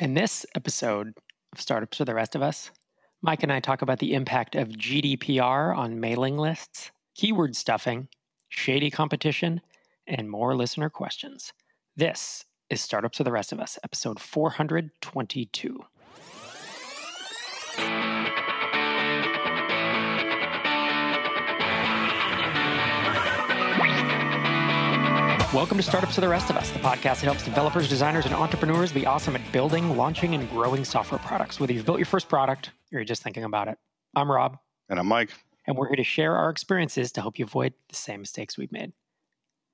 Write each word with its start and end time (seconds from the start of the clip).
In 0.00 0.14
this 0.14 0.44
episode 0.56 1.14
of 1.52 1.60
Startups 1.60 1.98
for 1.98 2.04
the 2.04 2.16
Rest 2.16 2.34
of 2.34 2.42
Us, 2.42 2.72
Mike 3.22 3.44
and 3.44 3.52
I 3.52 3.60
talk 3.60 3.80
about 3.80 4.00
the 4.00 4.14
impact 4.14 4.56
of 4.56 4.70
GDPR 4.70 5.76
on 5.76 6.00
mailing 6.00 6.36
lists, 6.36 6.90
keyword 7.14 7.54
stuffing, 7.54 8.08
shady 8.48 8.90
competition, 8.90 9.60
and 10.08 10.28
more 10.28 10.56
listener 10.56 10.90
questions. 10.90 11.52
This 11.96 12.44
is 12.70 12.80
Startups 12.80 13.18
for 13.18 13.22
the 13.24 13.30
Rest 13.30 13.52
of 13.52 13.60
Us, 13.60 13.78
episode 13.84 14.18
422. 14.18 15.78
Welcome 25.54 25.76
to 25.76 25.84
Startups 25.84 26.16
for 26.16 26.20
the 26.20 26.28
Rest 26.28 26.50
of 26.50 26.56
Us, 26.56 26.72
the 26.72 26.80
podcast 26.80 27.20
that 27.20 27.26
helps 27.26 27.44
developers, 27.44 27.88
designers, 27.88 28.26
and 28.26 28.34
entrepreneurs 28.34 28.90
be 28.90 29.06
awesome 29.06 29.36
at 29.36 29.52
building, 29.52 29.96
launching, 29.96 30.34
and 30.34 30.50
growing 30.50 30.84
software 30.84 31.20
products, 31.20 31.60
whether 31.60 31.72
you've 31.72 31.86
built 31.86 31.98
your 31.98 32.06
first 32.06 32.28
product 32.28 32.70
or 32.92 32.98
you're 32.98 33.04
just 33.04 33.22
thinking 33.22 33.44
about 33.44 33.68
it. 33.68 33.78
I'm 34.16 34.28
Rob. 34.28 34.58
And 34.88 34.98
I'm 34.98 35.06
Mike. 35.06 35.30
And 35.68 35.76
we're 35.76 35.86
here 35.86 35.94
to 35.94 36.02
share 36.02 36.34
our 36.34 36.50
experiences 36.50 37.12
to 37.12 37.20
help 37.20 37.38
you 37.38 37.44
avoid 37.44 37.72
the 37.88 37.94
same 37.94 38.18
mistakes 38.18 38.58
we've 38.58 38.72
made. 38.72 38.94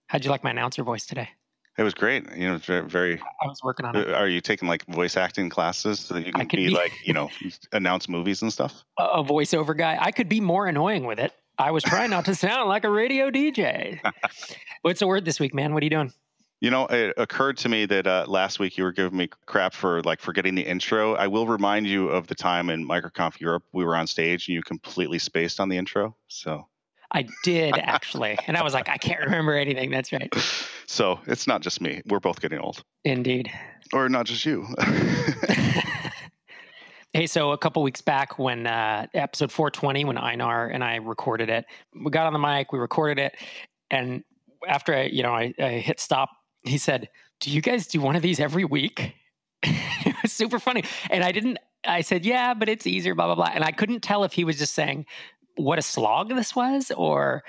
How'd 0.09 0.23
you 0.23 0.31
like 0.31 0.45
my 0.45 0.51
announcer 0.51 0.83
voice 0.83 1.07
today? 1.07 1.31
It 1.79 1.83
was 1.83 1.95
great. 1.95 2.27
You 2.37 2.49
know, 2.49 2.57
it's 2.57 2.67
very, 2.67 2.87
very. 2.87 3.15
I 3.15 3.47
was 3.47 3.61
working 3.65 3.87
on 3.87 3.97
it. 3.97 4.13
Are 4.13 4.29
you 4.29 4.43
taking 4.43 4.69
like 4.69 4.85
voice 4.85 5.17
acting 5.17 5.49
classes 5.49 6.01
so 6.01 6.13
that 6.13 6.27
you 6.27 6.33
can 6.35 6.47
be, 6.47 6.57
be, 6.57 6.69
like, 6.69 6.93
you 7.07 7.15
know, 7.15 7.31
announce 7.73 8.07
movies 8.07 8.43
and 8.43 8.53
stuff? 8.53 8.85
A 8.99 9.25
voiceover 9.25 9.75
guy. 9.75 9.97
I 9.99 10.11
could 10.11 10.29
be 10.29 10.43
more 10.43 10.67
annoying 10.67 11.05
with 11.05 11.19
it. 11.19 11.33
I 11.61 11.73
was 11.73 11.85
trying 11.85 12.09
not 12.09 12.25
to 12.25 12.35
sound 12.35 12.71
like 12.71 12.85
a 12.85 12.91
radio 12.91 13.31
DJ. 13.31 14.01
What's 14.83 15.01
the 15.01 15.07
word 15.07 15.27
this 15.27 15.39
week, 15.39 15.53
man? 15.53 15.75
What 15.75 15.83
are 15.83 15.87
you 15.87 15.91
doing? 15.91 16.13
You 16.61 16.71
know, 16.71 16.87
it 16.87 17.13
occurred 17.19 17.59
to 17.59 17.69
me 17.69 17.85
that 17.85 18.07
uh, 18.07 18.25
last 18.27 18.59
week 18.59 18.79
you 18.79 18.85
were 18.85 18.93
giving 18.93 19.19
me 19.19 19.29
crap 19.45 19.75
for 19.75 20.03
like 20.03 20.21
forgetting 20.21 20.55
the 20.55 20.63
intro. 20.63 21.15
I 21.15 21.27
will 21.27 21.47
remind 21.47 21.87
you 21.87 22.09
of 22.09 22.27
the 22.29 22.35
time 22.35 22.71
in 22.71 22.89
MicroConf 22.89 23.41
Europe 23.41 23.65
we 23.73 23.85
were 23.85 23.95
on 23.95 24.07
stage 24.07 24.49
and 24.49 24.55
you 24.55 24.63
completely 24.63 25.19
spaced 25.19 25.61
on 25.61 25.69
the 25.69 25.77
intro. 25.77 26.17
So 26.29 26.67
I 27.13 27.27
did 27.45 27.77
actually, 27.79 28.39
and 28.47 28.57
I 28.57 28.63
was 28.63 28.73
like, 28.73 28.89
I 28.89 28.97
can't 28.97 29.21
remember 29.21 29.55
anything. 29.55 29.91
That's 29.91 30.13
right. 30.13 30.35
So 30.87 31.21
it's 31.27 31.47
not 31.47 31.61
just 31.61 31.83
me. 31.83 32.01
We're 32.07 32.21
both 32.21 32.41
getting 32.41 32.59
old. 32.59 32.83
Indeed. 33.05 33.51
Or 33.93 34.09
not 34.09 34.25
just 34.25 34.47
you. 34.47 34.67
Hey, 37.13 37.27
so 37.27 37.51
a 37.51 37.59
couple 37.59 37.83
weeks 37.83 38.01
back 38.01 38.39
when 38.39 38.69
uh, 38.69 39.09
episode 39.15 39.51
420, 39.51 40.05
when 40.05 40.17
Einar 40.17 40.69
and 40.69 40.85
I 40.85 40.97
recorded 40.97 41.49
it, 41.49 41.65
we 41.93 42.09
got 42.09 42.29
on 42.29 42.33
the 42.33 42.39
mic, 42.39 42.73
we 42.73 42.79
recorded 42.79 43.19
it, 43.19 43.35
and 43.91 44.23
after 44.69 44.95
I, 44.95 45.03
you 45.07 45.25
know, 45.25 45.35
I, 45.35 45.53
I 45.59 45.71
hit 45.71 45.99
stop, 45.99 46.31
he 46.63 46.79
said, 46.79 47.09
"Do 47.41 47.51
you 47.51 47.63
guys 47.63 47.89
do 47.89 48.01
one 48.01 48.15
of 48.15 48.23
these 48.23 48.39
every 48.39 48.65
week?" 48.65 49.17
it 49.65 50.15
was 50.23 50.31
super 50.31 50.61
funny, 50.61 50.85
and 51.11 51.25
I 51.25 51.33
didn't. 51.33 51.59
I 51.85 52.03
said, 52.03 52.25
"Yeah, 52.25 52.55
but 52.55 52.69
it's 52.69 52.87
easier." 52.87 53.17
Blah 53.17 53.27
blah 53.27 53.35
blah, 53.35 53.51
and 53.53 53.65
I 53.65 53.73
couldn't 53.73 54.05
tell 54.05 54.23
if 54.23 54.33
he 54.33 54.45
was 54.45 54.57
just 54.57 54.75
saying 54.75 55.05
what 55.57 55.81
a 55.81 55.83
slog 55.83 56.29
this 56.29 56.55
was, 56.55 56.93
or 56.97 57.43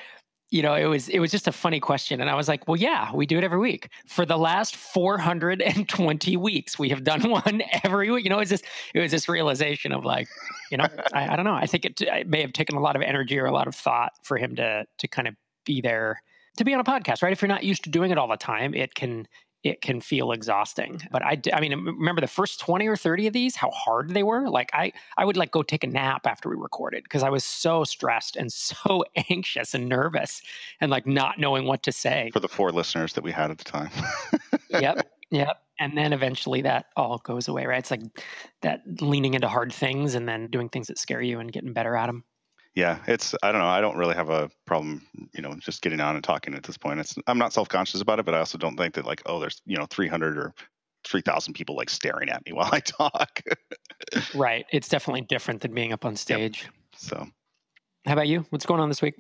you 0.52 0.62
know, 0.62 0.76
it 0.76 0.86
was 0.86 1.08
it 1.08 1.20
was 1.20 1.32
just 1.32 1.48
a 1.48 1.52
funny 1.52 1.80
question, 1.80 2.20
and 2.20 2.30
I 2.30 2.36
was 2.36 2.50
like, 2.50 2.68
"Well, 2.68 2.76
yeah, 2.76 3.10
we 3.14 3.26
do 3.26 3.38
it 3.38 3.44
every 3.44 3.58
week 3.58 3.90
for 4.06 4.26
the 4.26 4.38
last 4.38 4.76
420 4.76 6.36
weeks. 6.38 6.78
We 6.78 6.90
have 6.90 7.06
done 7.06 7.30
one 7.30 7.64
every 7.84 8.12
week." 8.12 8.26
You 8.26 8.30
know, 8.30 8.40
it's 8.40 8.52
this 8.52 8.62
it 8.94 9.00
was 9.00 9.12
this 9.12 9.30
realization 9.30 9.94
of 9.94 10.04
like, 10.04 10.28
you 10.70 10.78
know, 10.78 10.88
I, 11.14 11.34
I 11.34 11.36
don't 11.38 11.46
know. 11.46 11.54
I 11.54 11.66
think 11.66 11.86
it, 11.86 12.02
it, 12.02 12.28
may 12.28 12.42
have 12.42 12.52
taken 12.52 12.76
a 12.76 12.82
lot 12.82 12.98
of 12.98 13.02
energy 13.02 13.40
or 13.40 13.46
a 13.46 13.54
lot 13.54 13.68
of 13.68 13.76
thought 13.76 14.12
for 14.24 14.38
him 14.38 14.56
to 14.58 14.86
to 14.98 15.08
kind 15.08 15.30
of 15.30 15.36
be 15.66 15.80
there 15.80 16.22
to 16.58 16.66
be 16.66 16.74
on 16.74 16.82
a 16.82 16.84
podcast, 16.84 17.24
right? 17.24 17.32
If 17.32 17.42
you're 17.42 17.50
not 17.50 17.64
used 17.64 17.86
to 17.86 17.90
doing 17.90 18.12
it 18.12 18.18
all 18.18 18.28
the 18.28 18.36
time, 18.36 18.74
it 18.74 18.94
can 18.94 19.28
it 19.64 19.82
can 19.82 20.02
feel 20.02 20.32
exhausting. 20.32 21.02
But 21.12 21.24
I, 21.24 21.40
I 21.54 21.62
mean, 21.62 21.72
remember 21.72 22.22
the 22.22 22.28
first 22.28 22.60
20 22.60 22.88
or 22.88 22.96
30 22.96 23.28
of 23.28 23.34
these, 23.34 23.56
how 23.56 23.70
hard 23.72 24.10
they 24.10 24.24
were? 24.24 24.50
Like 24.50 24.72
I, 24.74 24.92
I 25.18 25.26
would 25.26 25.38
like 25.38 25.52
go 25.52 25.62
take 25.62 25.84
a 25.84 25.88
nap 25.88 26.26
after 26.26 26.50
we 26.50 26.56
recorded 26.56 27.04
because 27.04 27.24
I 27.24 27.30
was 27.30 27.44
so 27.44 27.84
stressed 27.84 28.36
and 28.36 28.52
so 28.52 29.06
anxious 29.30 29.74
and 29.74 29.88
nervous 29.88 30.42
and 30.80 30.90
like 30.90 31.06
not 31.06 31.40
knowing 31.40 31.66
what 31.66 31.84
to 31.84 31.92
say. 31.92 32.32
For 32.34 32.40
the 32.40 32.48
four 32.48 32.72
listeners 32.72 33.14
that 33.14 33.24
we 33.24 33.32
had 33.32 33.52
at 33.52 33.58
the 33.58 33.66
time. 33.66 33.92
yep. 34.70 35.08
Yep. 35.34 35.62
And 35.80 35.98
then 35.98 36.12
eventually 36.12 36.62
that 36.64 36.88
all 36.98 37.18
goes 37.20 37.48
away, 37.48 37.66
right? 37.66 37.80
It's 37.80 37.90
like 37.90 38.02
that 38.64 38.82
leaning 39.02 39.34
into 39.34 39.48
hard 39.48 39.72
things 39.72 40.14
and 40.14 40.28
then 40.28 40.48
doing 40.48 40.68
things 40.68 40.88
that 40.88 41.00
scare 41.00 41.22
you 41.22 41.40
and 41.40 41.50
getting 41.50 41.72
better 41.72 41.96
at 41.96 42.08
them 42.08 42.26
yeah 42.76 43.00
it's 43.08 43.36
i 43.44 43.52
don't 43.52 43.62
know 43.62 43.68
i 43.68 43.82
don't 43.82 43.98
really 43.98 44.16
have 44.16 44.30
a 44.30 44.50
problem 44.66 45.02
you 45.34 45.42
know 45.42 45.54
just 45.60 45.82
getting 45.82 46.00
on 46.00 46.16
and 46.16 46.24
talking 46.24 46.54
at 46.54 46.64
this 46.64 46.78
point. 46.78 47.00
It's 47.00 47.16
i'm 47.28 47.38
not 47.38 47.54
self-conscious 47.54 48.02
about 48.02 48.20
it 48.20 48.26
but 48.26 48.34
i 48.34 48.40
also 48.40 48.58
don't 48.58 48.78
think 48.78 48.94
that 48.96 49.06
like 49.06 49.22
oh 49.26 49.40
there's 49.40 49.62
you 49.66 49.78
know 49.78 49.86
300 49.90 50.38
or 50.38 50.54
3000 51.08 51.54
people 51.54 51.76
like 51.76 51.90
staring 51.90 52.30
at 52.30 52.46
me 52.46 52.54
while 52.54 52.70
i 52.72 52.80
talk. 52.80 53.42
Right 54.34 54.66
it's 54.72 54.88
definitely 54.88 55.22
different 55.22 55.62
than 55.62 55.74
being 55.74 55.94
up 55.94 56.06
on 56.06 56.16
stage. 56.16 56.64
Yep. 56.64 56.74
so. 56.96 57.28
How 58.08 58.14
about 58.14 58.28
you? 58.28 58.44
What's 58.50 58.66
going 58.66 58.80
on 58.80 58.90
this 58.90 59.02
week 59.02 59.16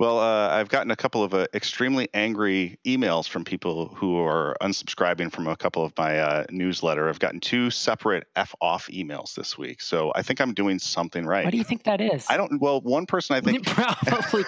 well, 0.00 0.18
uh, 0.18 0.48
I've 0.48 0.68
gotten 0.68 0.90
a 0.90 0.96
couple 0.96 1.22
of 1.22 1.34
uh, 1.34 1.46
extremely 1.54 2.08
angry 2.14 2.78
emails 2.84 3.28
from 3.28 3.44
people 3.44 3.88
who 3.94 4.18
are 4.18 4.56
unsubscribing 4.60 5.30
from 5.30 5.46
a 5.46 5.56
couple 5.56 5.84
of 5.84 5.92
my 5.96 6.18
uh, 6.18 6.44
newsletter. 6.50 7.08
I've 7.08 7.18
gotten 7.18 7.40
two 7.40 7.70
separate 7.70 8.26
F 8.36 8.54
off 8.60 8.88
emails 8.88 9.34
this 9.34 9.56
week, 9.56 9.80
so 9.80 10.12
I 10.14 10.22
think 10.22 10.40
I'm 10.40 10.54
doing 10.54 10.78
something 10.78 11.26
right. 11.26 11.44
What 11.44 11.52
do 11.52 11.58
you 11.58 11.64
think 11.64 11.84
that 11.84 12.00
is? 12.00 12.26
I 12.28 12.36
don't. 12.36 12.60
Well, 12.60 12.80
one 12.80 13.06
person 13.06 13.36
I 13.36 13.40
think 13.40 13.66
probably. 13.66 14.44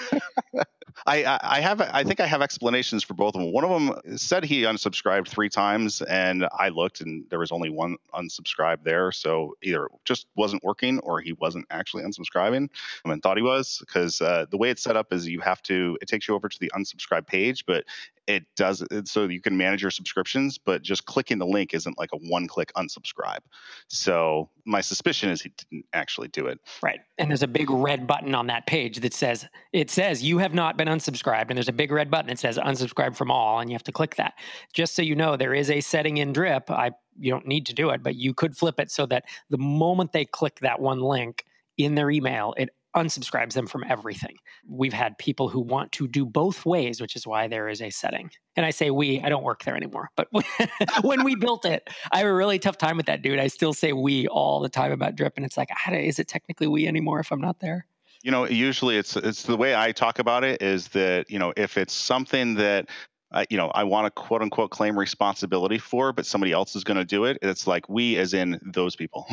I, 1.07 1.39
I 1.43 1.61
have 1.61 1.81
I 1.81 2.05
think 2.05 2.21
I 2.21 2.27
have 2.27 2.43
explanations 2.43 3.05
for 3.05 3.15
both 3.15 3.35
of 3.35 3.41
them. 3.41 3.53
One 3.53 3.65
of 3.65 3.71
them 3.71 4.17
said 4.17 4.45
he 4.45 4.63
unsubscribed 4.63 5.29
three 5.29 5.49
times, 5.49 6.03
and 6.03 6.49
I 6.59 6.69
looked 6.71 7.01
and 7.01 7.25
there 7.29 7.39
was 7.39 7.53
only 7.53 7.71
one 7.71 7.97
unsubscribe 8.15 8.83
there. 8.83 9.13
So 9.13 9.55
either 9.63 9.87
it 9.87 9.93
just 10.05 10.27
wasn't 10.37 10.65
working 10.65 10.99
or 11.01 11.21
he 11.21 11.35
wasn't 11.35 11.67
actually 11.71 12.03
unsubscribing 12.05 12.69
and 13.05 13.23
thought 13.23 13.37
he 13.37 13.43
was 13.43 13.79
because 13.81 14.21
uh, 14.21 14.47
the 14.51 14.57
way 14.57 14.71
it's 14.71 14.83
set 14.83 14.97
up 14.97 15.13
is 15.13 15.27
you 15.27 15.41
have 15.41 15.63
to 15.65 15.99
it 16.01 16.09
takes 16.09 16.29
you 16.29 16.35
over 16.35 16.49
to 16.49 16.59
the 16.59 16.71
unsubscribe 16.75 17.27
page, 17.27 17.67
but 17.67 17.85
it 18.27 18.45
does 18.57 18.83
it 18.91 19.09
so 19.09 19.25
you 19.25 19.41
can 19.41 19.57
manage 19.57 19.83
your 19.83 19.91
subscriptions, 19.91 20.59
but 20.59 20.83
just 20.83 21.07
clicking 21.07 21.39
the 21.39 21.47
link 21.47 21.75
isn't 21.75 21.99
like 21.99 22.11
a 22.13 22.17
one 22.17 22.47
click 22.47 22.73
unsubscribe. 22.77 23.41
So 23.89 24.49
my 24.67 24.81
suspicion 24.81 25.31
is 25.31 25.41
he 25.41 25.53
didn't 25.71 25.87
actually 25.93 26.29
do 26.29 26.47
it. 26.47 26.59
Right. 26.83 27.01
And 27.19 27.31
there's 27.31 27.43
a 27.43 27.49
big 27.49 27.71
red 27.71 28.07
button 28.07 28.35
on 28.35 28.49
that 28.49 28.67
page 28.67 28.99
that 29.01 29.15
says 29.15 29.47
it 29.73 29.91
says 29.91 30.23
you 30.23 30.39
have 30.39 30.53
not 30.53 30.77
been 30.77 30.89
unsubscribed 30.89 31.47
and 31.49 31.57
there's 31.57 31.69
a 31.69 31.73
big 31.73 31.93
red 31.93 32.11
button 32.11 32.27
that 32.27 32.39
says 32.39 32.59
unsubscribe 32.59 33.17
from 33.17 33.31
all 33.31 33.61
and 33.61 33.71
you 33.71 33.75
have 33.75 33.85
to 33.85 33.93
click 33.93 34.17
that. 34.17 34.35
Just 34.75 34.95
so 34.95 35.03
you 35.03 35.15
know 35.15 35.37
there 35.37 35.55
is 35.55 35.71
a 35.71 35.81
setting 35.81 36.17
in 36.19 36.33
drip. 36.33 36.71
I 36.71 36.91
you 37.19 37.31
don't 37.31 37.47
need 37.47 37.67
to 37.67 37.75
do 37.75 37.91
it, 37.91 38.03
but 38.03 38.17
you 38.17 38.35
could 38.35 38.57
flip 38.57 38.79
it 38.79 38.91
so 38.91 39.07
that 39.07 39.25
the 39.49 39.59
moment 39.59 40.13
they 40.13 40.25
click 40.25 40.59
that 40.61 40.81
one 40.81 41.01
link 41.01 41.45
in 41.79 41.95
their 41.95 42.11
email, 42.11 42.55
it 42.57 42.71
unsubscribes 42.97 43.53
them 43.53 43.67
from 43.67 43.85
everything. 43.89 44.37
We've 44.67 44.93
had 44.93 45.17
people 45.19 45.49
who 45.49 45.61
want 45.61 45.93
to 45.93 46.09
do 46.09 46.25
both 46.25 46.65
ways, 46.65 47.01
which 47.01 47.15
is 47.15 47.27
why 47.27 47.47
there 47.47 47.69
is 47.69 47.83
a 47.83 47.91
setting. 47.91 48.31
And 48.57 48.65
I 48.65 48.71
say 48.71 48.91
we, 48.91 49.21
I 49.21 49.29
don't 49.29 49.45
work 49.45 49.65
there 49.65 49.77
anymore. 49.77 50.11
But 50.17 50.29
when 51.03 51.23
we 51.23 51.37
built 51.37 51.65
it, 51.65 51.89
I 52.11 52.19
have 52.19 52.27
a 52.27 52.35
really 52.35 52.59
tough 52.59 52.79
time 52.79 52.97
with 52.97 53.07
that 53.07 53.23
dude. 53.23 53.39
I 53.39 53.49
still 53.49 53.75
say 53.75 53.93
we 53.93 54.27
all 54.29 54.61
the 54.61 54.69
time 54.69 54.93
about 54.93 55.15
drip. 55.15 55.35
And 55.37 55.45
it's 55.45 55.57
like, 55.57 55.69
is 55.93 56.19
it 56.19 56.27
technically 56.27 56.67
we 56.67 56.87
anymore 56.89 57.21
if 57.21 57.31
I'm 57.31 57.41
not 57.41 57.61
there? 57.61 57.87
You 58.23 58.31
know, 58.33 58.47
usually 58.47 58.97
it's 58.97 59.15
it's 59.15 59.45
the 59.45 59.57
way 59.57 59.77
I 59.77 59.93
talk 59.93 60.19
about 60.19 60.43
it 60.43 60.61
is 60.61 60.89
that, 60.89 61.31
you 61.31 61.39
know, 61.39 61.53
if 61.57 61.77
it's 61.77 61.93
something 61.93 62.55
that 62.55 62.89
uh, 63.33 63.45
you 63.51 63.57
know, 63.57 63.71
I 63.75 63.85
want 63.85 64.07
to 64.07 64.11
quote 64.11 64.41
unquote 64.41 64.71
claim 64.71 64.99
responsibility 64.99 65.79
for, 65.79 66.13
but 66.13 66.25
somebody 66.25 66.53
else 66.53 66.75
is 66.77 66.85
going 66.85 66.97
to 66.97 67.05
do 67.05 67.25
it. 67.25 67.39
It's 67.43 67.67
like 67.67 67.89
we, 67.89 68.17
as 68.17 68.33
in 68.35 68.59
those 68.63 68.97
people. 68.97 69.27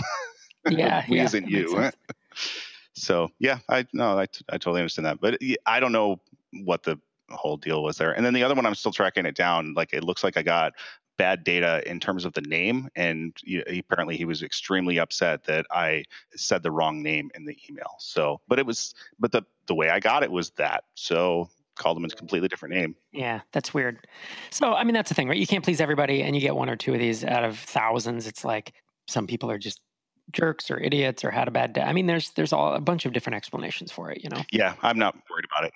Yeah, 0.67 1.05
we, 1.09 1.17
yeah, 1.17 1.23
as 1.23 1.33
in 1.33 1.47
you. 1.47 1.91
So 2.93 3.29
yeah, 3.39 3.59
I 3.69 3.85
no, 3.93 4.17
I, 4.17 4.27
I 4.49 4.57
totally 4.57 4.81
understand 4.81 5.05
that, 5.05 5.19
but 5.19 5.39
I 5.65 5.79
don't 5.79 5.91
know 5.91 6.19
what 6.51 6.83
the 6.83 6.99
whole 7.31 7.57
deal 7.57 7.83
was 7.83 7.97
there. 7.97 8.11
And 8.11 8.25
then 8.25 8.33
the 8.33 8.43
other 8.43 8.55
one, 8.55 8.65
I'm 8.65 8.75
still 8.75 8.91
tracking 8.91 9.25
it 9.25 9.35
down. 9.35 9.73
Like 9.73 9.93
it 9.93 10.03
looks 10.03 10.23
like 10.23 10.37
I 10.37 10.43
got 10.43 10.73
bad 11.17 11.43
data 11.43 11.81
in 11.89 11.99
terms 11.99 12.25
of 12.25 12.33
the 12.33 12.41
name, 12.41 12.89
and 12.95 13.35
he, 13.43 13.79
apparently 13.79 14.17
he 14.17 14.25
was 14.25 14.43
extremely 14.43 14.99
upset 14.99 15.43
that 15.45 15.65
I 15.71 16.05
said 16.35 16.63
the 16.63 16.71
wrong 16.71 17.01
name 17.01 17.31
in 17.35 17.45
the 17.45 17.57
email. 17.69 17.95
So, 17.99 18.41
but 18.47 18.59
it 18.59 18.65
was, 18.65 18.93
but 19.19 19.31
the 19.31 19.43
the 19.67 19.75
way 19.75 19.89
I 19.89 19.99
got 19.99 20.23
it 20.23 20.31
was 20.31 20.51
that. 20.51 20.83
So 20.95 21.49
called 21.75 21.97
him 21.97 22.05
a 22.05 22.09
completely 22.09 22.47
different 22.47 22.75
name. 22.75 22.95
Yeah, 23.11 23.41
that's 23.51 23.73
weird. 23.73 24.07
So, 24.51 24.73
I 24.73 24.83
mean, 24.83 24.93
that's 24.93 25.09
the 25.09 25.15
thing, 25.15 25.27
right? 25.27 25.37
You 25.37 25.47
can't 25.47 25.63
please 25.63 25.81
everybody, 25.81 26.21
and 26.21 26.35
you 26.35 26.41
get 26.41 26.55
one 26.55 26.69
or 26.69 26.75
two 26.75 26.93
of 26.93 26.99
these 26.99 27.23
out 27.23 27.43
of 27.43 27.57
thousands. 27.57 28.27
It's 28.27 28.45
like 28.45 28.73
some 29.07 29.27
people 29.27 29.49
are 29.49 29.57
just 29.57 29.81
jerks 30.31 30.71
or 30.71 30.79
idiots 30.79 31.23
or 31.23 31.31
had 31.31 31.47
a 31.47 31.51
bad 31.51 31.73
day. 31.73 31.81
I 31.81 31.93
mean, 31.93 32.05
there's 32.05 32.31
there's 32.31 32.53
all 32.53 32.73
a 32.73 32.81
bunch 32.81 33.05
of 33.05 33.13
different 33.13 33.35
explanations 33.35 33.91
for 33.91 34.11
it. 34.11 34.23
You 34.23 34.29
know. 34.29 34.41
Yeah, 34.51 34.75
I'm 34.81 34.97
not 34.97 35.15
worried 35.29 35.45
about 35.51 35.71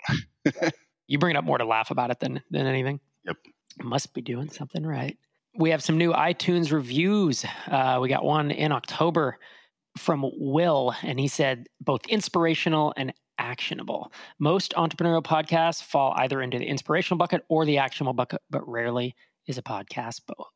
it. 0.66 0.74
you 1.08 1.18
bring 1.20 1.36
it 1.36 1.38
up 1.38 1.44
more 1.44 1.58
to 1.58 1.66
laugh 1.66 1.92
about 1.92 2.12
it 2.12 2.20
than 2.20 2.42
than 2.52 2.66
anything. 2.66 3.00
Yep. 3.26 3.38
Must 3.84 4.14
be 4.14 4.22
doing 4.22 4.50
something 4.50 4.86
right. 4.86 5.18
We 5.56 5.72
have 5.72 5.84
some 5.84 5.98
new 5.98 6.14
iTunes 6.14 6.72
reviews. 6.72 7.46
Uh, 7.68 8.00
we 8.02 8.10
got 8.10 8.24
one 8.24 8.52
in 8.52 8.72
October 8.72 9.38
from 9.98 10.30
Will, 10.38 10.94
and 11.02 11.20
he 11.20 11.28
said 11.28 11.68
both 11.82 12.06
inspirational 12.08 12.94
and 12.96 13.14
actionable. 13.40 14.12
Most 14.40 14.74
entrepreneurial 14.76 15.24
podcasts 15.24 15.84
fall 15.84 16.14
either 16.18 16.42
into 16.42 16.60
the 16.60 16.66
inspirational 16.66 17.18
bucket 17.18 17.44
or 17.50 17.66
the 17.66 17.78
actionable 17.78 18.14
bucket, 18.14 18.42
but 18.50 18.68
rarely 18.68 19.16
is 19.48 19.58
a 19.58 19.62
podcast 19.62 20.22
both. 20.28 20.48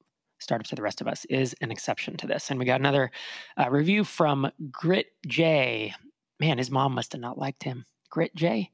Startups 0.41 0.69
for 0.69 0.75
the 0.75 0.81
rest 0.81 1.01
of 1.01 1.07
us 1.07 1.25
is 1.25 1.55
an 1.61 1.71
exception 1.71 2.17
to 2.17 2.27
this. 2.27 2.49
And 2.49 2.59
we 2.59 2.65
got 2.65 2.79
another 2.79 3.11
uh, 3.57 3.69
review 3.69 4.03
from 4.03 4.51
Grit 4.71 5.07
J. 5.27 5.93
Man, 6.39 6.57
his 6.57 6.71
mom 6.71 6.93
must 6.93 7.11
have 7.13 7.21
not 7.21 7.37
liked 7.37 7.63
him. 7.63 7.85
Grit 8.09 8.35
J. 8.35 8.71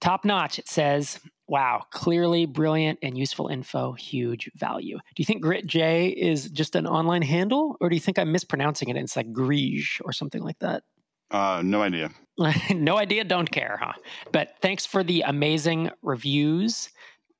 Top 0.00 0.24
notch, 0.24 0.58
it 0.58 0.68
says. 0.68 1.20
Wow, 1.48 1.84
clearly 1.92 2.44
brilliant 2.44 2.98
and 3.02 3.16
useful 3.16 3.46
info, 3.46 3.92
huge 3.92 4.50
value. 4.56 4.96
Do 4.96 5.20
you 5.20 5.24
think 5.24 5.42
Grit 5.42 5.66
J 5.66 6.08
is 6.08 6.50
just 6.50 6.74
an 6.74 6.86
online 6.86 7.22
handle, 7.22 7.76
or 7.80 7.88
do 7.88 7.94
you 7.94 8.00
think 8.00 8.18
I'm 8.18 8.32
mispronouncing 8.32 8.88
it? 8.88 8.96
And 8.96 9.04
it's 9.04 9.16
like 9.16 9.32
Grige 9.32 10.00
or 10.04 10.12
something 10.12 10.42
like 10.42 10.58
that. 10.58 10.82
Uh, 11.30 11.62
no 11.64 11.82
idea. 11.82 12.10
no 12.74 12.98
idea, 12.98 13.24
don't 13.24 13.50
care, 13.50 13.78
huh? 13.80 13.92
But 14.32 14.56
thanks 14.60 14.84
for 14.86 15.02
the 15.02 15.22
amazing 15.22 15.90
reviews. 16.02 16.90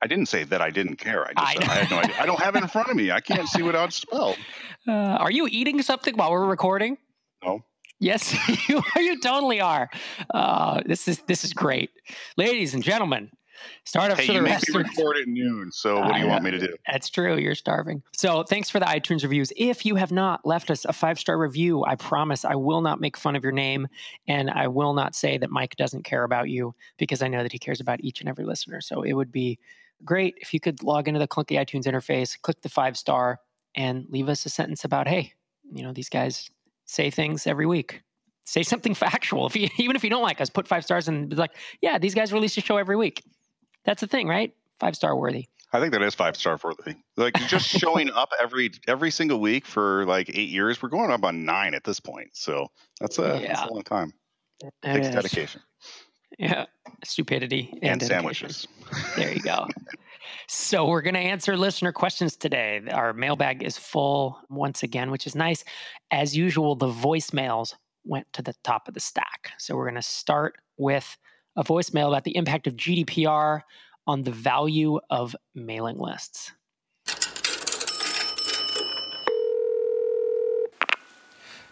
I 0.02 0.06
didn't 0.06 0.26
say 0.26 0.44
that 0.44 0.60
I 0.60 0.70
didn't 0.70 0.96
care. 0.96 1.24
I 1.26 1.32
just 1.32 1.38
I, 1.38 1.54
said 1.54 1.62
I 1.70 1.74
had 1.74 1.90
no 1.90 1.98
idea. 1.98 2.16
I 2.20 2.26
don't 2.26 2.40
have 2.40 2.54
it 2.56 2.62
in 2.62 2.68
front 2.68 2.88
of 2.88 2.96
me. 2.96 3.10
I 3.10 3.20
can't 3.20 3.48
see 3.48 3.62
what 3.62 3.74
it's 3.74 3.96
spelled. 3.96 4.36
Uh, 4.88 5.18
are 5.18 5.32
you 5.32 5.48
eating 5.50 5.82
something 5.82 6.16
while 6.16 6.30
we're 6.30 6.46
recording? 6.46 6.96
No. 7.44 7.64
Yes, 7.98 8.36
you, 8.68 8.80
you 8.94 9.20
totally 9.20 9.60
are. 9.60 9.90
Uh, 10.32 10.80
this 10.86 11.08
is 11.08 11.18
this 11.26 11.42
is 11.42 11.52
great, 11.52 11.90
ladies 12.36 12.72
and 12.72 12.84
gentlemen. 12.84 13.32
Startups 13.84 14.20
hey, 14.20 14.26
for 14.26 14.32
the 14.34 14.38
you 14.38 14.44
rest. 14.44 14.68
Me 14.68 14.78
record 14.82 15.16
at 15.16 15.26
noon. 15.26 15.70
So 15.72 16.00
what 16.00 16.14
do 16.14 16.20
you 16.20 16.26
want 16.26 16.44
me 16.44 16.50
to 16.50 16.58
do? 16.58 16.76
That's 16.86 17.08
true. 17.08 17.36
You're 17.36 17.54
starving. 17.54 18.02
So 18.12 18.42
thanks 18.42 18.68
for 18.68 18.78
the 18.78 18.86
iTunes 18.86 19.22
reviews. 19.22 19.52
If 19.56 19.86
you 19.86 19.96
have 19.96 20.12
not 20.12 20.44
left 20.44 20.70
us 20.70 20.84
a 20.84 20.92
five 20.92 21.18
star 21.18 21.38
review, 21.38 21.84
I 21.84 21.96
promise 21.96 22.44
I 22.44 22.54
will 22.54 22.80
not 22.80 23.00
make 23.00 23.16
fun 23.16 23.36
of 23.36 23.42
your 23.42 23.52
name, 23.52 23.88
and 24.28 24.50
I 24.50 24.68
will 24.68 24.92
not 24.92 25.14
say 25.14 25.38
that 25.38 25.50
Mike 25.50 25.76
doesn't 25.76 26.04
care 26.04 26.24
about 26.24 26.48
you 26.48 26.74
because 26.96 27.22
I 27.22 27.28
know 27.28 27.42
that 27.42 27.52
he 27.52 27.58
cares 27.58 27.80
about 27.80 28.00
each 28.02 28.20
and 28.20 28.28
every 28.28 28.44
listener. 28.44 28.80
So 28.80 29.02
it 29.02 29.14
would 29.14 29.32
be 29.32 29.58
great 30.04 30.34
if 30.40 30.52
you 30.54 30.60
could 30.60 30.82
log 30.82 31.08
into 31.08 31.20
the 31.20 31.28
Clunky 31.28 31.58
iTunes 31.58 31.84
interface, 31.84 32.40
click 32.40 32.60
the 32.62 32.68
five 32.68 32.96
star, 32.96 33.40
and 33.74 34.06
leave 34.10 34.28
us 34.28 34.46
a 34.46 34.48
sentence 34.48 34.84
about, 34.84 35.08
hey, 35.08 35.32
you 35.72 35.82
know, 35.82 35.92
these 35.92 36.08
guys 36.08 36.50
say 36.86 37.10
things 37.10 37.46
every 37.46 37.66
week. 37.66 38.02
Say 38.44 38.62
something 38.62 38.94
factual. 38.94 39.46
If 39.46 39.56
you, 39.56 39.68
even 39.78 39.96
if 39.96 40.04
you 40.04 40.10
don't 40.10 40.22
like 40.22 40.40
us, 40.40 40.50
put 40.50 40.66
five 40.68 40.84
stars 40.84 41.08
and 41.08 41.28
be 41.28 41.36
like, 41.36 41.52
yeah, 41.80 41.98
these 41.98 42.14
guys 42.14 42.32
release 42.32 42.56
a 42.56 42.60
show 42.60 42.76
every 42.76 42.96
week. 42.96 43.22
That's 43.84 44.00
the 44.00 44.06
thing, 44.06 44.28
right? 44.28 44.52
Five 44.80 44.96
star 44.96 45.16
worthy. 45.16 45.46
I 45.72 45.80
think 45.80 45.92
that 45.92 46.02
is 46.02 46.14
five 46.14 46.36
star 46.36 46.58
worthy. 46.62 46.94
Like 47.16 47.34
just 47.48 47.66
showing 47.78 48.10
up 48.10 48.30
every 48.40 48.70
every 48.86 49.10
single 49.10 49.40
week 49.40 49.66
for 49.66 50.04
like 50.06 50.30
eight 50.30 50.48
years. 50.48 50.82
We're 50.82 50.88
going 50.88 51.10
up 51.10 51.24
on 51.24 51.44
nine 51.44 51.74
at 51.74 51.84
this 51.84 52.00
point. 52.00 52.30
So 52.32 52.68
that's 53.00 53.18
a, 53.18 53.40
yeah. 53.40 53.48
that's 53.48 53.62
a 53.62 53.72
long 53.72 53.82
time. 53.82 54.12
It 54.62 54.72
takes 54.82 55.08
dedication. 55.08 55.60
Yeah, 56.38 56.66
stupidity 57.02 57.70
and, 57.82 57.92
and 57.92 58.02
sandwiches. 58.02 58.68
There 59.16 59.32
you 59.32 59.40
go. 59.40 59.66
so 60.46 60.86
we're 60.86 61.00
going 61.00 61.14
to 61.14 61.20
answer 61.20 61.56
listener 61.56 61.92
questions 61.92 62.36
today. 62.36 62.82
Our 62.90 63.14
mailbag 63.14 63.62
is 63.62 63.78
full 63.78 64.38
once 64.50 64.82
again, 64.82 65.10
which 65.10 65.26
is 65.26 65.34
nice. 65.34 65.64
As 66.10 66.36
usual, 66.36 66.74
the 66.74 66.88
voicemails 66.88 67.74
went 68.04 68.30
to 68.34 68.42
the 68.42 68.54
top 68.62 68.86
of 68.86 68.94
the 68.94 69.00
stack. 69.00 69.52
So 69.58 69.76
we're 69.76 69.84
going 69.84 69.94
to 69.94 70.02
start 70.02 70.56
with 70.76 71.16
a 71.56 71.64
voicemail 71.64 72.08
about 72.08 72.24
the 72.24 72.36
impact 72.36 72.66
of 72.66 72.76
GDPR 72.76 73.62
on 74.06 74.22
the 74.22 74.30
value 74.30 75.00
of 75.08 75.34
mailing 75.54 75.98
lists. 75.98 76.52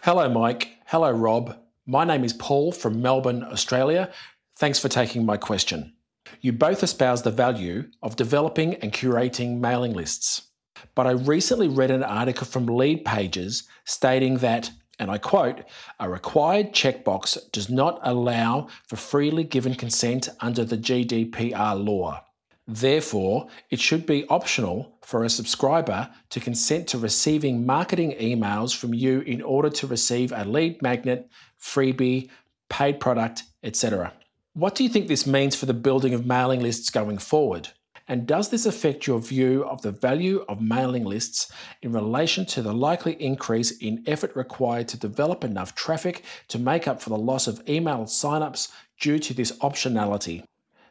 Hello, 0.01 0.27
Mike. 0.29 0.69
Hello, 0.87 1.11
Rob. 1.11 1.57
My 1.87 2.03
name 2.03 2.23
is 2.23 2.33
Paul 2.33 2.71
from 2.71 3.01
Melbourne, 3.01 3.43
Australia. 3.43 4.11
Thanks 4.57 4.79
for 4.79 4.89
taking 4.89 5.25
my 5.25 5.37
question. 5.37 5.93
You 6.41 6.53
both 6.53 6.81
espouse 6.81 7.21
the 7.21 7.31
value 7.31 7.89
of 8.01 8.15
developing 8.15 8.75
and 8.75 8.93
curating 8.93 9.59
mailing 9.59 9.93
lists. 9.93 10.47
But 10.95 11.07
I 11.07 11.11
recently 11.11 11.67
read 11.67 11.91
an 11.91 12.03
article 12.03 12.47
from 12.47 12.67
Leadpages 12.67 13.63
stating 13.83 14.37
that 14.37 14.71
and 14.97 15.11
I 15.11 15.17
quote, 15.17 15.63
a 15.99 16.09
required 16.09 16.71
checkbox 16.71 17.51
does 17.51 17.69
not 17.69 17.99
allow 18.03 18.69
for 18.87 18.95
freely 18.95 19.43
given 19.43 19.75
consent 19.75 20.29
under 20.39 20.63
the 20.63 20.77
GDPR 20.77 21.83
law. 21.83 22.23
Therefore, 22.65 23.47
it 23.69 23.81
should 23.81 24.05
be 24.05 24.25
optional 24.29 24.97
for 25.01 25.23
a 25.23 25.29
subscriber 25.29 26.09
to 26.29 26.39
consent 26.39 26.87
to 26.87 26.97
receiving 26.97 27.65
marketing 27.65 28.15
emails 28.21 28.75
from 28.75 28.93
you 28.93 29.19
in 29.19 29.41
order 29.41 29.69
to 29.69 29.85
receive 29.85 30.31
a 30.31 30.45
lead 30.45 30.81
magnet, 30.81 31.29
freebie, 31.61 32.29
paid 32.69 33.01
product, 33.01 33.43
etc. 33.63 34.13
What 34.55 34.73
do 34.73 34.85
you 34.85 34.89
think 34.89 35.09
this 35.09 35.27
means 35.27 35.53
for 35.53 35.65
the 35.65 35.73
building 35.73 36.13
of 36.13 36.25
mailing 36.25 36.61
lists 36.61 36.89
going 36.89 37.17
forward? 37.17 37.67
And 38.07 38.25
does 38.25 38.49
this 38.49 38.65
affect 38.65 39.05
your 39.05 39.19
view 39.19 39.65
of 39.65 39.81
the 39.81 39.91
value 39.91 40.45
of 40.47 40.61
mailing 40.61 41.03
lists 41.03 41.51
in 41.81 41.91
relation 41.91 42.45
to 42.45 42.61
the 42.61 42.73
likely 42.73 43.21
increase 43.21 43.71
in 43.71 44.01
effort 44.07 44.33
required 44.33 44.87
to 44.89 44.97
develop 44.97 45.43
enough 45.43 45.75
traffic 45.75 46.23
to 46.47 46.57
make 46.57 46.87
up 46.87 47.01
for 47.01 47.09
the 47.09 47.17
loss 47.17 47.47
of 47.47 47.67
email 47.67 48.05
signups 48.05 48.71
due 49.01 49.19
to 49.19 49.33
this 49.33 49.51
optionality? 49.59 50.45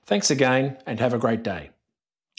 Thanks 0.05 0.31
again 0.31 0.76
and 0.84 1.00
have 1.00 1.14
a 1.14 1.19
great 1.19 1.43
day. 1.43 1.70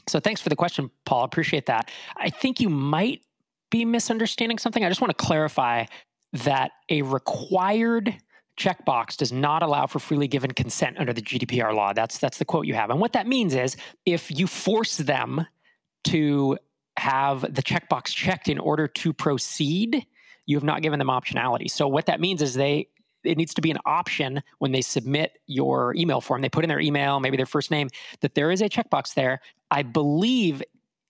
So, 0.08 0.20
thanks 0.20 0.42
for 0.42 0.50
the 0.50 0.56
question, 0.56 0.92
Paul. 1.06 1.24
Appreciate 1.24 1.66
that. 1.66 1.90
I 2.18 2.30
think 2.30 2.60
you 2.60 2.70
might 2.70 3.24
be 3.72 3.84
misunderstanding 3.84 4.60
something. 4.60 4.86
I 4.86 4.90
just 4.90 5.02
want 5.02 5.18
to 5.18 5.26
clarify 5.26 5.86
that 6.34 6.70
a 6.92 7.02
required 7.02 8.16
checkbox 8.58 9.18
does 9.18 9.32
not 9.32 9.64
allow 9.64 9.86
for 9.86 10.00
freely 10.00 10.28
given 10.28 10.52
consent 10.52 10.98
under 10.98 11.14
the 11.14 11.22
GDPR 11.22 11.74
law. 11.74 11.94
That's 11.94 12.18
that's 12.18 12.38
the 12.38 12.46
quote 12.46 12.66
you 12.66 12.74
have. 12.74 12.90
And 12.90 13.00
what 13.00 13.14
that 13.14 13.28
means 13.28 13.54
is 13.54 13.76
if 14.06 14.32
you 14.32 14.48
force 14.48 14.98
them 14.98 15.46
to 16.06 16.58
have 16.98 17.42
the 17.42 17.64
checkbox 17.64 18.08
checked 18.08 18.48
in 18.48 18.60
order 18.60 18.88
to 18.88 19.12
proceed, 19.12 20.06
you 20.46 20.56
have 20.56 20.64
not 20.64 20.82
given 20.82 21.00
them 21.00 21.10
optionality. 21.10 21.70
So 21.70 21.88
what 21.88 22.06
that 22.06 22.20
means 22.20 22.42
is 22.42 22.54
they 22.54 22.88
it 23.24 23.38
needs 23.38 23.56
to 23.56 23.62
be 23.62 23.72
an 23.72 23.80
option 23.86 24.44
when 24.60 24.72
they 24.72 24.82
submit 24.82 25.40
your 25.48 25.96
email 25.96 26.22
form. 26.22 26.42
They 26.42 26.50
put 26.50 26.64
in 26.64 26.70
their 26.70 26.80
email, 26.80 27.20
maybe 27.20 27.38
their 27.38 27.48
first 27.48 27.72
name, 27.72 27.90
that 28.22 28.36
there 28.36 28.52
is 28.52 28.62
a 28.62 28.70
checkbox 28.70 29.16
there. 29.16 29.42
I 29.72 29.82
believe 29.82 30.62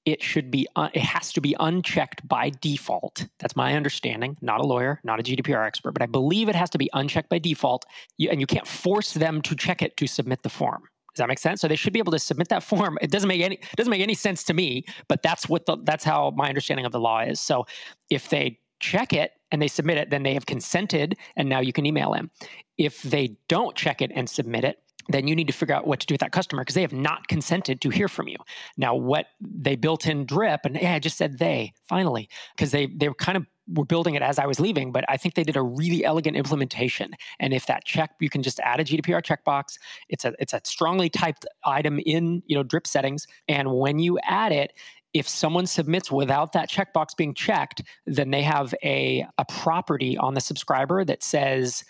it 0.06 0.22
should 0.22 0.52
be 0.52 0.68
uh, 0.76 0.90
it 0.94 1.02
has 1.02 1.34
to 1.34 1.42
be 1.42 1.56
unchecked 1.60 2.28
by 2.28 2.52
default. 2.62 3.28
That's 3.40 3.56
my 3.56 3.76
understanding. 3.76 4.38
Not 4.42 4.62
a 4.62 4.64
lawyer 4.64 5.02
not 5.04 5.20
a 5.20 5.24
gdpr 5.24 5.66
expert 5.66 5.92
but 5.92 6.02
i 6.02 6.06
believe 6.06 6.50
it 6.50 6.56
has 6.56 6.70
to 6.72 6.78
be 6.78 6.90
unchecked 6.94 7.30
by 7.30 7.40
default. 7.40 7.86
You, 8.18 8.30
and 8.30 8.40
you 8.40 8.48
can't 8.48 8.68
force 8.68 9.14
them 9.14 9.42
to 9.44 9.56
check 9.56 9.82
it 9.82 9.98
to 9.98 10.08
submit 10.08 10.44
the 10.44 10.50
form. 10.50 10.84
Does 11.14 11.20
that 11.20 11.28
make 11.28 11.40
sense? 11.40 11.62
So 11.62 11.68
they 11.68 11.78
should 11.78 11.94
be 11.94 12.00
able 12.00 12.12
to 12.12 12.20
submit 12.20 12.50
that 12.50 12.62
form. 12.64 12.98
It 13.02 13.10
doesn't 13.10 13.28
make 13.28 13.42
any 13.42 13.60
doesn't 13.76 13.92
make 13.92 14.02
any 14.02 14.16
sense 14.16 14.44
to 14.46 14.54
me 14.54 14.86
but 15.08 15.24
that's 15.24 15.50
what 15.50 15.66
the 15.66 15.78
that's 15.84 16.04
how 16.04 16.32
my 16.36 16.50
understanding 16.50 16.86
of 16.86 16.92
the 16.92 17.00
law 17.00 17.22
is. 17.22 17.40
So 17.40 17.66
if 18.10 18.30
they 18.30 18.60
check 18.80 19.14
it 19.14 19.32
and 19.52 19.62
they 19.62 19.68
submit 19.68 19.98
it 19.98 20.10
then 20.10 20.24
they 20.24 20.34
have 20.34 20.46
consented 20.46 21.18
and 21.36 21.50
now 21.50 21.60
you 21.60 21.74
can 21.74 21.86
email 21.86 22.12
them. 22.12 22.30
If 22.78 23.02
they 23.04 23.38
don't 23.48 23.76
check 23.76 24.02
it 24.02 24.12
and 24.14 24.30
submit 24.30 24.66
it 24.66 24.80
then 25.10 25.28
you 25.28 25.36
need 25.36 25.48
to 25.48 25.54
figure 25.54 25.76
out 25.76 25.88
what 25.88 26.00
to 26.00 26.08
do 26.08 26.14
with 26.14 26.22
that 26.22 26.32
customer 26.32 26.62
because 26.62 26.76
they 26.76 26.82
have 26.82 26.94
not 26.94 27.28
consented 27.28 27.82
to 27.82 27.90
hear 27.90 28.08
from 28.08 28.28
you. 28.28 28.38
Now, 28.78 28.96
what 28.96 29.28
they 29.40 29.76
built 29.76 30.08
in 30.08 30.26
Drip, 30.26 30.62
and 30.64 30.76
yeah, 30.76 30.96
I 30.96 31.00
just 31.00 31.18
said 31.18 31.38
they 31.38 31.74
finally 31.88 32.30
because 32.56 32.72
they 32.72 32.88
they 32.88 33.10
kind 33.18 33.38
of 33.38 33.46
were 33.74 33.86
building 33.86 34.16
it 34.16 34.22
as 34.22 34.38
I 34.38 34.46
was 34.46 34.60
leaving, 34.60 34.92
but 34.92 35.06
I 35.10 35.18
think 35.18 35.36
they 35.36 35.44
did 35.44 35.58
a 35.58 35.62
really 35.62 36.06
elegant 36.06 36.38
implementation. 36.38 37.16
And 37.40 37.54
if 37.54 37.66
that 37.66 37.84
check, 37.84 38.12
you 38.20 38.30
can 38.30 38.44
just 38.44 38.60
add 38.60 38.80
a 38.80 38.84
GDPR 38.84 39.24
checkbox. 39.24 39.78
It's 40.10 40.26
a 40.26 40.34
it's 40.40 40.54
a 40.54 40.62
strongly 40.64 41.10
typed 41.10 41.46
item 41.64 42.00
in 42.06 42.44
you 42.46 42.56
know 42.56 42.64
Drip 42.64 42.88
settings, 42.88 43.28
and 43.48 43.72
when 43.72 44.00
you 44.00 44.20
add 44.24 44.52
it, 44.52 44.74
if 45.14 45.30
someone 45.30 45.66
submits 45.66 46.12
without 46.12 46.52
that 46.52 46.70
checkbox 46.70 47.16
being 47.16 47.34
checked, 47.34 47.82
then 48.06 48.32
they 48.32 48.42
have 48.42 48.74
a 48.84 49.26
a 49.38 49.46
property 49.46 50.18
on 50.18 50.34
the 50.34 50.42
subscriber 50.42 51.06
that 51.06 51.24
says 51.24 51.84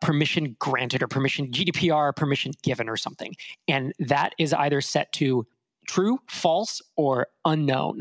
permission 0.00 0.56
granted 0.58 1.02
or 1.02 1.08
permission 1.08 1.50
GDPR 1.50 2.14
permission 2.14 2.52
given 2.62 2.88
or 2.88 2.96
something. 2.96 3.34
And 3.68 3.92
that 3.98 4.34
is 4.38 4.52
either 4.52 4.80
set 4.80 5.12
to 5.14 5.46
true, 5.88 6.18
false, 6.28 6.82
or 6.96 7.28
unknown, 7.44 8.00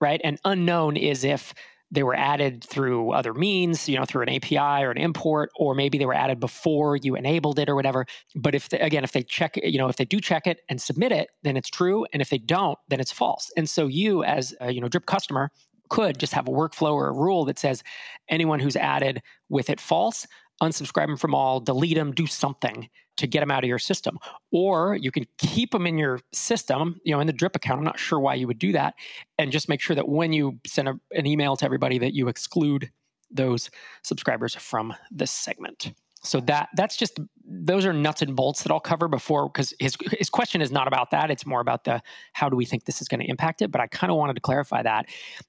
right? 0.00 0.20
And 0.22 0.38
unknown 0.44 0.96
is 0.96 1.24
if 1.24 1.54
they 1.92 2.02
were 2.02 2.14
added 2.14 2.62
through 2.62 3.10
other 3.12 3.34
means, 3.34 3.88
you 3.88 3.98
know, 3.98 4.04
through 4.04 4.22
an 4.22 4.28
API 4.28 4.84
or 4.84 4.92
an 4.92 4.96
import, 4.96 5.50
or 5.56 5.74
maybe 5.74 5.98
they 5.98 6.06
were 6.06 6.14
added 6.14 6.38
before 6.38 6.96
you 6.96 7.16
enabled 7.16 7.58
it 7.58 7.68
or 7.68 7.74
whatever. 7.74 8.06
But 8.36 8.54
if 8.54 8.68
they, 8.68 8.78
again, 8.78 9.02
if 9.02 9.12
they 9.12 9.22
check, 9.24 9.58
you 9.62 9.78
know, 9.78 9.88
if 9.88 9.96
they 9.96 10.04
do 10.04 10.20
check 10.20 10.46
it 10.46 10.60
and 10.68 10.80
submit 10.80 11.10
it, 11.10 11.30
then 11.42 11.56
it's 11.56 11.68
true, 11.68 12.06
and 12.12 12.22
if 12.22 12.30
they 12.30 12.38
don't, 12.38 12.78
then 12.88 13.00
it's 13.00 13.10
false. 13.10 13.50
And 13.56 13.68
so 13.68 13.88
you, 13.88 14.22
as 14.22 14.54
a, 14.60 14.72
you 14.72 14.80
know, 14.80 14.88
Drip 14.88 15.06
customer, 15.06 15.50
could 15.88 16.20
just 16.20 16.32
have 16.32 16.46
a 16.46 16.52
workflow 16.52 16.92
or 16.92 17.08
a 17.08 17.12
rule 17.12 17.44
that 17.44 17.58
says 17.58 17.82
anyone 18.28 18.60
who's 18.60 18.76
added 18.76 19.20
with 19.48 19.68
it 19.68 19.80
false 19.80 20.26
unsubscribe 20.60 21.06
them 21.06 21.16
from 21.16 21.34
all, 21.34 21.60
delete 21.60 21.96
them, 21.96 22.12
do 22.12 22.26
something 22.26 22.88
to 23.16 23.26
get 23.26 23.40
them 23.40 23.50
out 23.50 23.64
of 23.64 23.68
your 23.68 23.78
system. 23.78 24.18
Or 24.50 24.96
you 24.96 25.10
can 25.10 25.26
keep 25.38 25.72
them 25.72 25.86
in 25.86 25.98
your 25.98 26.20
system, 26.32 27.00
you 27.04 27.14
know, 27.14 27.20
in 27.20 27.26
the 27.26 27.32
drip 27.32 27.56
account. 27.56 27.78
I'm 27.78 27.84
not 27.84 27.98
sure 27.98 28.20
why 28.20 28.34
you 28.34 28.46
would 28.46 28.58
do 28.58 28.72
that. 28.72 28.94
And 29.38 29.52
just 29.52 29.68
make 29.68 29.80
sure 29.80 29.96
that 29.96 30.08
when 30.08 30.32
you 30.32 30.58
send 30.66 30.88
a, 30.88 30.98
an 31.12 31.26
email 31.26 31.56
to 31.56 31.64
everybody 31.64 31.98
that 31.98 32.14
you 32.14 32.28
exclude 32.28 32.90
those 33.30 33.70
subscribers 34.02 34.54
from 34.54 34.94
this 35.10 35.30
segment. 35.30 35.92
So 36.22 36.40
that 36.40 36.68
that's 36.76 36.96
just 36.96 37.18
those 37.46 37.86
are 37.86 37.92
nuts 37.94 38.20
and 38.20 38.36
bolts 38.36 38.62
that 38.62 38.70
I'll 38.70 38.78
cover 38.78 39.08
before 39.08 39.48
because 39.48 39.72
his 39.80 39.96
his 40.18 40.28
question 40.28 40.60
is 40.60 40.70
not 40.70 40.86
about 40.86 41.10
that. 41.12 41.30
It's 41.30 41.46
more 41.46 41.60
about 41.60 41.84
the 41.84 42.02
how 42.34 42.50
do 42.50 42.56
we 42.56 42.66
think 42.66 42.84
this 42.84 43.00
is 43.00 43.08
going 43.08 43.20
to 43.20 43.26
impact 43.26 43.62
it. 43.62 43.70
But 43.70 43.80
I 43.80 43.86
kind 43.86 44.10
of 44.10 44.18
wanted 44.18 44.34
to 44.34 44.40
clarify 44.40 44.82
that. 44.82 45.06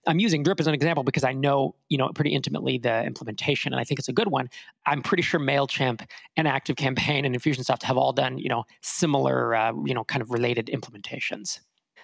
I'm 0.08 0.20
using 0.20 0.44
Drip 0.44 0.60
as 0.62 0.68
an 0.68 0.74
example 0.74 1.04
because 1.04 1.25
I 1.25 1.34
know 1.34 1.75
you 1.90 1.98
know 1.98 2.10
pretty 2.16 2.34
intimately 2.34 2.78
the 2.78 3.04
implementation, 3.04 3.74
and 3.74 3.82
I 3.82 3.84
think 3.84 4.00
it's 4.00 4.08
a 4.08 4.13
good 4.13 4.30
one. 4.30 4.50
I'm 4.86 5.01
pretty 5.01 5.24
sure 5.24 5.40
Mailchimp 5.42 6.08
and 6.38 6.48
ActiveCampaign 6.48 7.25
and 7.25 7.36
Infusionsoft 7.36 7.84
have 7.84 7.98
all 7.98 8.13
done 8.13 8.38
you 8.38 8.50
know 8.50 8.63
similar 8.82 9.54
uh, 9.54 9.74
you 9.86 9.94
know 9.94 10.06
kind 10.06 10.22
of 10.22 10.32
related 10.32 10.68
implementations. 10.68 11.60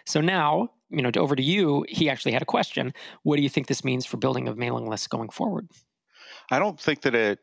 So 0.06 0.20
now 0.20 0.72
you 0.90 1.02
know 1.02 1.12
over 1.16 1.38
to 1.38 1.44
you. 1.44 1.86
He 1.88 2.10
actually 2.10 2.34
had 2.34 2.42
a 2.42 2.46
question. 2.46 2.94
What 3.24 3.38
do 3.38 3.44
you 3.44 3.50
think 3.50 3.68
this 3.68 3.86
means 3.86 4.06
for 4.06 4.18
building 4.18 4.50
of 4.50 4.58
mailing 4.58 4.90
lists 4.90 5.08
going 5.08 5.30
forward? 5.30 5.70
I 6.52 6.60
don't 6.60 6.80
think 6.80 7.02
that 7.02 7.16
it 7.16 7.40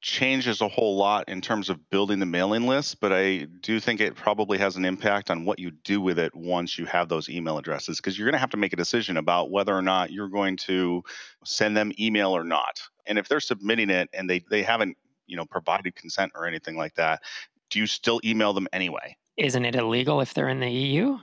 changes 0.00 0.60
a 0.60 0.68
whole 0.68 0.96
lot 0.96 1.28
in 1.28 1.40
terms 1.40 1.68
of 1.68 1.90
building 1.90 2.18
the 2.18 2.26
mailing 2.26 2.66
list, 2.66 3.00
but 3.00 3.12
I 3.12 3.46
do 3.60 3.80
think 3.80 4.00
it 4.00 4.14
probably 4.14 4.56
has 4.58 4.76
an 4.76 4.84
impact 4.84 5.30
on 5.30 5.44
what 5.44 5.58
you 5.58 5.70
do 5.70 6.00
with 6.00 6.18
it 6.18 6.34
once 6.34 6.78
you 6.78 6.86
have 6.86 7.08
those 7.08 7.28
email 7.28 7.58
addresses 7.58 7.98
because 7.98 8.18
you're 8.18 8.26
going 8.26 8.34
to 8.34 8.38
have 8.38 8.50
to 8.50 8.56
make 8.56 8.72
a 8.72 8.76
decision 8.76 9.16
about 9.16 9.50
whether 9.50 9.74
or 9.74 9.82
not 9.82 10.10
you're 10.10 10.28
going 10.28 10.56
to 10.56 11.02
send 11.44 11.76
them 11.76 11.92
email 11.98 12.34
or 12.34 12.44
not. 12.44 12.80
And 13.06 13.18
if 13.18 13.28
they're 13.28 13.40
submitting 13.40 13.90
it 13.90 14.08
and 14.14 14.28
they 14.28 14.42
they 14.50 14.62
haven't, 14.62 14.96
you 15.26 15.36
know, 15.36 15.44
provided 15.44 15.94
consent 15.94 16.32
or 16.34 16.46
anything 16.46 16.76
like 16.76 16.94
that, 16.94 17.22
do 17.68 17.78
you 17.78 17.86
still 17.86 18.20
email 18.24 18.52
them 18.52 18.68
anyway? 18.72 19.16
Isn't 19.36 19.64
it 19.64 19.74
illegal 19.74 20.20
if 20.20 20.34
they're 20.34 20.48
in 20.48 20.60
the 20.60 20.70
EU? 20.70 21.18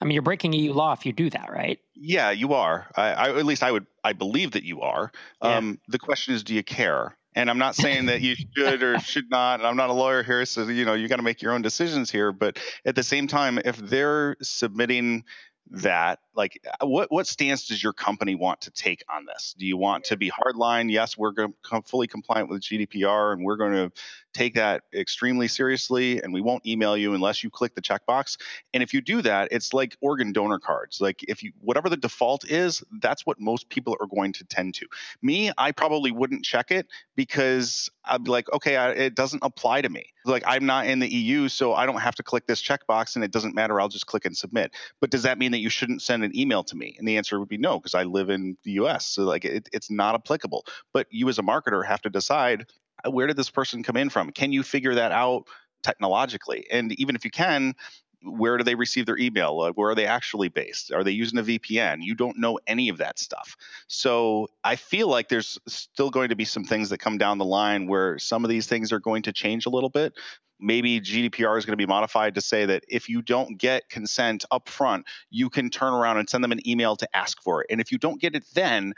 I 0.00 0.04
mean, 0.04 0.12
you're 0.12 0.22
breaking 0.22 0.52
EU 0.52 0.72
law 0.72 0.92
if 0.92 1.04
you 1.04 1.12
do 1.12 1.28
that, 1.30 1.50
right? 1.50 1.80
Yeah, 1.94 2.30
you 2.30 2.54
are. 2.54 2.88
I, 2.94 3.08
I 3.10 3.38
at 3.38 3.44
least 3.44 3.62
I 3.62 3.72
would. 3.72 3.86
I 4.04 4.12
believe 4.12 4.52
that 4.52 4.62
you 4.62 4.80
are. 4.82 5.10
Yeah. 5.42 5.56
Um, 5.56 5.80
the 5.88 5.98
question 5.98 6.34
is, 6.34 6.44
do 6.44 6.54
you 6.54 6.62
care? 6.62 7.17
And 7.38 7.48
I'm 7.48 7.58
not 7.58 7.76
saying 7.76 8.06
that 8.06 8.20
you 8.20 8.34
should 8.56 8.82
or 8.82 8.98
should 8.98 9.30
not. 9.30 9.60
And 9.60 9.66
I'm 9.68 9.76
not 9.76 9.90
a 9.90 9.92
lawyer 9.92 10.24
here, 10.24 10.44
so 10.44 10.64
you 10.64 10.84
know 10.84 10.94
you 10.94 11.06
got 11.06 11.16
to 11.16 11.22
make 11.22 11.40
your 11.40 11.52
own 11.52 11.62
decisions 11.62 12.10
here. 12.10 12.32
But 12.32 12.58
at 12.84 12.96
the 12.96 13.04
same 13.04 13.28
time, 13.28 13.60
if 13.64 13.76
they're 13.76 14.36
submitting 14.42 15.22
that 15.70 16.18
like 16.34 16.60
uh, 16.80 16.86
what 16.86 17.12
what 17.12 17.26
stance 17.26 17.66
does 17.66 17.82
your 17.82 17.92
company 17.92 18.34
want 18.34 18.58
to 18.62 18.70
take 18.70 19.04
on 19.14 19.26
this 19.26 19.54
do 19.58 19.66
you 19.66 19.76
want 19.76 20.02
to 20.02 20.16
be 20.16 20.30
hardline 20.30 20.90
yes 20.90 21.18
we're 21.18 21.30
going 21.30 21.50
to 21.50 21.54
come 21.62 21.82
fully 21.82 22.06
compliant 22.06 22.48
with 22.48 22.62
gdpr 22.62 23.34
and 23.34 23.44
we're 23.44 23.58
going 23.58 23.72
to 23.72 23.92
take 24.38 24.54
that 24.54 24.84
extremely 24.94 25.48
seriously 25.48 26.22
and 26.22 26.32
we 26.32 26.40
won't 26.40 26.64
email 26.64 26.96
you 26.96 27.12
unless 27.12 27.42
you 27.42 27.50
click 27.50 27.74
the 27.74 27.82
checkbox. 27.82 28.36
And 28.72 28.84
if 28.84 28.94
you 28.94 29.00
do 29.00 29.20
that 29.22 29.48
it's 29.50 29.74
like 29.74 29.96
organ 30.00 30.32
donor 30.32 30.60
cards. 30.60 31.00
Like 31.00 31.24
if 31.26 31.42
you 31.42 31.50
whatever 31.60 31.88
the 31.88 31.96
default 31.96 32.48
is 32.48 32.84
that's 33.00 33.26
what 33.26 33.40
most 33.40 33.68
people 33.68 33.96
are 34.00 34.06
going 34.06 34.32
to 34.34 34.44
tend 34.44 34.74
to. 34.74 34.86
Me 35.22 35.50
i 35.58 35.72
probably 35.72 36.12
wouldn't 36.12 36.44
check 36.44 36.70
it 36.70 36.86
because 37.16 37.90
i'd 38.04 38.22
be 38.22 38.30
like 38.30 38.50
okay 38.52 38.76
I, 38.76 38.90
it 38.90 39.16
doesn't 39.16 39.42
apply 39.42 39.82
to 39.82 39.88
me. 39.88 40.12
Like 40.24 40.44
i'm 40.46 40.66
not 40.66 40.86
in 40.86 41.00
the 41.00 41.08
eu 41.08 41.48
so 41.48 41.74
i 41.74 41.84
don't 41.84 42.00
have 42.00 42.14
to 42.14 42.22
click 42.22 42.46
this 42.46 42.62
checkbox 42.62 43.16
and 43.16 43.24
it 43.24 43.32
doesn't 43.32 43.56
matter. 43.56 43.80
I'll 43.80 43.88
just 43.88 44.06
click 44.06 44.24
and 44.24 44.36
submit. 44.36 44.72
But 45.00 45.10
does 45.10 45.24
that 45.24 45.38
mean 45.38 45.50
that 45.50 45.58
you 45.58 45.68
shouldn't 45.70 46.02
send 46.02 46.22
an 46.22 46.36
email 46.38 46.62
to 46.62 46.76
me? 46.76 46.94
And 46.96 47.08
the 47.08 47.16
answer 47.16 47.40
would 47.40 47.48
be 47.48 47.58
no 47.58 47.80
because 47.80 47.96
i 47.96 48.04
live 48.04 48.30
in 48.30 48.56
the 48.62 48.74
us 48.74 49.04
so 49.04 49.24
like 49.24 49.44
it, 49.44 49.68
it's 49.72 49.90
not 49.90 50.14
applicable. 50.14 50.64
But 50.92 51.08
you 51.10 51.28
as 51.28 51.40
a 51.40 51.42
marketer 51.42 51.84
have 51.84 52.02
to 52.02 52.10
decide 52.10 52.66
where 53.08 53.26
did 53.26 53.36
this 53.36 53.50
person 53.50 53.82
come 53.82 53.96
in 53.96 54.10
from? 54.10 54.30
Can 54.30 54.52
you 54.52 54.62
figure 54.62 54.94
that 54.94 55.12
out 55.12 55.44
technologically? 55.82 56.66
And 56.70 56.92
even 57.00 57.14
if 57.14 57.24
you 57.24 57.30
can, 57.30 57.74
where 58.22 58.56
do 58.56 58.64
they 58.64 58.74
receive 58.74 59.06
their 59.06 59.18
email? 59.18 59.60
Uh, 59.60 59.72
where 59.72 59.90
are 59.90 59.94
they 59.94 60.06
actually 60.06 60.48
based? 60.48 60.92
Are 60.92 61.04
they 61.04 61.12
using 61.12 61.38
a 61.38 61.42
VPN? 61.42 61.98
You 62.00 62.14
don't 62.14 62.38
know 62.38 62.58
any 62.66 62.88
of 62.88 62.98
that 62.98 63.18
stuff. 63.18 63.56
So 63.86 64.48
I 64.64 64.76
feel 64.76 65.08
like 65.08 65.28
there's 65.28 65.58
still 65.66 66.10
going 66.10 66.30
to 66.30 66.36
be 66.36 66.44
some 66.44 66.64
things 66.64 66.88
that 66.90 66.98
come 66.98 67.18
down 67.18 67.38
the 67.38 67.44
line 67.44 67.86
where 67.86 68.18
some 68.18 68.44
of 68.44 68.50
these 68.50 68.66
things 68.66 68.92
are 68.92 69.00
going 69.00 69.22
to 69.22 69.32
change 69.32 69.66
a 69.66 69.70
little 69.70 69.90
bit. 69.90 70.14
Maybe 70.60 71.00
GDPR 71.00 71.56
is 71.56 71.64
going 71.64 71.74
to 71.74 71.76
be 71.76 71.86
modified 71.86 72.34
to 72.34 72.40
say 72.40 72.66
that 72.66 72.82
if 72.88 73.08
you 73.08 73.22
don't 73.22 73.56
get 73.56 73.88
consent 73.88 74.44
up 74.50 74.68
front, 74.68 75.06
you 75.30 75.48
can 75.48 75.70
turn 75.70 75.92
around 75.92 76.18
and 76.18 76.28
send 76.28 76.42
them 76.42 76.50
an 76.50 76.66
email 76.68 76.96
to 76.96 77.16
ask 77.16 77.40
for 77.40 77.62
it. 77.62 77.68
And 77.70 77.80
if 77.80 77.92
you 77.92 77.98
don't 77.98 78.20
get 78.20 78.34
it 78.34 78.44
then, 78.54 78.94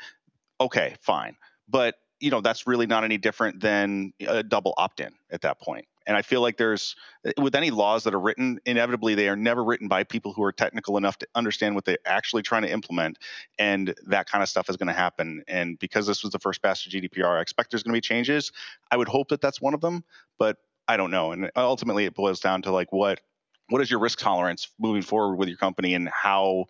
okay, 0.59 0.97
fine. 1.03 1.37
But 1.69 1.97
you 2.21 2.31
know 2.31 2.41
that's 2.41 2.67
really 2.67 2.87
not 2.87 3.03
any 3.03 3.19
different 3.19 3.61
than 3.61 4.13
a 4.21 4.43
double 4.43 4.75
opt-in 4.77 5.13
at 5.31 5.41
that 5.41 5.61
point. 5.61 5.87
And 6.07 6.17
i 6.17 6.23
feel 6.23 6.41
like 6.41 6.57
there's 6.57 6.97
with 7.39 7.55
any 7.55 7.71
laws 7.71 8.05
that 8.05 8.15
are 8.15 8.21
written 8.21 8.59
inevitably 8.67 9.15
they 9.15 9.29
are 9.29 9.37
never 9.37 9.63
written 9.65 9.89
by 9.89 10.05
people 10.05 10.33
who 10.33 10.43
are 10.43 10.53
technical 10.53 10.97
enough 10.97 11.19
to 11.19 11.29
understand 11.35 11.75
what 11.75 11.85
they're 11.85 11.99
actually 12.05 12.43
trying 12.43 12.63
to 12.63 12.71
implement 12.71 13.19
and 13.59 13.95
that 14.07 14.29
kind 14.29 14.43
of 14.43 14.49
stuff 14.49 14.69
is 14.69 14.77
going 14.77 14.89
to 14.89 14.93
happen. 14.93 15.43
And 15.49 15.79
because 15.79 16.07
this 16.07 16.23
was 16.23 16.33
the 16.33 16.39
first 16.39 16.63
batch 16.63 16.87
of 16.87 16.93
gdpr 16.93 17.39
i 17.39 17.41
expect 17.41 17.71
there's 17.71 17.83
going 17.83 17.93
to 17.93 17.97
be 17.97 18.01
changes. 18.01 18.53
I 18.91 18.97
would 18.97 19.09
hope 19.09 19.29
that 19.29 19.41
that's 19.41 19.61
one 19.61 19.75
of 19.75 19.81
them 19.81 20.05
but 20.39 20.59
i 20.89 20.97
don't 20.97 21.11
know. 21.11 21.33
And 21.33 21.51
ultimately 21.57 22.05
it 22.05 22.15
boils 22.15 22.41
down 22.41 22.63
to 22.63 22.71
like 22.73 22.93
what 22.93 23.21
what 23.69 23.81
is 23.81 23.91
your 23.91 24.01
risk 24.01 24.19
tolerance 24.19 24.69
moving 24.79 25.03
forward 25.03 25.37
with 25.37 25.49
your 25.49 25.59
company 25.59 25.95
and 25.95 26.09
how 26.09 26.67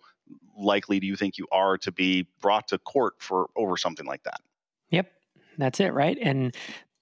likely 0.55 0.99
do 0.99 1.07
you 1.07 1.15
think 1.15 1.37
you 1.37 1.47
are 1.51 1.77
to 1.79 1.91
be 1.91 2.27
brought 2.41 2.67
to 2.67 2.77
court 2.77 3.15
for 3.19 3.49
over 3.55 3.75
something 3.75 4.05
like 4.05 4.23
that 4.23 4.39
that's 5.57 5.79
it, 5.79 5.93
right? 5.93 6.17
And 6.21 6.55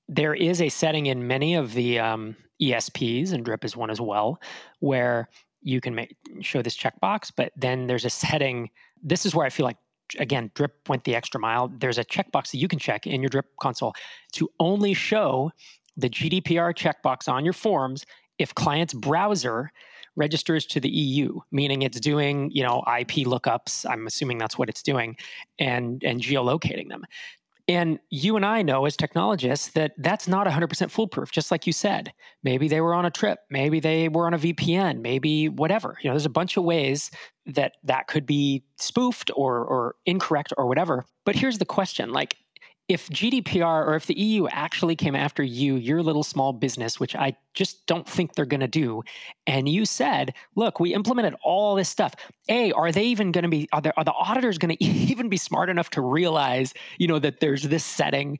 there 0.07 0.33
is 0.33 0.61
a 0.61 0.69
setting 0.69 1.05
in 1.05 1.27
many 1.27 1.55
of 1.55 1.73
the 1.73 1.99
um, 1.99 2.35
ESPs, 2.61 3.31
and 3.31 3.45
Drip 3.45 3.63
is 3.63 3.75
one 3.75 3.89
as 3.89 4.01
well, 4.01 4.41
where 4.79 5.29
you 5.61 5.81
can 5.81 5.93
make, 5.93 6.15
show 6.41 6.61
this 6.61 6.77
checkbox, 6.77 7.31
but 7.35 7.51
then 7.55 7.87
there's 7.87 8.05
a 8.05 8.09
setting. 8.09 8.69
This 9.03 9.25
is 9.25 9.35
where 9.35 9.45
I 9.45 9.49
feel 9.49 9.65
like 9.65 9.77
again, 10.17 10.49
Drip 10.55 10.89
went 10.89 11.03
the 11.03 11.15
extra 11.15 11.39
mile. 11.39 11.67
There's 11.67 11.97
a 11.97 12.03
checkbox 12.03 12.51
that 12.51 12.57
you 12.57 12.67
can 12.67 12.79
check 12.79 13.05
in 13.05 13.21
your 13.21 13.29
Drip 13.29 13.45
console 13.61 13.93
to 14.33 14.49
only 14.59 14.93
show 14.93 15.51
the 15.97 16.09
GDPR 16.09 16.73
checkbox 16.73 17.31
on 17.31 17.43
your 17.43 17.53
forms 17.53 18.05
if 18.39 18.55
client's 18.55 18.93
browser 18.93 19.71
registers 20.15 20.65
to 20.65 20.79
the 20.79 20.89
EU, 20.89 21.39
meaning 21.51 21.81
it's 21.81 21.99
doing, 21.99 22.49
you 22.51 22.63
know, 22.63 22.79
IP 22.99 23.25
lookups. 23.25 23.89
I'm 23.89 24.07
assuming 24.07 24.37
that's 24.37 24.57
what 24.57 24.69
it's 24.69 24.81
doing, 24.81 25.15
and 25.59 26.03
and 26.03 26.21
geolocating 26.21 26.89
them. 26.89 27.05
And 27.69 27.99
you 28.09 28.35
and 28.35 28.43
I 28.43 28.63
know 28.63 28.87
as 28.87 28.97
technologists 28.97 29.67
that 29.69 29.91
that's 29.99 30.27
not 30.27 30.47
100% 30.47 30.89
foolproof, 30.89 31.31
just 31.31 31.51
like 31.51 31.67
you 31.67 31.71
said. 31.71 32.11
Maybe 32.43 32.67
they 32.67 32.81
were 32.81 32.95
on 32.95 33.05
a 33.05 33.11
trip, 33.11 33.41
maybe 33.51 33.79
they 33.79 34.09
were 34.09 34.25
on 34.25 34.33
a 34.33 34.39
VPN, 34.39 35.01
maybe 35.01 35.49
whatever. 35.49 35.95
You 36.01 36.09
know, 36.09 36.15
there's 36.15 36.25
a 36.25 36.29
bunch 36.29 36.57
of 36.57 36.63
ways 36.63 37.11
that 37.45 37.73
that 37.83 38.07
could 38.07 38.25
be 38.25 38.63
spoofed 38.79 39.29
or 39.35 39.63
or 39.63 39.95
incorrect 40.07 40.51
or 40.57 40.65
whatever. 40.65 41.05
But 41.25 41.35
here's 41.35 41.59
the 41.59 41.65
question, 41.65 42.11
like 42.11 42.35
if 42.89 43.07
GDPR 43.09 43.85
or 43.85 43.95
if 43.95 44.07
the 44.07 44.19
EU 44.19 44.47
actually 44.47 44.95
came 44.95 45.15
after 45.15 45.43
you, 45.43 45.75
your 45.75 46.01
little 46.01 46.23
small 46.23 46.51
business, 46.51 46.99
which 46.99 47.15
I 47.15 47.37
just 47.53 47.85
don't 47.85 48.09
think 48.09 48.33
they're 48.33 48.45
going 48.45 48.59
to 48.61 48.67
do, 48.67 49.03
and 49.45 49.69
you 49.69 49.85
said, 49.85 50.33
"Look, 50.55 50.79
we 50.79 50.95
implemented 50.95 51.35
all 51.43 51.75
this 51.75 51.87
stuff. 51.87 52.15
A, 52.49 52.71
are 52.71 52.91
they 52.91 53.03
even 53.03 53.31
going 53.31 53.43
to 53.43 53.49
be? 53.49 53.69
Are, 53.71 53.79
there, 53.79 53.93
are 53.95 54.03
the 54.03 54.11
auditors 54.11 54.57
going 54.57 54.75
to 54.75 54.83
even 54.83 55.29
be 55.29 55.37
smart 55.37 55.69
enough 55.69 55.91
to 55.91 56.01
realize, 56.01 56.73
you 56.97 57.07
know, 57.07 57.19
that 57.19 57.39
there's 57.39 57.63
this 57.63 57.85
setting? 57.85 58.39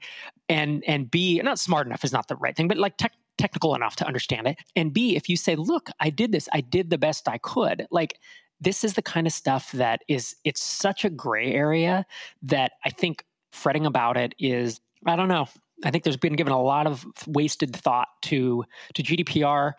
And 0.50 0.84
and 0.88 1.10
B, 1.10 1.40
not 1.44 1.60
smart 1.60 1.86
enough 1.86 2.04
is 2.04 2.12
not 2.12 2.28
the 2.28 2.36
right 2.36 2.56
thing, 2.56 2.68
but 2.68 2.78
like 2.78 2.98
tech, 2.98 3.14
technical 3.38 3.76
enough 3.76 3.96
to 3.98 4.08
understand 4.08 4.48
it. 4.48 4.58
And 4.76 4.92
B, 4.92 5.16
if 5.16 5.30
you 5.30 5.38
say, 5.38 5.56
"Look, 5.56 5.92
I 6.00 6.10
did 6.10 6.32
this. 6.32 6.50
I 6.52 6.62
did 6.62 6.90
the 6.90 6.98
best 6.98 7.30
I 7.30 7.38
could," 7.38 7.86
like 7.92 8.18
this 8.62 8.84
is 8.84 8.96
the 8.96 9.02
kind 9.02 9.26
of 9.26 9.32
stuff 9.32 9.72
that 9.74 10.02
is 10.08 10.36
it's 10.44 10.62
such 10.62 11.06
a 11.06 11.10
gray 11.10 11.54
area 11.54 12.06
that 12.42 12.74
I 12.84 12.90
think 12.90 13.24
fretting 13.52 13.86
about 13.86 14.18
it 14.18 14.34
is 14.40 14.80
I 15.06 15.16
don't 15.16 15.30
know. 15.30 15.48
I 15.84 15.92
think 15.92 16.04
there's 16.04 16.18
been 16.18 16.36
given 16.36 16.52
a 16.52 16.62
lot 16.62 16.88
of 16.88 17.06
wasted 17.28 17.76
thought 17.76 18.08
to 18.24 18.64
to 18.96 19.04
GDPR 19.04 19.74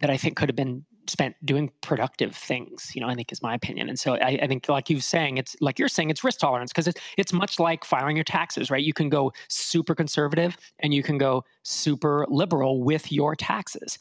that 0.00 0.10
I 0.10 0.16
think 0.16 0.36
could 0.36 0.48
have 0.48 0.56
been 0.56 0.84
spent 1.08 1.34
doing 1.44 1.70
productive 1.82 2.34
things. 2.34 2.92
You 2.94 3.00
know, 3.00 3.08
I 3.08 3.14
think 3.14 3.32
is 3.32 3.42
my 3.42 3.54
opinion. 3.54 3.88
And 3.88 3.98
so 3.98 4.14
I, 4.16 4.38
I 4.42 4.46
think, 4.46 4.68
like 4.68 4.90
you're 4.90 5.00
saying, 5.00 5.38
it's 5.38 5.56
like 5.60 5.78
you're 5.78 5.88
saying, 5.88 6.10
it's 6.10 6.24
risk 6.24 6.40
tolerance 6.40 6.72
because 6.72 6.88
it's 6.88 7.00
it's 7.16 7.32
much 7.32 7.58
like 7.58 7.84
filing 7.84 8.16
your 8.16 8.24
taxes, 8.24 8.70
right? 8.70 8.82
You 8.82 8.92
can 8.92 9.08
go 9.08 9.32
super 9.48 9.94
conservative 9.94 10.56
and 10.80 10.92
you 10.92 11.02
can 11.02 11.18
go 11.18 11.44
super 11.62 12.26
liberal 12.28 12.82
with 12.82 13.10
your 13.10 13.34
taxes. 13.34 13.98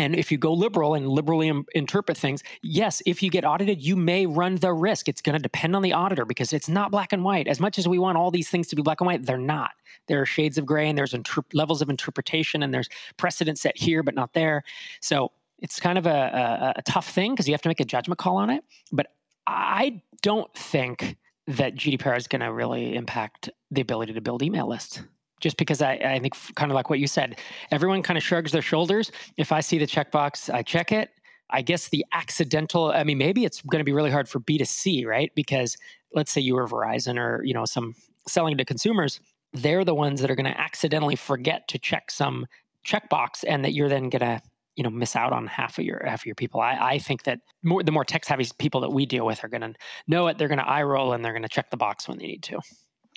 And 0.00 0.16
if 0.16 0.32
you 0.32 0.38
go 0.38 0.54
liberal 0.54 0.94
and 0.94 1.06
liberally 1.06 1.48
Im- 1.48 1.66
interpret 1.74 2.16
things, 2.16 2.42
yes, 2.62 3.02
if 3.04 3.22
you 3.22 3.28
get 3.28 3.44
audited, 3.44 3.82
you 3.82 3.96
may 3.96 4.24
run 4.24 4.56
the 4.56 4.72
risk. 4.72 5.10
It's 5.10 5.20
going 5.20 5.34
to 5.34 5.42
depend 5.42 5.76
on 5.76 5.82
the 5.82 5.92
auditor 5.92 6.24
because 6.24 6.54
it's 6.54 6.70
not 6.70 6.90
black 6.90 7.12
and 7.12 7.22
white. 7.22 7.46
As 7.46 7.60
much 7.60 7.78
as 7.78 7.86
we 7.86 7.98
want 7.98 8.16
all 8.16 8.30
these 8.30 8.48
things 8.48 8.66
to 8.68 8.76
be 8.76 8.80
black 8.80 9.02
and 9.02 9.06
white, 9.06 9.26
they're 9.26 9.36
not. 9.36 9.72
There 10.06 10.22
are 10.22 10.24
shades 10.24 10.56
of 10.56 10.64
gray 10.64 10.88
and 10.88 10.96
there's 10.96 11.12
inter- 11.12 11.44
levels 11.52 11.82
of 11.82 11.90
interpretation 11.90 12.62
and 12.62 12.72
there's 12.72 12.88
precedent 13.18 13.58
set 13.58 13.76
here 13.76 14.02
but 14.02 14.14
not 14.14 14.32
there. 14.32 14.64
So 15.02 15.32
it's 15.58 15.78
kind 15.78 15.98
of 15.98 16.06
a, 16.06 16.72
a, 16.76 16.78
a 16.78 16.82
tough 16.82 17.10
thing 17.10 17.34
because 17.34 17.46
you 17.46 17.52
have 17.52 17.60
to 17.60 17.68
make 17.68 17.80
a 17.80 17.84
judgment 17.84 18.18
call 18.18 18.38
on 18.38 18.48
it. 18.48 18.64
But 18.90 19.08
I 19.46 20.00
don't 20.22 20.52
think 20.54 21.18
that 21.46 21.74
GDPR 21.74 22.16
is 22.16 22.26
going 22.26 22.40
to 22.40 22.50
really 22.50 22.96
impact 22.96 23.50
the 23.70 23.82
ability 23.82 24.14
to 24.14 24.22
build 24.22 24.42
email 24.42 24.66
lists 24.66 25.02
just 25.40 25.56
because 25.56 25.82
I, 25.82 25.92
I 25.94 26.18
think 26.18 26.34
kind 26.54 26.70
of 26.70 26.74
like 26.74 26.90
what 26.90 26.98
you 26.98 27.06
said, 27.06 27.38
everyone 27.70 28.02
kind 28.02 28.16
of 28.16 28.22
shrugs 28.22 28.52
their 28.52 28.62
shoulders. 28.62 29.10
If 29.36 29.52
I 29.52 29.60
see 29.60 29.78
the 29.78 29.86
checkbox, 29.86 30.52
I 30.52 30.62
check 30.62 30.92
it. 30.92 31.10
I 31.50 31.62
guess 31.62 31.88
the 31.88 32.04
accidental, 32.12 32.92
I 32.92 33.02
mean, 33.02 33.18
maybe 33.18 33.44
it's 33.44 33.60
going 33.62 33.80
to 33.80 33.84
be 33.84 33.92
really 33.92 34.10
hard 34.10 34.28
for 34.28 34.38
B2C, 34.40 35.04
right? 35.06 35.32
Because 35.34 35.76
let's 36.14 36.30
say 36.30 36.40
you 36.40 36.54
were 36.54 36.68
Verizon 36.68 37.18
or, 37.18 37.42
you 37.44 37.54
know, 37.54 37.64
some 37.64 37.94
selling 38.28 38.56
to 38.58 38.64
consumers, 38.64 39.20
they're 39.52 39.84
the 39.84 39.94
ones 39.94 40.20
that 40.20 40.30
are 40.30 40.36
going 40.36 40.52
to 40.52 40.60
accidentally 40.60 41.16
forget 41.16 41.66
to 41.68 41.78
check 41.78 42.10
some 42.10 42.46
checkbox 42.86 43.44
and 43.46 43.64
that 43.64 43.72
you're 43.72 43.88
then 43.88 44.08
going 44.08 44.20
to 44.20 44.40
you 44.76 44.84
know 44.84 44.90
miss 44.90 45.16
out 45.16 45.32
on 45.32 45.46
half 45.46 45.78
of 45.78 45.84
your 45.84 46.02
half 46.06 46.22
of 46.22 46.26
your 46.26 46.34
people. 46.34 46.60
I, 46.60 46.78
I 46.80 46.98
think 46.98 47.24
that 47.24 47.40
more 47.62 47.82
the 47.82 47.92
more 47.92 48.04
tech 48.04 48.24
savvy 48.24 48.46
people 48.58 48.80
that 48.80 48.90
we 48.90 49.04
deal 49.04 49.26
with 49.26 49.44
are 49.44 49.48
going 49.48 49.60
to 49.60 49.74
know 50.06 50.28
it. 50.28 50.38
They're 50.38 50.48
going 50.48 50.58
to 50.58 50.68
eye 50.68 50.82
roll 50.82 51.12
and 51.12 51.24
they're 51.24 51.32
going 51.32 51.42
to 51.42 51.48
check 51.48 51.70
the 51.70 51.76
box 51.76 52.08
when 52.08 52.18
they 52.18 52.26
need 52.26 52.42
to. 52.44 52.60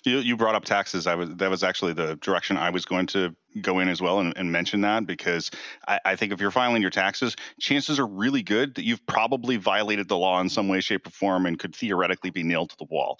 You, 0.03 0.19
you 0.19 0.35
brought 0.35 0.55
up 0.55 0.65
taxes. 0.65 1.07
I 1.07 1.15
was 1.15 1.29
that 1.35 1.49
was 1.49 1.63
actually 1.63 1.93
the 1.93 2.15
direction 2.17 2.57
I 2.57 2.69
was 2.69 2.85
going 2.85 3.07
to 3.07 3.35
go 3.61 3.79
in 3.79 3.87
as 3.87 4.01
well 4.01 4.19
and, 4.19 4.33
and 4.35 4.51
mention 4.51 4.81
that 4.81 5.05
because 5.05 5.51
I, 5.87 5.99
I, 6.03 6.15
think 6.15 6.33
if 6.33 6.41
you're 6.41 6.51
filing 6.51 6.81
your 6.81 6.91
taxes, 6.91 7.35
chances 7.59 7.99
are 7.99 8.07
really 8.07 8.43
good 8.43 8.75
that 8.75 8.83
you've 8.83 9.05
probably 9.05 9.57
violated 9.57 10.07
the 10.07 10.17
law 10.17 10.41
in 10.41 10.49
some 10.49 10.67
way, 10.67 10.81
shape, 10.81 11.07
or 11.07 11.11
form 11.11 11.45
and 11.45 11.57
could 11.57 11.75
theoretically 11.75 12.31
be 12.31 12.43
nailed 12.43 12.71
to 12.71 12.77
the 12.77 12.87
wall. 12.89 13.19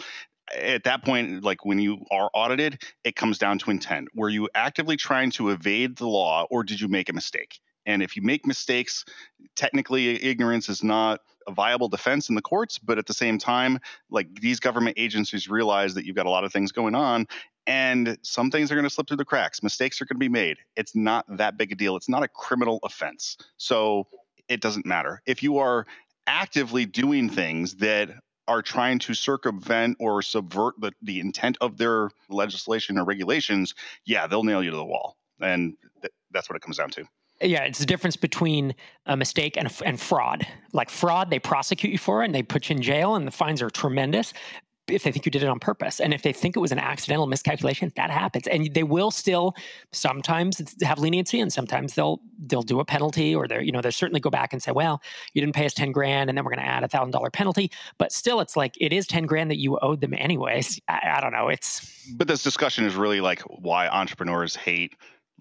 At 0.55 0.83
that 0.83 1.05
point, 1.05 1.43
like 1.43 1.63
when 1.65 1.79
you 1.79 2.03
are 2.11 2.29
audited, 2.33 2.81
it 3.03 3.15
comes 3.15 3.37
down 3.37 3.59
to 3.59 3.71
intent. 3.71 4.09
Were 4.13 4.29
you 4.29 4.49
actively 4.55 4.97
trying 4.97 5.31
to 5.31 5.51
evade 5.51 5.97
the 5.97 6.07
law 6.07 6.47
or 6.49 6.63
did 6.63 6.81
you 6.81 6.87
make 6.87 7.09
a 7.09 7.13
mistake? 7.13 7.59
And 7.85 8.01
if 8.01 8.15
you 8.15 8.21
make 8.21 8.45
mistakes, 8.45 9.05
technically 9.55 10.23
ignorance 10.23 10.69
is 10.69 10.83
not 10.83 11.21
a 11.47 11.51
viable 11.51 11.89
defense 11.89 12.29
in 12.29 12.35
the 12.35 12.41
courts, 12.41 12.79
but 12.79 12.97
at 12.97 13.05
the 13.05 13.13
same 13.13 13.37
time, 13.37 13.79
like 14.09 14.27
these 14.39 14.59
government 14.59 14.97
agencies 14.97 15.49
realize 15.49 15.93
that 15.95 16.05
you've 16.05 16.15
got 16.15 16.25
a 16.25 16.29
lot 16.29 16.43
of 16.43 16.51
things 16.51 16.71
going 16.71 16.95
on 16.95 17.27
and 17.65 18.17
some 18.21 18.51
things 18.51 18.71
are 18.71 18.75
going 18.75 18.83
to 18.83 18.89
slip 18.89 19.07
through 19.07 19.17
the 19.17 19.25
cracks. 19.25 19.63
Mistakes 19.63 20.01
are 20.01 20.05
going 20.05 20.15
to 20.15 20.19
be 20.19 20.29
made. 20.29 20.57
It's 20.75 20.95
not 20.95 21.25
that 21.37 21.57
big 21.57 21.71
a 21.71 21.75
deal. 21.75 21.95
It's 21.95 22.09
not 22.09 22.23
a 22.23 22.27
criminal 22.27 22.79
offense. 22.83 23.37
So 23.57 24.07
it 24.49 24.61
doesn't 24.61 24.85
matter. 24.85 25.21
If 25.25 25.43
you 25.43 25.59
are 25.59 25.85
actively 26.27 26.85
doing 26.85 27.29
things 27.29 27.75
that 27.75 28.09
are 28.47 28.61
trying 28.61 28.99
to 28.99 29.13
circumvent 29.13 29.97
or 29.99 30.21
subvert 30.21 30.75
the, 30.79 30.91
the 31.01 31.19
intent 31.21 31.57
of 31.61 31.77
their 31.77 32.09
legislation 32.29 32.97
or 32.97 33.05
regulations, 33.05 33.73
yeah, 34.05 34.27
they'll 34.27 34.43
nail 34.43 34.61
you 34.61 34.71
to 34.71 34.77
the 34.77 34.85
wall. 34.85 35.15
And 35.39 35.75
th- 36.01 36.13
that's 36.31 36.49
what 36.49 36.57
it 36.57 36.61
comes 36.61 36.77
down 36.77 36.89
to 36.91 37.05
yeah, 37.43 37.63
it's 37.63 37.79
the 37.79 37.85
difference 37.85 38.15
between 38.15 38.75
a 39.05 39.17
mistake 39.17 39.57
and, 39.57 39.71
and 39.85 39.99
fraud. 39.99 40.47
Like 40.71 40.89
fraud, 40.89 41.29
they 41.29 41.39
prosecute 41.39 41.91
you 41.91 41.99
for 41.99 42.21
it 42.21 42.25
and 42.25 42.35
they 42.35 42.43
put 42.43 42.69
you 42.69 42.75
in 42.75 42.81
jail, 42.81 43.15
and 43.15 43.27
the 43.27 43.31
fines 43.31 43.61
are 43.61 43.69
tremendous 43.69 44.33
if 44.87 45.03
they 45.03 45.11
think 45.11 45.25
you 45.25 45.31
did 45.31 45.43
it 45.43 45.47
on 45.47 45.59
purpose. 45.59 45.99
And 45.99 46.13
if 46.13 46.23
they 46.23 46.33
think 46.33 46.55
it 46.57 46.59
was 46.59 46.71
an 46.71 46.79
accidental 46.79 47.25
miscalculation, 47.25 47.91
that 47.95 48.11
happens. 48.11 48.47
And 48.47 48.73
they 48.73 48.83
will 48.83 49.11
still 49.11 49.55
sometimes 49.91 50.61
have 50.83 50.99
leniency 50.99 51.39
and 51.39 51.53
sometimes 51.53 51.95
they'll 51.95 52.19
they'll 52.37 52.63
do 52.63 52.79
a 52.81 52.85
penalty 52.85 53.33
or 53.33 53.47
they're, 53.47 53.61
you 53.61 53.71
know, 53.71 53.79
they'll 53.79 53.93
certainly 53.93 54.19
go 54.19 54.29
back 54.29 54.51
and 54.51 54.61
say, 54.61 54.71
well, 54.71 55.01
you 55.33 55.41
didn't 55.41 55.55
pay 55.55 55.65
us 55.65 55.73
10 55.73 55.91
grand 55.93 56.29
and 56.29 56.37
then 56.37 56.43
we're 56.43 56.51
gonna 56.51 56.63
add 56.67 56.83
a 56.83 56.87
thousand 56.87 57.11
dollar 57.11 57.29
penalty. 57.29 57.71
But 57.97 58.11
still 58.11 58.41
it's 58.41 58.57
like 58.57 58.73
it 58.79 58.91
is 58.91 59.07
10 59.07 59.25
grand 59.25 59.49
that 59.51 59.57
you 59.57 59.79
owed 59.79 60.01
them 60.01 60.13
anyways. 60.17 60.81
I, 60.89 61.13
I 61.17 61.21
don't 61.21 61.31
know. 61.31 61.47
It's 61.47 62.11
But 62.15 62.27
this 62.27 62.43
discussion 62.43 62.83
is 62.83 62.95
really 62.95 63.21
like 63.21 63.41
why 63.43 63.87
entrepreneurs 63.87 64.55
hate 64.55 64.97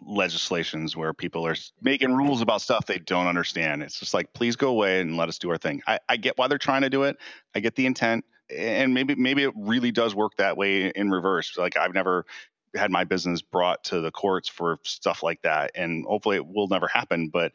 legislations 0.07 0.97
where 0.97 1.13
people 1.13 1.47
are 1.47 1.57
making 1.81 2.15
rules 2.15 2.41
about 2.41 2.61
stuff 2.61 2.87
they 2.87 2.99
don't 2.99 3.27
understand. 3.27 3.83
It's 3.83 3.99
just 3.99 4.15
like, 4.15 4.33
please 4.33 4.57
go 4.57 4.69
away 4.69 5.01
and 5.01 5.17
let 5.17 5.29
us 5.29 5.39
do 5.39 5.51
our 5.51 5.59
thing. 5.59 5.83
I, 5.87 5.99
I 6.09 6.17
get 6.17 6.39
why 6.39 6.49
they're 6.49 6.59
trying 6.59 6.83
to 6.83 6.91
do 6.91 7.05
it. 7.05 7.17
I 7.55 7.61
get 7.61 7.75
the 7.75 7.87
intent, 7.87 8.25
and 8.51 8.95
maybe 8.95 9.15
maybe 9.15 9.45
it 9.45 9.53
really 9.57 9.91
does 9.91 10.15
work 10.15 10.37
that 10.37 10.57
way 10.57 10.89
in 10.89 11.11
reverse. 11.11 11.57
Like 11.57 11.77
I've 11.77 11.95
never 11.95 12.27
had 12.75 12.91
my 12.91 13.05
business 13.05 13.43
brought 13.43 13.85
to 13.85 14.01
the 14.01 14.11
courts 14.11 14.49
for 14.49 14.79
stuff 14.85 15.23
like 15.23 15.43
that, 15.43 15.73
and 15.75 16.05
hopefully 16.07 16.37
it 16.37 16.47
will 16.47 16.69
never 16.69 16.89
happen. 16.89 17.29
But 17.29 17.53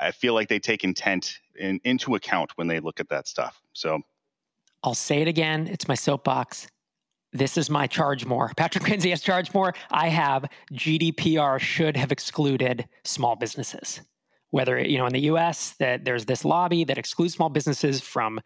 I 0.00 0.12
feel 0.12 0.34
like 0.34 0.48
they 0.48 0.58
take 0.58 0.84
intent 0.84 1.38
in, 1.58 1.80
into 1.84 2.14
account 2.14 2.52
when 2.56 2.66
they 2.66 2.80
look 2.80 3.00
at 3.00 3.08
that 3.10 3.28
stuff. 3.28 3.60
So 3.72 4.00
I'll 4.82 4.94
say 4.94 5.20
it 5.20 5.28
again. 5.28 5.66
It's 5.66 5.88
my 5.88 5.94
soapbox 5.94 6.68
this 7.32 7.56
is 7.56 7.68
my 7.68 7.86
charge 7.86 8.24
more. 8.24 8.52
Patrick 8.56 8.84
McKenzie 8.84 9.10
has 9.10 9.20
charged 9.20 9.52
more. 9.54 9.74
I 9.90 10.08
have 10.08 10.46
GDPR 10.72 11.58
should 11.58 11.96
have 11.96 12.12
excluded 12.12 12.88
small 13.04 13.36
businesses. 13.36 14.00
Whether 14.50 14.80
you 14.80 14.96
know 14.96 15.06
in 15.06 15.12
the 15.12 15.20
U.S. 15.22 15.74
that 15.80 16.04
there's 16.04 16.24
this 16.24 16.44
lobby 16.44 16.84
that 16.84 16.98
excludes 16.98 17.34
small 17.34 17.48
businesses 17.48 18.00
from 18.00 18.40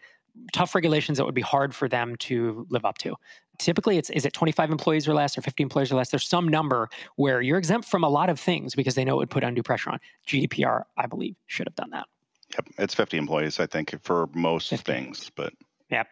tough 0.53 0.75
regulations 0.75 1.19
that 1.19 1.25
would 1.25 1.35
be 1.35 1.41
hard 1.43 1.75
for 1.75 1.89
them 1.89 2.17
to 2.17 2.67
live 2.71 2.85
up 2.85 2.99
to. 2.99 3.15
Typically, 3.59 3.99
it's 3.99 4.09
is 4.11 4.25
it 4.25 4.33
25 4.33 4.71
employees 4.71 5.07
or 5.07 5.13
less 5.13 5.37
or 5.37 5.43
50 5.43 5.63
employees 5.63 5.93
or 5.93 5.97
less. 5.97 6.11
There's 6.11 6.27
some 6.27 6.49
number 6.49 6.89
where 7.17 7.43
you're 7.43 7.59
exempt 7.59 7.89
from 7.89 8.03
a 8.03 8.09
lot 8.09 8.31
of 8.31 8.41
things 8.41 8.75
because 8.75 8.95
they 8.95 9.05
know 9.05 9.15
it 9.15 9.19
would 9.19 9.31
put 9.31 9.45
undue 9.45 9.63
pressure 9.63 9.91
on. 9.91 9.99
GDPR, 10.27 10.85
I 10.97 11.07
believe, 11.07 11.37
should 11.47 11.67
have 11.67 11.75
done 11.75 11.91
that. 11.91 12.07
Yep, 12.55 12.69
it's 12.79 12.95
50 12.95 13.19
employees, 13.19 13.61
I 13.61 13.67
think, 13.67 13.95
for 14.03 14.29
most 14.35 14.71
50. 14.71 14.91
things, 14.91 15.31
but 15.37 15.53
Yep. 15.91 16.07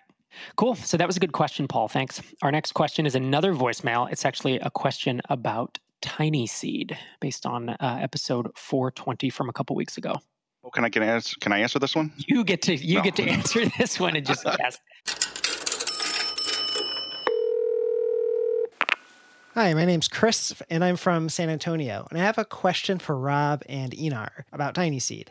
Cool. 0.57 0.75
So 0.75 0.97
that 0.97 1.07
was 1.07 1.17
a 1.17 1.21
good 1.21 1.33
question, 1.33 1.69
Paul. 1.69 1.88
Thanks. 1.88 2.23
Our 2.43 2.53
next 2.53 2.73
question 2.73 3.07
is 3.07 3.14
another 3.14 3.55
voicemail. 3.55 4.11
It's 4.11 4.25
actually 4.25 4.59
a 4.61 4.71
question 4.71 5.21
about 5.29 5.79
TinySeed 6.03 6.97
based 7.21 7.47
on 7.47 7.71
uh, 7.71 7.99
episode 8.01 8.51
420 8.57 9.31
from 9.31 9.49
a 9.49 9.53
couple 9.53 9.75
weeks 9.75 9.97
ago. 9.97 10.14
Oh, 10.64 10.71
can 10.71 10.85
I 10.85 10.91
can 10.91 11.03
I 11.03 11.07
answer, 11.07 11.37
can 11.41 11.53
I 11.53 11.61
answer 11.61 11.79
this 11.79 11.95
one? 11.95 12.12
You 12.17 12.45
get 12.45 12.62
to 12.62 12.75
you 12.75 12.97
no. 12.97 13.03
get 13.03 13.17
to 13.17 13.23
answer 13.29 13.64
this 13.79 13.99
one 13.99 14.17
and 14.17 14.27
just 14.27 14.45
guess. 14.45 14.79
Hi, 19.55 19.75
my 19.75 19.85
name's 19.85 20.07
Chris, 20.07 20.55
and 20.71 20.85
I'm 20.85 20.97
from 20.97 21.29
San 21.29 21.51
Antonio, 21.51 22.07
and 22.11 22.21
I 22.21 22.23
have 22.23 22.38
a 22.38 22.45
question 22.45 23.01
for 23.01 23.19
Rob 23.19 23.64
and 23.69 23.93
Einar 23.99 24.47
about 24.53 24.77
TinySeed. 24.77 25.29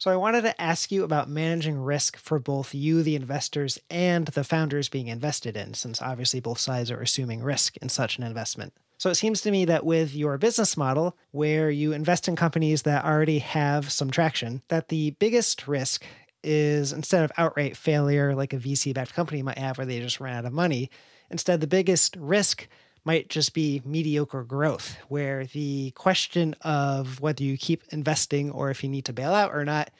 So 0.00 0.10
I 0.10 0.16
wanted 0.16 0.40
to 0.42 0.58
ask 0.58 0.90
you 0.90 1.04
about 1.04 1.28
managing 1.28 1.78
risk 1.78 2.16
for 2.16 2.38
both 2.38 2.74
you, 2.74 3.02
the 3.02 3.16
investors, 3.16 3.78
and 3.90 4.28
the 4.28 4.42
founders 4.42 4.88
being 4.88 5.08
invested 5.08 5.58
in, 5.58 5.74
since 5.74 6.00
obviously 6.00 6.40
both 6.40 6.58
sides 6.58 6.90
are 6.90 7.02
assuming 7.02 7.42
risk 7.42 7.76
in 7.82 7.90
such 7.90 8.16
an 8.16 8.24
investment. 8.24 8.72
So 8.96 9.10
it 9.10 9.16
seems 9.16 9.42
to 9.42 9.50
me 9.50 9.66
that 9.66 9.84
with 9.84 10.14
your 10.14 10.38
business 10.38 10.74
model, 10.74 11.18
where 11.32 11.70
you 11.70 11.92
invest 11.92 12.28
in 12.28 12.34
companies 12.34 12.80
that 12.82 13.04
already 13.04 13.40
have 13.40 13.92
some 13.92 14.10
traction, 14.10 14.62
that 14.68 14.88
the 14.88 15.10
biggest 15.18 15.68
risk 15.68 16.02
is 16.42 16.94
instead 16.94 17.22
of 17.22 17.32
outright 17.36 17.76
failure 17.76 18.34
like 18.34 18.54
a 18.54 18.58
VC 18.58 18.94
backed 18.94 19.12
company 19.12 19.42
might 19.42 19.58
have 19.58 19.76
where 19.76 19.86
they 19.86 20.00
just 20.00 20.18
ran 20.18 20.38
out 20.38 20.46
of 20.46 20.52
money, 20.54 20.88
instead, 21.30 21.60
the 21.60 21.66
biggest 21.66 22.16
risk 22.16 22.68
might 23.04 23.28
just 23.28 23.54
be 23.54 23.82
mediocre 23.84 24.42
growth, 24.42 24.96
where 25.08 25.46
the 25.46 25.90
question 25.92 26.54
of 26.62 27.20
whether 27.20 27.42
you 27.42 27.56
keep 27.56 27.82
investing 27.90 28.50
or 28.50 28.70
if 28.70 28.82
you 28.82 28.90
need 28.90 29.04
to 29.06 29.12
bail 29.12 29.32
out 29.32 29.54
or 29.54 29.64
not 29.64 29.90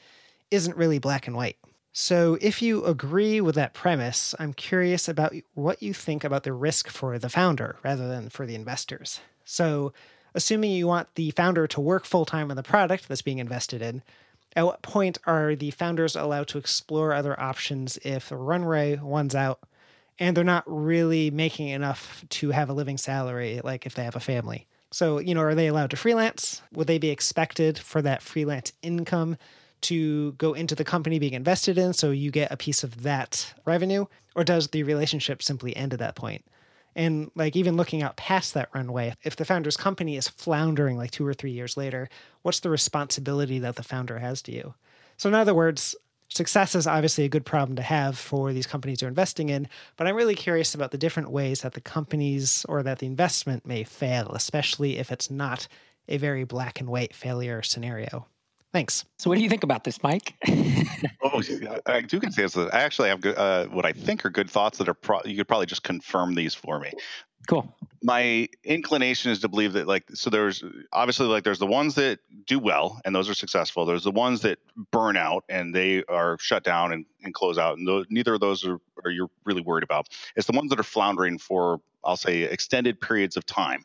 isn't 0.51 0.77
really 0.77 0.99
black 0.99 1.27
and 1.27 1.35
white. 1.35 1.57
So, 1.93 2.37
if 2.39 2.61
you 2.61 2.85
agree 2.85 3.41
with 3.41 3.55
that 3.55 3.73
premise, 3.73 4.33
I'm 4.39 4.53
curious 4.53 5.09
about 5.09 5.33
what 5.55 5.83
you 5.83 5.93
think 5.93 6.23
about 6.23 6.43
the 6.43 6.53
risk 6.53 6.89
for 6.89 7.19
the 7.19 7.27
founder 7.27 7.75
rather 7.83 8.07
than 8.07 8.29
for 8.29 8.45
the 8.45 8.55
investors. 8.55 9.19
So, 9.43 9.91
assuming 10.33 10.71
you 10.71 10.87
want 10.87 11.13
the 11.15 11.31
founder 11.31 11.67
to 11.67 11.81
work 11.81 12.05
full 12.05 12.25
time 12.25 12.49
on 12.49 12.55
the 12.55 12.63
product 12.63 13.09
that's 13.09 13.21
being 13.21 13.39
invested 13.39 13.81
in, 13.81 14.03
at 14.55 14.65
what 14.65 14.81
point 14.81 15.17
are 15.25 15.55
the 15.55 15.71
founders 15.71 16.15
allowed 16.15 16.47
to 16.49 16.57
explore 16.57 17.13
other 17.13 17.37
options 17.39 17.97
if 18.03 18.29
the 18.29 18.37
runway 18.37 18.97
runs 19.01 19.35
out 19.35 19.59
and 20.21 20.37
they're 20.37 20.43
not 20.43 20.63
really 20.67 21.31
making 21.31 21.69
enough 21.69 22.23
to 22.29 22.51
have 22.51 22.69
a 22.69 22.73
living 22.73 22.99
salary, 22.99 23.59
like 23.63 23.87
if 23.87 23.95
they 23.95 24.03
have 24.03 24.15
a 24.15 24.19
family. 24.19 24.67
So, 24.91 25.17
you 25.17 25.33
know, 25.33 25.41
are 25.41 25.55
they 25.55 25.65
allowed 25.65 25.89
to 25.89 25.97
freelance? 25.97 26.61
Would 26.73 26.85
they 26.85 26.99
be 26.99 27.09
expected 27.09 27.79
for 27.79 28.03
that 28.03 28.21
freelance 28.21 28.71
income 28.83 29.35
to 29.81 30.33
go 30.33 30.53
into 30.53 30.75
the 30.75 30.83
company 30.83 31.17
being 31.17 31.33
invested 31.33 31.79
in 31.79 31.93
so 31.93 32.11
you 32.11 32.29
get 32.29 32.51
a 32.51 32.57
piece 32.57 32.83
of 32.83 33.01
that 33.01 33.51
revenue? 33.65 34.05
Or 34.35 34.43
does 34.43 34.67
the 34.67 34.83
relationship 34.83 35.41
simply 35.41 35.75
end 35.75 35.91
at 35.91 35.99
that 35.99 36.15
point? 36.15 36.45
And 36.95 37.31
like 37.33 37.55
even 37.55 37.75
looking 37.75 38.03
out 38.03 38.15
past 38.15 38.53
that 38.53 38.69
runway, 38.75 39.15
if 39.23 39.37
the 39.37 39.45
founder's 39.45 39.75
company 39.75 40.17
is 40.17 40.27
floundering 40.27 40.97
like 40.97 41.09
two 41.09 41.25
or 41.25 41.33
three 41.33 41.51
years 41.51 41.77
later, 41.77 42.09
what's 42.43 42.59
the 42.59 42.69
responsibility 42.69 43.57
that 43.57 43.75
the 43.75 43.81
founder 43.81 44.19
has 44.19 44.43
to 44.43 44.51
you? 44.51 44.75
So, 45.17 45.29
in 45.29 45.35
other 45.35 45.55
words, 45.55 45.95
Success 46.33 46.75
is 46.75 46.87
obviously 46.87 47.25
a 47.25 47.29
good 47.29 47.45
problem 47.45 47.75
to 47.75 47.81
have 47.81 48.17
for 48.17 48.53
these 48.53 48.65
companies 48.65 49.01
you're 49.01 49.09
investing 49.09 49.49
in, 49.49 49.67
but 49.97 50.07
I'm 50.07 50.15
really 50.15 50.33
curious 50.33 50.73
about 50.73 50.91
the 50.91 50.97
different 50.97 51.29
ways 51.29 51.61
that 51.61 51.73
the 51.73 51.81
companies 51.81 52.65
or 52.69 52.83
that 52.83 52.99
the 52.99 53.05
investment 53.05 53.65
may 53.65 53.83
fail, 53.83 54.31
especially 54.33 54.97
if 54.97 55.11
it's 55.11 55.29
not 55.29 55.67
a 56.07 56.15
very 56.15 56.45
black 56.45 56.79
and 56.79 56.87
white 56.87 57.13
failure 57.13 57.61
scenario. 57.61 58.27
Thanks. 58.71 59.03
So, 59.19 59.29
what 59.29 59.37
do 59.37 59.43
you 59.43 59.49
think 59.49 59.63
about 59.63 59.83
this, 59.83 60.01
Mike? 60.01 60.33
oh, 61.21 61.41
I 61.85 61.99
do 61.99 62.21
can 62.21 62.31
say 62.31 62.43
this. 62.43 62.55
I 62.55 62.69
actually 62.71 63.09
have 63.09 63.19
good, 63.19 63.37
uh, 63.37 63.65
what 63.65 63.85
I 63.85 63.91
think 63.91 64.25
are 64.25 64.29
good 64.29 64.49
thoughts 64.49 64.77
that 64.77 64.87
are 64.87 64.93
pro- 64.93 65.23
you 65.25 65.35
could 65.35 65.49
probably 65.49 65.65
just 65.65 65.83
confirm 65.83 66.35
these 66.35 66.55
for 66.55 66.79
me. 66.79 66.93
Cool. 67.47 67.73
My 68.03 68.49
inclination 68.63 69.31
is 69.31 69.39
to 69.41 69.47
believe 69.47 69.73
that 69.73 69.87
like 69.87 70.05
so 70.13 70.29
there's 70.29 70.63
obviously 70.91 71.27
like 71.27 71.43
there's 71.43 71.59
the 71.59 71.67
ones 71.67 71.95
that 71.95 72.19
do 72.47 72.57
well 72.57 72.99
and 73.05 73.13
those 73.13 73.29
are 73.29 73.35
successful. 73.35 73.85
There's 73.85 74.03
the 74.03 74.11
ones 74.11 74.41
that 74.41 74.57
burn 74.91 75.17
out 75.17 75.43
and 75.49 75.73
they 75.75 76.03
are 76.05 76.37
shut 76.39 76.63
down 76.63 76.93
and, 76.93 77.05
and 77.23 77.33
close 77.33 77.57
out. 77.57 77.77
And 77.77 78.05
neither 78.09 78.33
of 78.33 78.39
those 78.39 78.65
are, 78.65 78.79
are 79.05 79.11
you're 79.11 79.29
really 79.45 79.61
worried 79.61 79.83
about. 79.83 80.07
It's 80.35 80.47
the 80.47 80.57
ones 80.57 80.69
that 80.71 80.79
are 80.79 80.83
floundering 80.83 81.37
for 81.37 81.79
I'll 82.03 82.17
say 82.17 82.41
extended 82.41 82.99
periods 82.99 83.37
of 83.37 83.45
time. 83.45 83.83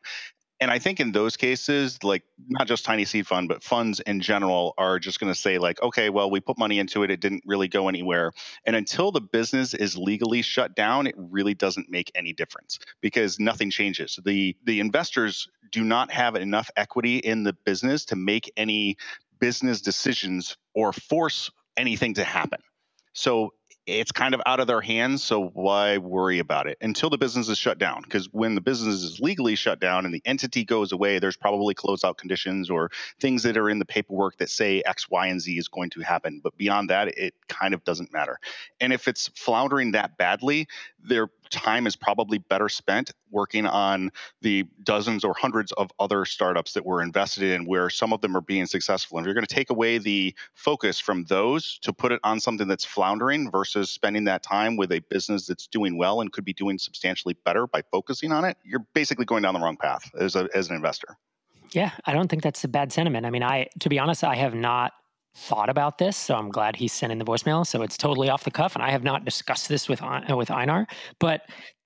And 0.59 0.71
I 0.71 0.79
think 0.79 1.01
in 1.01 1.13
those 1.13 1.37
cases, 1.37 2.03
like 2.03 2.23
not 2.49 2.67
just 2.67 2.87
TinySeed 2.87 3.27
Fund, 3.27 3.49
but 3.49 3.63
funds 3.63 4.01
in 4.01 4.21
general 4.21 4.73
are 4.79 4.99
just 4.99 5.21
going 5.21 5.33
to 5.33 5.39
say, 5.39 5.59
like, 5.59 5.83
okay, 5.83 6.09
well, 6.09 6.31
we 6.31 6.41
put 6.41 6.57
money 6.57 6.79
into 6.79 7.03
it, 7.03 7.11
it 7.11 7.21
didn't 7.21 7.43
really 7.45 7.69
go 7.69 7.89
anywhere. 7.89 8.33
And 8.65 8.75
until 8.75 9.13
the 9.13 9.21
business 9.21 9.75
is 9.75 9.99
legally 9.99 10.41
shut 10.41 10.75
down, 10.75 11.07
it 11.07 11.15
really 11.17 11.55
doesn't 11.55 11.91
make 11.91 12.11
any 12.15 12.33
difference 12.33 12.79
because 13.03 13.39
nothing 13.39 13.71
changes. 13.71 14.19
The 14.25 14.57
the 14.65 14.81
investors 14.81 15.49
do 15.71 15.85
not 15.85 16.11
have 16.11 16.37
enough 16.37 16.71
equity 16.77 17.19
in 17.19 17.43
the 17.43 17.53
business 17.53 18.07
to 18.07 18.17
make 18.17 18.51
any 18.57 18.97
business 19.39 19.81
decisions 19.83 20.57
or 20.75 20.93
force 20.93 21.51
anything 21.77 22.15
to 22.15 22.25
happen. 22.25 22.61
So 23.13 23.53
it's 23.87 24.11
kind 24.11 24.35
of 24.35 24.43
out 24.47 24.59
of 24.59 24.67
their 24.67 24.81
hands. 24.81 25.23
So 25.23 25.49
why 25.55 25.99
worry 25.99 26.39
about 26.41 26.67
it 26.67 26.77
until 26.81 27.09
the 27.09 27.19
business 27.19 27.49
is 27.49 27.57
shut 27.57 27.79
down? 27.79 28.03
Because 28.03 28.27
when 28.33 28.55
the 28.55 28.61
business 28.61 29.03
is 29.03 29.21
legally 29.21 29.55
shut 29.55 29.81
down 29.81 30.05
and 30.05 30.13
the 30.13 30.23
entity 30.25 30.65
goes 30.65 30.93
away, 30.93 31.19
there's 31.19 31.37
probably 31.37 31.75
closeout 31.75 32.17
conditions 32.17 32.69
or 32.69 32.91
things 33.21 33.45
that 33.45 33.57
are 33.57 33.71
in 33.71 33.79
the 33.79 33.85
paperwork 33.85 34.39
that 34.39 34.51
say 34.51 34.83
X, 34.85 35.09
Y, 35.09 35.27
and 35.29 35.41
Z 35.41 35.57
is 35.57 35.69
going 35.69 35.91
to 35.91 36.01
happen. 36.01 36.41
But 36.43 36.57
beyond 36.57 36.91
that, 36.91 37.09
it 37.17 37.35
kind 37.49 37.75
of 37.75 37.85
doesn't 37.85 38.13
matter. 38.13 38.41
And 38.81 38.93
if 38.93 39.07
it's 39.07 39.29
floundering 39.29 39.93
that 39.93 40.17
badly, 40.17 40.67
their 41.07 41.29
time 41.51 41.87
is 41.87 41.97
probably 41.97 42.39
better 42.39 42.69
spent 42.69 43.13
working 43.31 43.67
on 43.67 44.11
the 44.43 44.65
dozens 44.83 45.25
or 45.25 45.35
hundreds 45.35 45.73
of 45.73 45.91
other 45.99 46.25
startups 46.25 46.73
that 46.73 46.85
we're 46.85 47.03
invested 47.03 47.45
in 47.45 47.65
where 47.67 47.89
some 47.89 48.13
of 48.13 48.21
them 48.21 48.37
are 48.37 48.41
being 48.41 48.67
successful. 48.67 49.19
And 49.19 49.25
if 49.25 49.29
you're 49.29 49.35
going 49.35 49.47
to 49.47 49.55
take 49.55 49.71
away 49.71 49.99
the 49.99 50.35
focus 50.55 50.99
from 50.99 51.25
those 51.25 51.79
to 51.83 51.93
put 51.93 52.13
it 52.13 52.21
on 52.25 52.41
something 52.41 52.69
that's 52.69 52.85
floundering 52.85 53.51
versus 53.51 53.91
spending 53.91 54.25
that 54.25 54.43
time 54.43 54.77
with 54.77 54.93
a 54.93 55.01
business 55.09 55.47
that's 55.47 55.67
doing 55.67 55.97
well 55.97 56.21
and 56.21 56.33
could 56.33 56.45
be 56.45 56.53
doing 56.53 56.79
substantially 56.79 57.37
better 57.45 57.67
by 57.67 57.83
focusing 57.91 58.33
on 58.33 58.45
it, 58.45 58.57
you're 58.65 58.85
basically 58.95 59.25
going 59.25 59.43
down 59.43 59.55
the 59.55 59.61
wrong 59.61 59.77
path 59.77 60.11
as, 60.19 60.37
a, 60.37 60.49
as 60.55 60.69
an 60.69 60.77
investor. 60.77 61.17
Yeah, 61.73 61.91
I 62.05 62.13
don't 62.13 62.29
think 62.29 62.43
that's 62.43 62.63
a 62.65 62.69
bad 62.69 62.93
sentiment. 62.93 63.27
I 63.27 63.31
mean, 63.31 63.43
I 63.43 63.69
to 63.81 63.89
be 63.89 63.99
honest, 63.99 64.25
I 64.25 64.37
have 64.37 64.55
not 64.55 64.93
thought 65.37 65.69
about 65.69 65.99
this, 65.99 66.17
so 66.17 66.35
I'm 66.35 66.51
glad 66.51 66.77
he 66.77 66.89
sent 66.89 67.13
in 67.13 67.19
the 67.19 67.25
voicemail. 67.25 67.67
So 67.67 67.83
it's 67.83 67.97
totally 67.97 68.29
off 68.29 68.45
the 68.45 68.51
cuff, 68.51 68.75
and 68.75 68.83
I 68.83 68.91
have 68.91 69.05
not 69.05 69.25
discussed 69.25 69.69
this 69.69 69.89
with 69.89 70.03
uh, 70.03 70.23
with 70.37 70.51
Einar. 70.51 70.87
But 71.19 71.43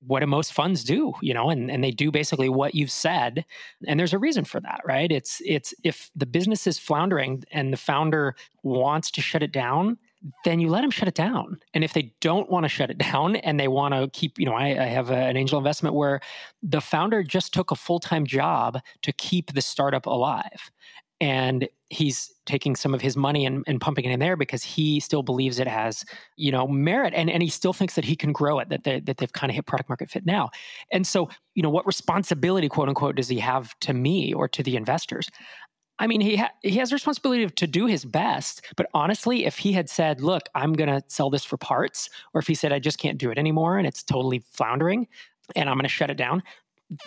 what 0.07 0.21
do 0.21 0.27
most 0.27 0.53
funds 0.53 0.85
do? 0.85 1.13
You 1.21 1.35
know, 1.35 1.51
and 1.51 1.71
and 1.71 1.83
they 1.83 1.91
do 1.91 2.11
basically 2.11 2.49
what 2.49 2.75
you've 2.75 2.91
said, 2.91 3.45
and 3.87 3.99
there's 3.99 4.13
a 4.13 4.19
reason 4.19 4.45
for 4.45 4.61
that, 4.61 4.81
right? 4.87 5.11
It's 5.11 5.43
it's 5.45 5.75
if 5.85 6.11
the 6.15 6.27
business 6.27 6.67
is 6.67 6.79
floundering 6.79 7.43
and 7.51 7.73
the 7.73 7.77
founder 7.77 8.37
wants 8.63 9.11
to 9.13 9.21
shut 9.21 9.43
it 9.43 9.53
down, 9.53 9.99
then 10.45 10.61
you 10.61 10.69
let 10.69 10.83
them 10.83 10.91
shut 10.91 11.09
it 11.09 11.15
down. 11.15 11.59
And 11.75 11.83
if 11.83 11.93
they 11.93 12.15
don't 12.21 12.51
want 12.51 12.65
to 12.65 12.69
shut 12.69 12.91
it 12.91 12.99
down 13.13 13.37
and 13.37 13.59
they 13.59 13.69
want 13.69 13.95
to 13.95 14.09
keep, 14.13 14.39
you 14.39 14.47
know, 14.47 14.55
I, 14.55 14.69
I 14.69 14.87
have 14.87 15.11
a, 15.11 15.17
an 15.17 15.37
angel 15.37 15.59
investment 15.59 15.95
where 15.95 16.21
the 16.63 16.81
founder 16.81 17.23
just 17.23 17.53
took 17.53 17.71
a 17.71 17.77
full 17.77 18.01
time 18.01 18.27
job 18.27 18.79
to 19.03 19.13
keep 19.13 19.55
the 19.55 19.63
startup 19.63 20.07
alive 20.07 20.71
and 21.20 21.68
he's 21.90 22.33
taking 22.46 22.74
some 22.74 22.94
of 22.94 23.00
his 23.00 23.16
money 23.16 23.44
and, 23.44 23.62
and, 23.66 23.80
pumping 23.80 24.04
it 24.04 24.11
in 24.11 24.20
there 24.20 24.37
because 24.37 24.62
he 24.62 25.00
still 25.00 25.22
believes 25.22 25.59
it 25.59 25.66
has 25.66 26.04
you 26.37 26.50
know 26.50 26.66
merit 26.66 27.12
and, 27.14 27.30
and 27.30 27.42
he 27.42 27.48
still 27.48 27.72
thinks 27.72 27.94
that 27.94 28.04
he 28.04 28.16
can 28.16 28.33
grow 28.33 28.59
it 28.59 28.68
that, 28.68 28.85
they, 28.85 29.00
that 29.00 29.18
they've 29.18 29.33
kind 29.33 29.50
of 29.50 29.54
hit 29.54 29.66
product 29.66 29.88
market 29.88 30.11
fit 30.11 30.26
now 30.26 30.50
and 30.92 31.06
so 31.06 31.28
you 31.54 31.62
know 31.62 31.70
what 31.70 31.87
responsibility 31.87 32.68
quote 32.68 32.88
unquote 32.88 33.16
does 33.16 33.28
he 33.28 33.38
have 33.38 33.78
to 33.80 33.92
me 33.92 34.33
or 34.33 34.48
to 34.48 34.62
the 34.62 34.76
investors 34.76 35.28
I 36.00 36.06
mean, 36.06 36.22
he 36.22 36.37
ha- 36.37 36.52
he 36.62 36.78
has 36.78 36.92
a 36.92 36.94
responsibility 36.94 37.46
to 37.46 37.66
do 37.66 37.85
his 37.85 38.06
best. 38.06 38.64
But 38.74 38.87
honestly, 38.94 39.44
if 39.44 39.59
he 39.59 39.72
had 39.72 39.90
said, 39.90 40.22
"Look, 40.22 40.44
I'm 40.54 40.72
going 40.72 40.88
to 40.88 41.04
sell 41.09 41.28
this 41.28 41.44
for 41.44 41.59
parts," 41.59 42.09
or 42.33 42.38
if 42.38 42.46
he 42.46 42.54
said, 42.54 42.72
"I 42.72 42.78
just 42.78 42.98
can't 42.98 43.18
do 43.18 43.30
it 43.30 43.37
anymore 43.37 43.76
and 43.76 43.87
it's 43.87 44.02
totally 44.02 44.42
floundering, 44.50 45.09
and 45.54 45.68
I'm 45.68 45.76
going 45.76 45.83
to 45.83 45.90
shut 45.90 46.09
it 46.09 46.16
down," 46.16 46.42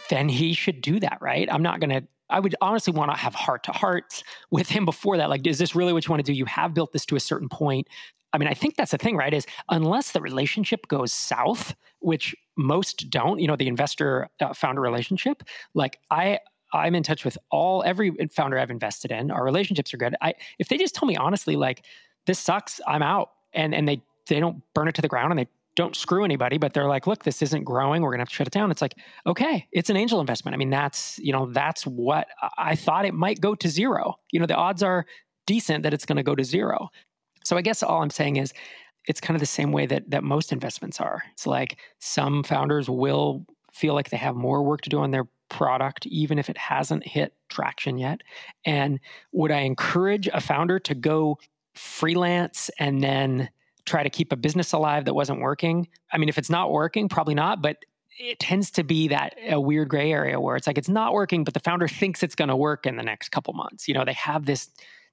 then 0.09 0.29
he 0.29 0.53
should 0.53 0.79
do 0.81 0.99
that, 0.99 1.17
right? 1.21 1.51
I'm 1.51 1.63
not 1.63 1.79
going 1.79 1.89
to 1.89 2.07
I 2.33 2.39
would 2.39 2.55
honestly 2.61 2.91
want 2.91 3.11
to 3.11 3.17
have 3.17 3.35
heart 3.35 3.63
to 3.65 3.71
hearts 3.71 4.23
with 4.49 4.67
him 4.67 4.85
before 4.85 5.17
that. 5.17 5.29
Like, 5.29 5.45
is 5.45 5.59
this 5.59 5.75
really 5.75 5.93
what 5.93 6.05
you 6.05 6.09
want 6.09 6.25
to 6.25 6.31
do? 6.31 6.35
You 6.35 6.45
have 6.45 6.73
built 6.73 6.91
this 6.91 7.05
to 7.05 7.15
a 7.15 7.19
certain 7.19 7.47
point. 7.47 7.87
I 8.33 8.39
mean, 8.39 8.49
I 8.49 8.55
think 8.55 8.75
that's 8.75 8.91
the 8.91 8.97
thing, 8.97 9.15
right? 9.15 9.33
Is 9.33 9.45
unless 9.69 10.11
the 10.11 10.19
relationship 10.19 10.87
goes 10.87 11.13
south, 11.13 11.75
which 11.99 12.35
most 12.57 13.11
don't, 13.11 13.39
you 13.39 13.47
know, 13.47 13.55
the 13.55 13.67
investor 13.67 14.29
uh, 14.41 14.53
founder 14.53 14.81
relationship, 14.81 15.43
like 15.75 15.99
I, 16.09 16.39
I'm 16.73 16.95
in 16.95 17.03
touch 17.03 17.23
with 17.23 17.37
all 17.51 17.83
every 17.83 18.11
founder 18.31 18.57
I've 18.57 18.71
invested 18.71 19.11
in. 19.11 19.29
Our 19.29 19.43
relationships 19.45 19.93
are 19.93 19.97
good. 19.97 20.15
I 20.19 20.33
if 20.57 20.69
they 20.69 20.77
just 20.77 20.95
tell 20.95 21.07
me 21.07 21.15
honestly, 21.15 21.55
like 21.55 21.85
this 22.25 22.39
sucks, 22.39 22.81
I'm 22.87 23.03
out, 23.03 23.29
and 23.53 23.75
and 23.75 23.87
they 23.87 24.01
they 24.27 24.39
don't 24.39 24.63
burn 24.73 24.87
it 24.87 24.95
to 24.95 25.01
the 25.03 25.07
ground 25.07 25.31
and 25.31 25.39
they 25.39 25.47
don't 25.75 25.95
screw 25.95 26.23
anybody, 26.23 26.57
but 26.57 26.73
they're 26.73 26.87
like, 26.87 27.07
look, 27.07 27.23
this 27.23 27.41
isn't 27.41 27.63
growing. 27.63 28.01
We're 28.01 28.09
going 28.09 28.19
to 28.19 28.23
have 28.23 28.29
to 28.29 28.35
shut 28.35 28.47
it 28.47 28.53
down. 28.53 28.69
It's 28.69 28.81
like, 28.81 28.95
okay, 29.25 29.67
it's 29.71 29.89
an 29.89 29.97
angel 29.97 30.19
investment. 30.19 30.53
I 30.53 30.57
mean, 30.57 30.69
that's, 30.69 31.17
you 31.19 31.33
know, 31.33 31.47
that's 31.51 31.83
what 31.83 32.27
I 32.57 32.75
thought 32.75 33.05
it 33.05 33.13
might 33.13 33.41
go 33.41 33.55
to 33.55 33.69
zero. 33.69 34.15
You 34.31 34.39
know, 34.39 34.45
the 34.45 34.55
odds 34.55 34.83
are 34.83 35.05
decent 35.47 35.83
that 35.83 35.93
it's 35.93 36.05
going 36.05 36.17
to 36.17 36.23
go 36.23 36.35
to 36.35 36.43
zero. 36.43 36.89
So 37.43 37.57
I 37.57 37.61
guess 37.61 37.81
all 37.81 38.01
I'm 38.01 38.09
saying 38.09 38.37
is 38.37 38.53
it's 39.07 39.19
kind 39.19 39.35
of 39.35 39.39
the 39.39 39.45
same 39.45 39.71
way 39.71 39.85
that 39.87 40.09
that 40.11 40.23
most 40.23 40.51
investments 40.51 41.01
are. 41.01 41.23
It's 41.33 41.47
like 41.47 41.77
some 41.99 42.43
founders 42.43 42.89
will 42.89 43.45
feel 43.71 43.93
like 43.93 44.09
they 44.09 44.17
have 44.17 44.35
more 44.35 44.63
work 44.63 44.81
to 44.81 44.89
do 44.89 44.99
on 44.99 45.11
their 45.11 45.27
product 45.49 46.05
even 46.07 46.39
if 46.39 46.49
it 46.49 46.57
hasn't 46.57 47.05
hit 47.05 47.33
traction 47.49 47.97
yet. 47.97 48.21
And 48.65 48.99
would 49.31 49.51
I 49.51 49.59
encourage 49.59 50.27
a 50.27 50.39
founder 50.39 50.79
to 50.79 50.95
go 50.95 51.37
freelance 51.75 52.69
and 52.79 53.03
then 53.03 53.49
try 53.85 54.03
to 54.03 54.09
keep 54.09 54.31
a 54.31 54.35
business 54.35 54.73
alive 54.73 55.05
that 55.05 55.13
wasn't 55.13 55.39
working. 55.39 55.87
I 56.11 56.17
mean, 56.17 56.29
if 56.29 56.37
it's 56.37 56.49
not 56.49 56.71
working, 56.71 57.09
probably 57.09 57.35
not, 57.35 57.61
but 57.61 57.77
it 58.19 58.39
tends 58.39 58.71
to 58.71 58.83
be 58.83 59.07
that 59.09 59.35
a 59.49 59.59
weird 59.59 59.89
gray 59.89 60.11
area 60.11 60.39
where 60.39 60.55
it's 60.55 60.67
like 60.67 60.77
it's 60.77 60.89
not 60.89 61.13
working, 61.13 61.43
but 61.43 61.53
the 61.53 61.59
founder 61.59 61.87
thinks 61.99 62.23
it's 62.23 62.35
going 62.35 62.49
to 62.49 62.55
work 62.55 62.85
in 62.85 62.95
the 62.95 63.03
next 63.03 63.29
couple 63.29 63.53
months. 63.53 63.87
You 63.87 63.93
know, 63.93 64.05
they 64.05 64.13
have 64.13 64.45
this 64.45 64.69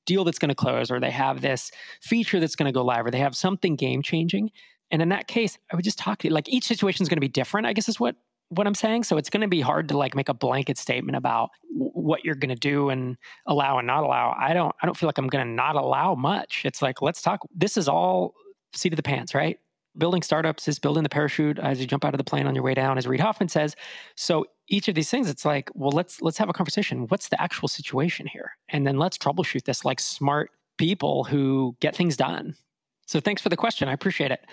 deal 0.07 0.25
that's 0.25 0.39
going 0.39 0.49
to 0.49 0.55
close, 0.55 0.91
or 0.91 1.01
they 1.01 1.11
have 1.11 1.41
this 1.41 1.71
feature 2.01 2.41
that's 2.41 2.57
going 2.57 2.67
to 2.67 2.73
go 2.73 2.83
live, 2.85 3.07
or 3.07 3.11
they 3.11 3.19
have 3.19 3.37
something 3.37 3.77
game 3.77 4.03
changing. 4.03 4.51
And 4.91 5.03
in 5.03 5.11
that 5.11 5.29
case, 5.29 5.59
I 5.73 5.77
would 5.77 5.85
just 5.85 5.99
talk 5.99 6.19
to 6.19 6.29
you. 6.29 6.35
Like 6.35 6.49
each 6.49 6.65
situation 6.65 7.03
is 7.03 7.09
going 7.09 7.17
to 7.17 7.21
be 7.21 7.29
different. 7.29 7.67
I 7.67 7.73
guess 7.73 7.89
is 7.89 8.01
what 8.01 8.17
what 8.49 8.67
I'm 8.67 8.75
saying. 8.75 9.05
So 9.05 9.17
it's 9.17 9.31
going 9.31 9.43
to 9.43 9.49
be 9.49 9.61
hard 9.61 9.89
to 9.89 9.97
like 9.97 10.17
make 10.17 10.29
a 10.29 10.35
blanket 10.35 10.77
statement 10.77 11.17
about 11.17 11.51
what 11.69 12.25
you're 12.25 12.35
going 12.35 12.49
to 12.49 12.57
do 12.57 12.91
and 12.91 13.17
allow 13.47 13.79
and 13.79 13.87
not 13.87 14.03
allow. 14.03 14.35
I 14.39 14.53
don't 14.53 14.75
I 14.83 14.87
don't 14.87 14.97
feel 14.97 15.07
like 15.07 15.19
I'm 15.19 15.29
going 15.29 15.47
to 15.47 15.53
not 15.53 15.77
allow 15.77 16.15
much. 16.17 16.63
It's 16.65 16.83
like 16.83 17.01
let's 17.01 17.23
talk. 17.23 17.41
This 17.55 17.77
is 17.77 17.89
all 17.89 18.35
seat 18.73 18.93
of 18.93 18.97
the 18.97 19.03
pants, 19.03 19.35
right? 19.35 19.59
Building 19.99 20.23
startups 20.23 20.69
is 20.69 20.79
building 20.79 21.03
the 21.03 21.09
parachute 21.09 21.59
as 21.59 21.81
you 21.81 21.87
jump 21.87 22.05
out 22.05 22.15
of 22.15 22.19
the 22.19 22.25
plane 22.25 22.47
on 22.47 22.55
your 22.55 22.63
way 22.63 22.75
down, 22.75 22.97
as 22.97 23.07
Reid 23.07 23.21
Hoffman 23.21 23.49
says. 23.49 23.75
So 24.15 24.47
each 24.69 24.87
of 24.87 24.95
these 24.95 25.11
things, 25.11 25.29
it's 25.29 25.45
like, 25.45 25.71
well, 25.75 25.91
let's 25.91 26.23
let's 26.23 26.39
have 26.39 26.49
a 26.49 26.53
conversation. 26.53 27.07
What's 27.09 27.29
the 27.29 27.41
actual 27.43 27.67
situation 27.67 28.27
here? 28.27 28.53
And 28.69 28.87
then 28.87 28.99
let's 28.99 29.19
troubleshoot 29.19 29.65
this 29.65 29.85
like 29.85 29.99
smart 29.99 30.51
people 30.79 31.25
who 31.25 31.77
get 31.81 31.97
things 31.97 32.17
done. 32.17 32.55
So 33.07 33.19
thanks 33.19 33.43
for 33.43 33.49
the 33.49 33.57
question. 33.57 33.89
I 33.89 33.93
appreciate 33.93 34.31
it. 34.31 34.47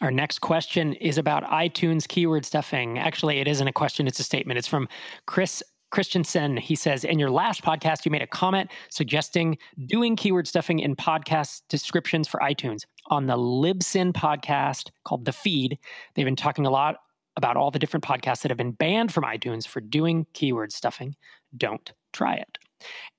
Our 0.00 0.10
next 0.10 0.40
question 0.40 0.94
is 0.94 1.18
about 1.18 1.44
iTunes 1.44 2.08
keyword 2.08 2.44
stuffing. 2.44 2.98
Actually, 2.98 3.38
it 3.38 3.46
isn't 3.46 3.66
a 3.66 3.72
question, 3.72 4.06
it's 4.06 4.18
a 4.18 4.24
statement. 4.24 4.58
It's 4.58 4.66
from 4.66 4.88
Chris 5.26 5.62
Christensen, 5.94 6.56
he 6.56 6.74
says, 6.74 7.04
in 7.04 7.20
your 7.20 7.30
last 7.30 7.62
podcast, 7.62 8.04
you 8.04 8.10
made 8.10 8.20
a 8.20 8.26
comment 8.26 8.68
suggesting 8.90 9.56
doing 9.86 10.16
keyword 10.16 10.48
stuffing 10.48 10.80
in 10.80 10.96
podcast 10.96 11.62
descriptions 11.68 12.26
for 12.26 12.40
iTunes. 12.40 12.84
On 13.10 13.26
the 13.26 13.36
Libsyn 13.36 14.12
podcast 14.12 14.90
called 15.04 15.24
The 15.24 15.30
Feed, 15.30 15.78
they've 16.14 16.24
been 16.24 16.34
talking 16.34 16.66
a 16.66 16.70
lot 16.70 16.96
about 17.36 17.56
all 17.56 17.70
the 17.70 17.78
different 17.78 18.02
podcasts 18.02 18.42
that 18.42 18.50
have 18.50 18.58
been 18.58 18.72
banned 18.72 19.14
from 19.14 19.22
iTunes 19.22 19.68
for 19.68 19.80
doing 19.80 20.26
keyword 20.32 20.72
stuffing. 20.72 21.14
Don't 21.56 21.92
try 22.12 22.34
it. 22.34 22.58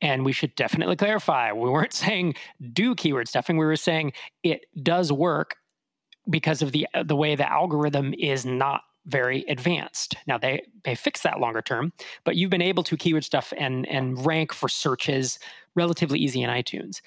And 0.01 0.25
we 0.25 0.33
should 0.33 0.53
definitely 0.55 0.97
clarify 0.97 1.53
we 1.53 1.69
weren't 1.69 1.93
saying 2.05 2.35
do 2.73 2.93
keyword 2.93 3.29
stuffing, 3.29 3.55
we 3.55 3.65
were 3.65 3.77
saying 3.77 4.11
it 4.43 4.65
does 4.83 5.13
work 5.13 5.55
because 6.29 6.61
of 6.61 6.73
the 6.73 6.87
the 7.05 7.15
way 7.15 7.35
the 7.35 7.49
algorithm 7.49 8.13
is 8.15 8.45
not 8.45 8.81
very 9.05 9.45
advanced. 9.47 10.15
Now 10.27 10.37
they 10.37 10.65
they 10.83 10.95
fix 10.95 11.21
that 11.21 11.39
longer 11.39 11.61
term, 11.61 11.93
but 12.23 12.35
you've 12.35 12.49
been 12.49 12.61
able 12.61 12.83
to 12.83 12.97
keyword 12.97 13.23
stuff 13.23 13.53
and 13.57 13.87
and 13.87 14.25
rank 14.25 14.53
for 14.53 14.69
searches 14.69 15.39
relatively 15.75 16.19
easy 16.19 16.41
in 16.41 16.49
iTunes. 16.49 17.01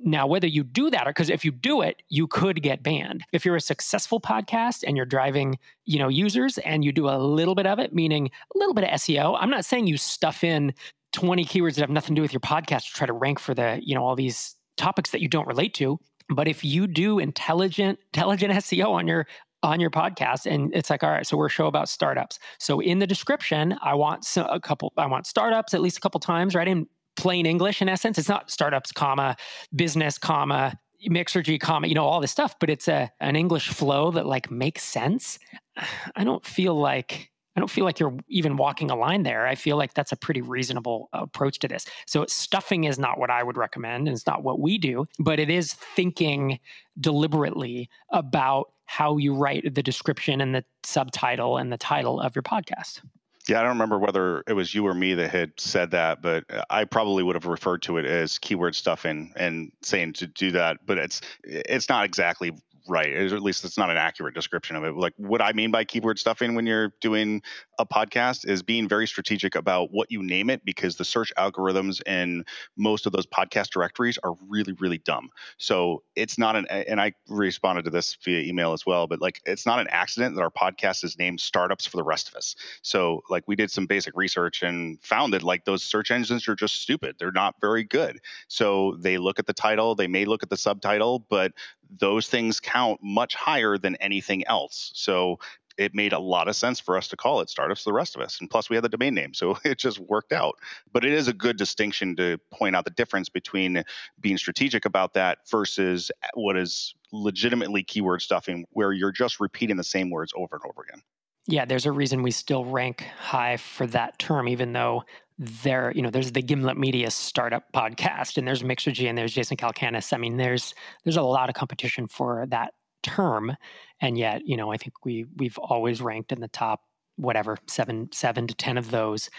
Now, 0.00 0.28
whether 0.28 0.46
you 0.46 0.62
do 0.62 0.90
that 0.90 1.08
or 1.08 1.10
because 1.10 1.28
if 1.28 1.44
you 1.44 1.50
do 1.50 1.80
it, 1.80 2.02
you 2.08 2.28
could 2.28 2.62
get 2.62 2.84
banned. 2.84 3.24
If 3.32 3.44
you're 3.44 3.56
a 3.56 3.60
successful 3.60 4.20
podcast 4.20 4.84
and 4.86 4.96
you're 4.96 5.06
driving, 5.06 5.58
you 5.86 5.98
know, 5.98 6.08
users 6.08 6.58
and 6.58 6.84
you 6.84 6.92
do 6.92 7.08
a 7.08 7.18
little 7.18 7.56
bit 7.56 7.66
of 7.66 7.80
it, 7.80 7.92
meaning 7.92 8.30
a 8.54 8.58
little 8.58 8.74
bit 8.74 8.84
of 8.84 8.90
SEO, 8.90 9.36
I'm 9.40 9.50
not 9.50 9.64
saying 9.64 9.88
you 9.88 9.96
stuff 9.96 10.44
in 10.44 10.72
20 11.14 11.44
keywords 11.44 11.74
that 11.74 11.80
have 11.80 11.90
nothing 11.90 12.14
to 12.14 12.18
do 12.20 12.22
with 12.22 12.32
your 12.32 12.40
podcast 12.40 12.86
to 12.86 12.92
try 12.92 13.06
to 13.08 13.12
rank 13.12 13.40
for 13.40 13.54
the, 13.54 13.80
you 13.82 13.94
know, 13.94 14.04
all 14.04 14.14
these 14.14 14.54
topics 14.76 15.10
that 15.10 15.20
you 15.20 15.26
don't 15.26 15.48
relate 15.48 15.74
to. 15.74 15.98
But 16.28 16.46
if 16.46 16.64
you 16.64 16.86
do 16.86 17.18
intelligent, 17.18 17.98
intelligent 18.14 18.52
SEO 18.64 18.90
on 18.90 19.08
your 19.08 19.26
on 19.62 19.80
your 19.80 19.90
podcast 19.90 20.46
and 20.46 20.74
it's 20.74 20.90
like 20.90 21.02
all 21.02 21.10
right 21.10 21.26
so 21.26 21.36
we're 21.36 21.46
a 21.46 21.50
show 21.50 21.66
about 21.66 21.88
startups 21.88 22.38
so 22.58 22.80
in 22.80 22.98
the 22.98 23.06
description 23.06 23.76
i 23.82 23.94
want 23.94 24.26
a 24.36 24.60
couple 24.60 24.92
i 24.96 25.06
want 25.06 25.26
startups 25.26 25.74
at 25.74 25.80
least 25.80 25.96
a 25.98 26.00
couple 26.00 26.20
times 26.20 26.54
right 26.54 26.68
in 26.68 26.86
plain 27.16 27.44
english 27.44 27.82
in 27.82 27.88
essence 27.88 28.18
it's 28.18 28.28
not 28.28 28.50
startups 28.50 28.92
comma 28.92 29.36
business 29.74 30.16
comma 30.16 30.78
mixergy 31.10 31.58
comma 31.58 31.88
you 31.88 31.94
know 31.94 32.04
all 32.04 32.20
this 32.20 32.30
stuff 32.30 32.54
but 32.60 32.70
it's 32.70 32.86
a 32.86 33.10
an 33.20 33.34
english 33.34 33.68
flow 33.68 34.10
that 34.10 34.26
like 34.26 34.50
makes 34.50 34.84
sense 34.84 35.38
i 36.16 36.22
don't 36.22 36.44
feel 36.44 36.78
like 36.78 37.30
I 37.56 37.60
don't 37.60 37.68
feel 37.68 37.84
like 37.84 37.98
you're 37.98 38.16
even 38.28 38.56
walking 38.56 38.88
a 38.88 38.94
line 38.94 39.24
there. 39.24 39.44
I 39.44 39.56
feel 39.56 39.76
like 39.76 39.92
that's 39.92 40.12
a 40.12 40.16
pretty 40.16 40.40
reasonable 40.40 41.08
approach 41.12 41.58
to 41.58 41.66
this. 41.66 41.86
So 42.06 42.24
stuffing 42.28 42.84
is 42.84 43.00
not 43.00 43.18
what 43.18 43.30
I 43.30 43.42
would 43.42 43.56
recommend, 43.56 44.06
and 44.06 44.16
it's 44.16 44.28
not 44.28 44.44
what 44.44 44.60
we 44.60 44.78
do, 44.78 45.06
but 45.18 45.40
it 45.40 45.50
is 45.50 45.72
thinking 45.72 46.60
deliberately 47.00 47.90
about 48.12 48.66
how 48.88 49.18
you 49.18 49.34
write 49.34 49.74
the 49.74 49.82
description 49.82 50.40
and 50.40 50.54
the 50.54 50.64
subtitle 50.82 51.58
and 51.58 51.70
the 51.70 51.76
title 51.76 52.20
of 52.20 52.34
your 52.34 52.42
podcast. 52.42 53.02
Yeah, 53.46 53.60
I 53.60 53.62
don't 53.62 53.72
remember 53.72 53.98
whether 53.98 54.42
it 54.46 54.54
was 54.54 54.74
you 54.74 54.86
or 54.86 54.94
me 54.94 55.12
that 55.12 55.30
had 55.30 55.52
said 55.58 55.90
that, 55.90 56.22
but 56.22 56.44
uh, 56.50 56.62
I 56.70 56.84
probably 56.84 57.22
would 57.22 57.36
have 57.36 57.44
referred 57.44 57.82
to 57.82 57.98
it 57.98 58.06
as 58.06 58.38
keyword 58.38 58.74
stuffing 58.74 59.34
and 59.36 59.70
saying 59.82 60.14
to 60.14 60.26
do 60.26 60.52
that. 60.52 60.78
But 60.86 60.96
it's 60.96 61.20
it's 61.44 61.90
not 61.90 62.06
exactly 62.06 62.52
right. 62.88 63.12
or 63.12 63.36
At 63.36 63.42
least 63.42 63.64
it's 63.64 63.78
not 63.78 63.90
an 63.90 63.96
accurate 63.96 64.34
description 64.34 64.76
of 64.76 64.84
it. 64.84 64.94
Like 64.94 65.14
what 65.16 65.42
I 65.42 65.52
mean 65.52 65.70
by 65.70 65.84
keyword 65.84 66.18
stuffing 66.18 66.54
when 66.54 66.66
you're 66.66 66.92
doing 67.00 67.42
a 67.78 67.86
podcast 67.86 68.48
is 68.48 68.62
being 68.62 68.88
very 68.88 69.06
strategic 69.06 69.54
about 69.54 69.92
what 69.92 70.10
you 70.10 70.22
name 70.22 70.50
it 70.50 70.64
because 70.64 70.96
the 70.96 71.04
search 71.04 71.32
algorithms 71.38 72.02
in 72.06 72.44
most 72.76 73.06
of 73.06 73.12
those 73.12 73.26
podcast 73.26 73.70
directories 73.70 74.18
are 74.24 74.34
really, 74.48 74.72
really 74.74 74.98
dumb. 74.98 75.30
So 75.58 76.02
it's 76.16 76.38
not 76.38 76.56
an, 76.56 76.66
and 76.70 77.00
I 77.00 77.12
responded 77.28 77.84
to 77.84 77.90
this 77.90 78.16
via 78.24 78.40
email 78.40 78.72
as 78.72 78.84
well, 78.84 79.06
but 79.06 79.20
like 79.20 79.40
it's 79.46 79.66
not 79.66 79.78
an 79.78 79.88
accident 79.90 80.36
that 80.36 80.42
our 80.42 80.50
podcast 80.50 81.04
is 81.04 81.18
named 81.18 81.40
Startups 81.40 81.86
for 81.86 81.96
the 81.96 82.04
Rest 82.04 82.28
of 82.28 82.34
Us. 82.34 82.56
So 82.82 83.22
like 83.28 83.44
we 83.46 83.56
did 83.56 83.70
some 83.70 83.86
basic 83.86 84.16
research 84.16 84.62
and 84.62 85.02
found 85.02 85.32
that 85.32 85.42
like 85.42 85.64
those 85.64 85.84
search 85.84 86.10
engines 86.10 86.48
are 86.48 86.56
just 86.56 86.82
stupid. 86.82 87.16
They're 87.18 87.32
not 87.32 87.54
very 87.60 87.84
good. 87.84 88.18
So 88.48 88.96
they 88.98 89.18
look 89.18 89.38
at 89.38 89.46
the 89.46 89.52
title, 89.52 89.94
they 89.94 90.08
may 90.08 90.24
look 90.24 90.42
at 90.42 90.50
the 90.50 90.56
subtitle, 90.56 91.20
but 91.28 91.52
those 91.90 92.28
things 92.28 92.60
count 92.60 93.00
much 93.02 93.34
higher 93.34 93.78
than 93.78 93.96
anything 93.96 94.46
else. 94.46 94.90
So 94.94 95.38
it 95.78 95.94
made 95.94 96.12
a 96.12 96.18
lot 96.18 96.48
of 96.48 96.56
sense 96.56 96.80
for 96.80 96.96
us 96.96 97.06
to 97.08 97.16
call 97.16 97.40
it 97.40 97.48
startups 97.48 97.84
the 97.84 97.92
rest 97.92 98.16
of 98.16 98.20
us 98.20 98.38
and 98.40 98.50
plus 98.50 98.68
we 98.68 98.76
had 98.76 98.84
the 98.84 98.88
domain 98.88 99.14
name 99.14 99.32
so 99.32 99.56
it 99.64 99.78
just 99.78 99.98
worked 100.00 100.32
out 100.32 100.56
but 100.92 101.04
it 101.04 101.12
is 101.12 101.28
a 101.28 101.32
good 101.32 101.56
distinction 101.56 102.14
to 102.16 102.36
point 102.50 102.76
out 102.76 102.84
the 102.84 102.90
difference 102.90 103.28
between 103.28 103.82
being 104.20 104.36
strategic 104.36 104.84
about 104.84 105.14
that 105.14 105.38
versus 105.50 106.10
what 106.34 106.56
is 106.56 106.94
legitimately 107.12 107.82
keyword 107.82 108.20
stuffing 108.20 108.66
where 108.72 108.92
you're 108.92 109.12
just 109.12 109.40
repeating 109.40 109.76
the 109.76 109.84
same 109.84 110.10
words 110.10 110.32
over 110.36 110.56
and 110.56 110.64
over 110.68 110.82
again 110.82 111.00
yeah 111.46 111.64
there's 111.64 111.86
a 111.86 111.92
reason 111.92 112.22
we 112.22 112.30
still 112.30 112.64
rank 112.64 113.06
high 113.18 113.56
for 113.56 113.86
that 113.86 114.18
term 114.18 114.48
even 114.48 114.72
though 114.72 115.02
there, 115.38 115.92
you 115.94 116.02
know, 116.02 116.10
there's 116.10 116.32
the 116.32 116.42
Gimlet 116.42 116.76
Media 116.76 117.10
startup 117.10 117.72
podcast, 117.72 118.36
and 118.36 118.46
there's 118.46 118.62
Mixergy, 118.62 119.08
and 119.08 119.16
there's 119.16 119.32
Jason 119.32 119.56
Calacanis. 119.56 120.12
I 120.12 120.16
mean, 120.16 120.36
there's 120.36 120.74
there's 121.04 121.16
a 121.16 121.22
lot 121.22 121.48
of 121.48 121.54
competition 121.54 122.08
for 122.08 122.44
that 122.48 122.74
term, 123.04 123.56
and 124.00 124.18
yet, 124.18 124.42
you 124.44 124.56
know, 124.56 124.72
I 124.72 124.76
think 124.76 125.04
we 125.04 125.26
we've 125.36 125.56
always 125.58 126.02
ranked 126.02 126.32
in 126.32 126.40
the 126.40 126.48
top 126.48 126.80
whatever 127.16 127.56
seven 127.68 128.08
seven 128.12 128.48
to 128.48 128.54
ten 128.54 128.76
of 128.76 128.90
those, 128.90 129.30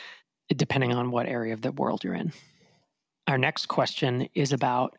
depending 0.56 0.94
on 0.94 1.12
what 1.12 1.28
area 1.28 1.54
of 1.54 1.62
the 1.62 1.74
world 1.74 2.04
you're 2.04 2.14
in. 2.14 2.32
Our 3.28 3.38
next 3.38 3.68
question 3.68 4.30
is 4.34 4.54
about 4.54 4.98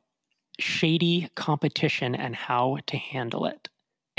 shady 0.58 1.30
competition 1.34 2.14
and 2.14 2.36
how 2.36 2.76
to 2.86 2.98
handle 2.98 3.46
it 3.46 3.69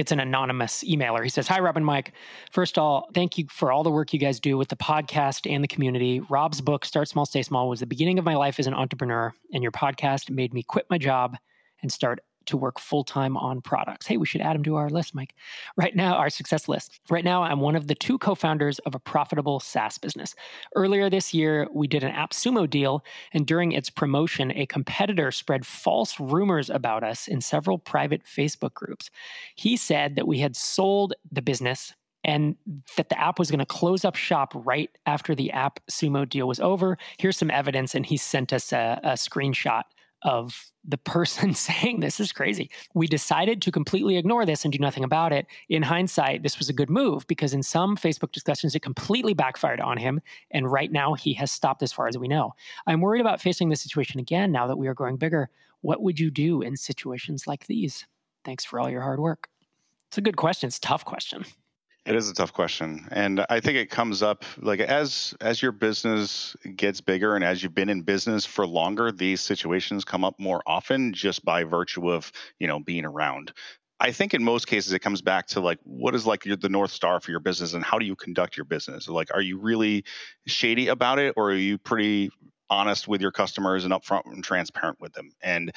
it's 0.02 0.12
an 0.12 0.20
anonymous 0.20 0.84
emailer. 0.84 1.24
He 1.24 1.30
says, 1.30 1.48
Hi, 1.48 1.60
Rob 1.60 1.78
and 1.78 1.86
Mike. 1.86 2.14
First 2.52 2.78
of 2.78 2.84
all, 2.84 3.10
thank 3.14 3.38
you 3.38 3.46
for 3.52 3.72
all 3.72 3.84
the 3.84 3.92
work 3.92 4.12
you 4.12 4.20
guys 4.20 4.40
do 4.40 4.58
with 4.58 4.68
the 4.68 4.76
podcast 4.76 5.50
and 5.50 5.64
the 5.64 5.68
community. 5.68 6.20
Rob's 6.22 6.60
book, 6.60 6.86
Start 6.86 7.08
Small, 7.08 7.28
Stay 7.28 7.44
Small, 7.44 7.70
was 7.70 7.82
the 7.82 7.86
beginning 7.86 8.18
of 8.18 8.26
my 8.26 8.36
life 8.36 8.60
as 8.60 8.66
an 8.66 8.74
entrepreneur, 8.74 9.32
and 9.54 9.62
your 9.62 9.72
podcast 9.72 10.32
made 10.32 10.56
me 10.56 10.64
quit 10.64 10.88
my 10.90 10.98
job 10.98 11.38
and 11.84 11.92
start 11.92 12.20
to 12.46 12.58
work 12.58 12.80
full 12.80 13.04
time 13.04 13.38
on 13.38 13.62
products. 13.62 14.08
Hey, 14.08 14.18
we 14.18 14.26
should 14.26 14.42
add 14.42 14.56
them 14.56 14.64
to 14.64 14.76
our 14.76 14.90
list, 14.90 15.14
Mike. 15.16 15.36
Right 15.76 15.96
now, 15.96 16.16
our 16.16 16.30
success 16.30 16.68
list. 16.68 17.00
Right 17.10 17.24
now, 17.24 17.44
I'm 17.44 17.60
one 17.60 17.76
of 17.76 17.88
the 17.88 17.96
two 17.96 18.18
co 18.18 18.36
founders 18.36 18.80
of 18.80 18.96
a 18.96 19.00
profitable 19.00 19.60
SaaS 19.60 19.98
business. 19.98 20.36
Earlier 20.76 21.10
this 21.10 21.34
year, 21.34 21.68
we 21.74 21.88
did 21.88 22.04
an 22.04 22.14
AppSumo 22.14 22.70
deal, 22.70 23.04
and 23.34 23.46
during 23.46 23.72
its 23.72 23.90
promotion, 23.90 24.52
a 24.52 24.66
competitor 24.66 25.32
spread 25.32 25.66
false 25.66 26.20
rumors 26.20 26.70
about 26.70 27.04
us 27.04 27.28
in 27.28 27.42
several 27.42 27.78
private 27.78 28.24
Facebook 28.26 28.74
groups. 28.74 29.10
He 29.56 29.78
said 29.78 30.16
that 30.16 30.28
we 30.28 30.40
had 30.40 30.56
sold 30.56 31.14
the 31.32 31.42
business 31.42 31.94
and 32.24 32.56
that 32.98 33.10
the 33.10 33.20
app 33.20 33.40
was 33.40 33.50
going 33.50 33.60
to 33.60 33.66
close 33.66 34.06
up 34.06 34.16
shop 34.16 34.54
right 34.56 34.90
after 35.06 35.34
the 35.34 35.52
app 35.52 35.80
sumo 35.90 36.28
deal 36.28 36.48
was 36.48 36.60
over 36.60 36.98
here's 37.18 37.38
some 37.38 37.50
evidence 37.50 37.96
and 37.96 38.06
he 38.06 38.18
sent 38.18 38.54
us 38.54 38.72
a, 38.72 39.00
a 39.04 39.14
screenshot 39.14 39.84
of 40.24 40.71
the 40.84 40.98
person 40.98 41.54
saying 41.54 42.00
this 42.00 42.20
is 42.20 42.32
crazy. 42.32 42.70
We 42.94 43.08
decided 43.08 43.62
to 43.62 43.72
completely 43.72 44.18
ignore 44.18 44.46
this 44.46 44.64
and 44.64 44.72
do 44.72 44.80
nothing 44.80 45.04
about 45.04 45.34
it. 45.34 45.46
In 45.70 45.84
hindsight, 45.84 46.44
this 46.44 46.60
was 46.60 46.70
a 46.70 46.74
good 46.74 46.90
move 46.90 47.28
because 47.28 47.54
in 47.54 47.64
some 47.64 47.96
Facebook 47.96 48.32
discussions, 48.32 48.76
it 48.76 48.82
completely 48.82 49.34
backfired 49.34 49.80
on 49.80 49.98
him. 49.98 50.22
And 50.52 50.72
right 50.72 50.92
now, 50.92 51.14
he 51.14 51.34
has 51.34 51.52
stopped 51.52 51.84
as 51.84 51.94
far 51.94 52.08
as 52.08 52.18
we 52.18 52.28
know. 52.28 52.54
I'm 52.88 53.02
worried 53.02 53.22
about 53.22 53.42
facing 53.42 53.70
this 53.70 53.82
situation 53.82 54.20
again 54.20 54.52
now 54.52 54.68
that 54.68 54.78
we 54.78 54.88
are 54.88 54.94
growing 54.94 55.18
bigger. 55.18 55.50
What 55.82 56.02
would 56.02 56.20
you 56.20 56.32
do 56.32 56.62
in 56.62 56.78
situations 56.78 57.48
like 57.48 57.68
these? 57.68 58.06
Thanks 58.44 58.66
for 58.66 58.80
all 58.80 58.90
your 58.90 59.02
hard 59.02 59.20
work. 59.20 59.50
It's 60.10 60.18
a 60.18 60.22
good 60.22 60.38
question. 60.38 60.68
It's 60.68 60.78
a 60.78 60.82
tough 60.82 61.06
question. 61.06 61.46
It 62.04 62.16
is 62.16 62.30
a 62.30 62.34
tough 62.34 62.52
question, 62.52 63.08
and 63.12 63.46
I 63.48 63.60
think 63.60 63.78
it 63.78 63.92
comes 63.92 64.24
up 64.24 64.44
like 64.58 64.80
as 64.80 65.36
as 65.40 65.62
your 65.62 65.72
business 65.72 66.56
gets 66.76 67.00
bigger 67.00 67.36
and 67.36 67.44
as 67.44 67.62
you've 67.62 67.76
been 67.76 67.90
in 67.90 68.02
business 68.02 68.44
for 68.44 68.66
longer, 68.66 69.12
these 69.12 69.40
situations 69.40 70.04
come 70.04 70.24
up 70.24 70.40
more 70.40 70.64
often 70.66 71.14
just 71.14 71.46
by 71.46 71.64
virtue 71.64 72.12
of 72.12 72.32
you 72.60 72.68
know 72.68 72.80
being 72.80 73.06
around. 73.06 73.54
I 74.00 74.12
think 74.12 74.34
in 74.34 74.44
most 74.44 74.66
cases 74.66 74.94
it 74.94 75.00
comes 75.00 75.22
back 75.22 75.46
to 75.50 75.60
like 75.60 75.78
what 75.84 76.16
is 76.16 76.26
like 76.26 76.44
your, 76.44 76.58
the 76.58 76.70
north 76.70 76.90
star 76.90 77.20
for 77.20 77.30
your 77.30 77.40
business 77.40 77.76
and 77.76 77.84
how 77.84 78.00
do 78.00 78.06
you 78.08 78.16
conduct 78.16 78.58
your 78.58 78.66
business? 78.66 79.08
Like, 79.08 79.32
are 79.32 79.42
you 79.42 79.60
really 79.60 80.04
shady 80.48 80.88
about 80.88 81.20
it, 81.20 81.36
or 81.38 81.52
are 81.52 81.56
you 81.56 81.78
pretty 81.78 82.32
honest 82.72 83.08
with 83.08 83.22
your 83.22 83.32
customers 83.32 83.84
and 83.84 83.94
upfront 83.94 84.26
and 84.26 84.44
transparent 84.44 85.00
with 85.00 85.14
them. 85.14 85.32
And 85.44 85.76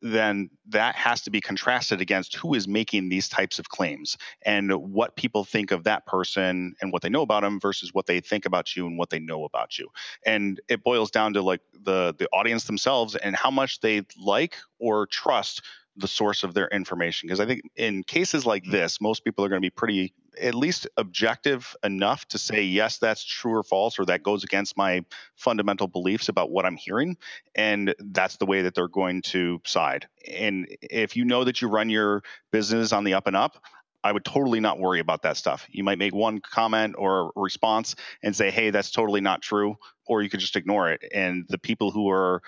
then 0.00 0.50
that 0.68 0.94
has 0.94 1.22
to 1.22 1.30
be 1.30 1.40
contrasted 1.40 2.00
against 2.00 2.36
who 2.36 2.54
is 2.54 2.66
making 2.66 3.08
these 3.08 3.28
types 3.28 3.58
of 3.58 3.68
claims 3.68 4.16
and 4.42 4.72
what 4.72 5.16
people 5.16 5.44
think 5.44 5.70
of 5.70 5.84
that 5.84 6.06
person 6.06 6.74
and 6.80 6.92
what 6.92 7.02
they 7.02 7.08
know 7.08 7.22
about 7.22 7.42
them 7.42 7.60
versus 7.60 7.92
what 7.92 8.06
they 8.06 8.20
think 8.20 8.46
about 8.46 8.74
you 8.76 8.86
and 8.86 8.98
what 8.98 9.10
they 9.10 9.18
know 9.18 9.44
about 9.44 9.78
you. 9.78 9.88
And 10.24 10.60
it 10.68 10.82
boils 10.82 11.10
down 11.10 11.34
to 11.34 11.42
like 11.42 11.60
the 11.72 12.14
the 12.18 12.28
audience 12.32 12.64
themselves 12.64 13.16
and 13.16 13.34
how 13.36 13.50
much 13.50 13.80
they 13.80 14.02
like 14.18 14.56
or 14.78 15.06
trust 15.06 15.62
the 15.96 16.08
source 16.08 16.42
of 16.42 16.54
their 16.54 16.68
information 16.68 17.26
because 17.26 17.38
i 17.38 17.44
think 17.44 17.60
in 17.76 18.02
cases 18.02 18.46
like 18.46 18.64
mm. 18.64 18.70
this 18.70 18.98
most 18.98 19.24
people 19.24 19.44
are 19.44 19.48
going 19.48 19.60
to 19.60 19.64
be 19.64 19.70
pretty 19.70 20.14
at 20.40 20.54
least 20.54 20.88
objective 20.96 21.74
enough 21.84 22.26
to 22.28 22.38
say 22.38 22.62
yes 22.62 22.98
that's 22.98 23.24
true 23.24 23.52
or 23.54 23.62
false 23.62 23.98
or 23.98 24.04
that 24.04 24.22
goes 24.22 24.44
against 24.44 24.76
my 24.76 25.04
fundamental 25.36 25.86
beliefs 25.86 26.28
about 26.28 26.50
what 26.50 26.64
i'm 26.64 26.76
hearing 26.76 27.16
and 27.54 27.94
that's 27.98 28.36
the 28.36 28.46
way 28.46 28.62
that 28.62 28.74
they're 28.74 28.88
going 28.88 29.22
to 29.22 29.60
side. 29.64 30.06
And 30.30 30.68
if 30.80 31.16
you 31.16 31.24
know 31.24 31.44
that 31.44 31.60
you 31.60 31.68
run 31.68 31.90
your 31.90 32.22
business 32.50 32.92
on 32.92 33.04
the 33.04 33.14
up 33.14 33.26
and 33.26 33.36
up 33.36 33.62
I 34.04 34.12
would 34.12 34.24
totally 34.24 34.60
not 34.60 34.78
worry 34.78 35.00
about 35.00 35.22
that 35.22 35.36
stuff. 35.36 35.66
You 35.70 35.84
might 35.84 35.98
make 35.98 36.14
one 36.14 36.40
comment 36.40 36.96
or 36.98 37.32
response 37.36 37.94
and 38.22 38.34
say, 38.34 38.50
"Hey, 38.50 38.70
that's 38.70 38.90
totally 38.90 39.20
not 39.20 39.42
true," 39.42 39.76
or 40.06 40.22
you 40.22 40.28
could 40.28 40.40
just 40.40 40.56
ignore 40.56 40.90
it. 40.90 41.02
And 41.14 41.46
the 41.48 41.58
people 41.58 41.90
who 41.90 42.10
are 42.10 42.42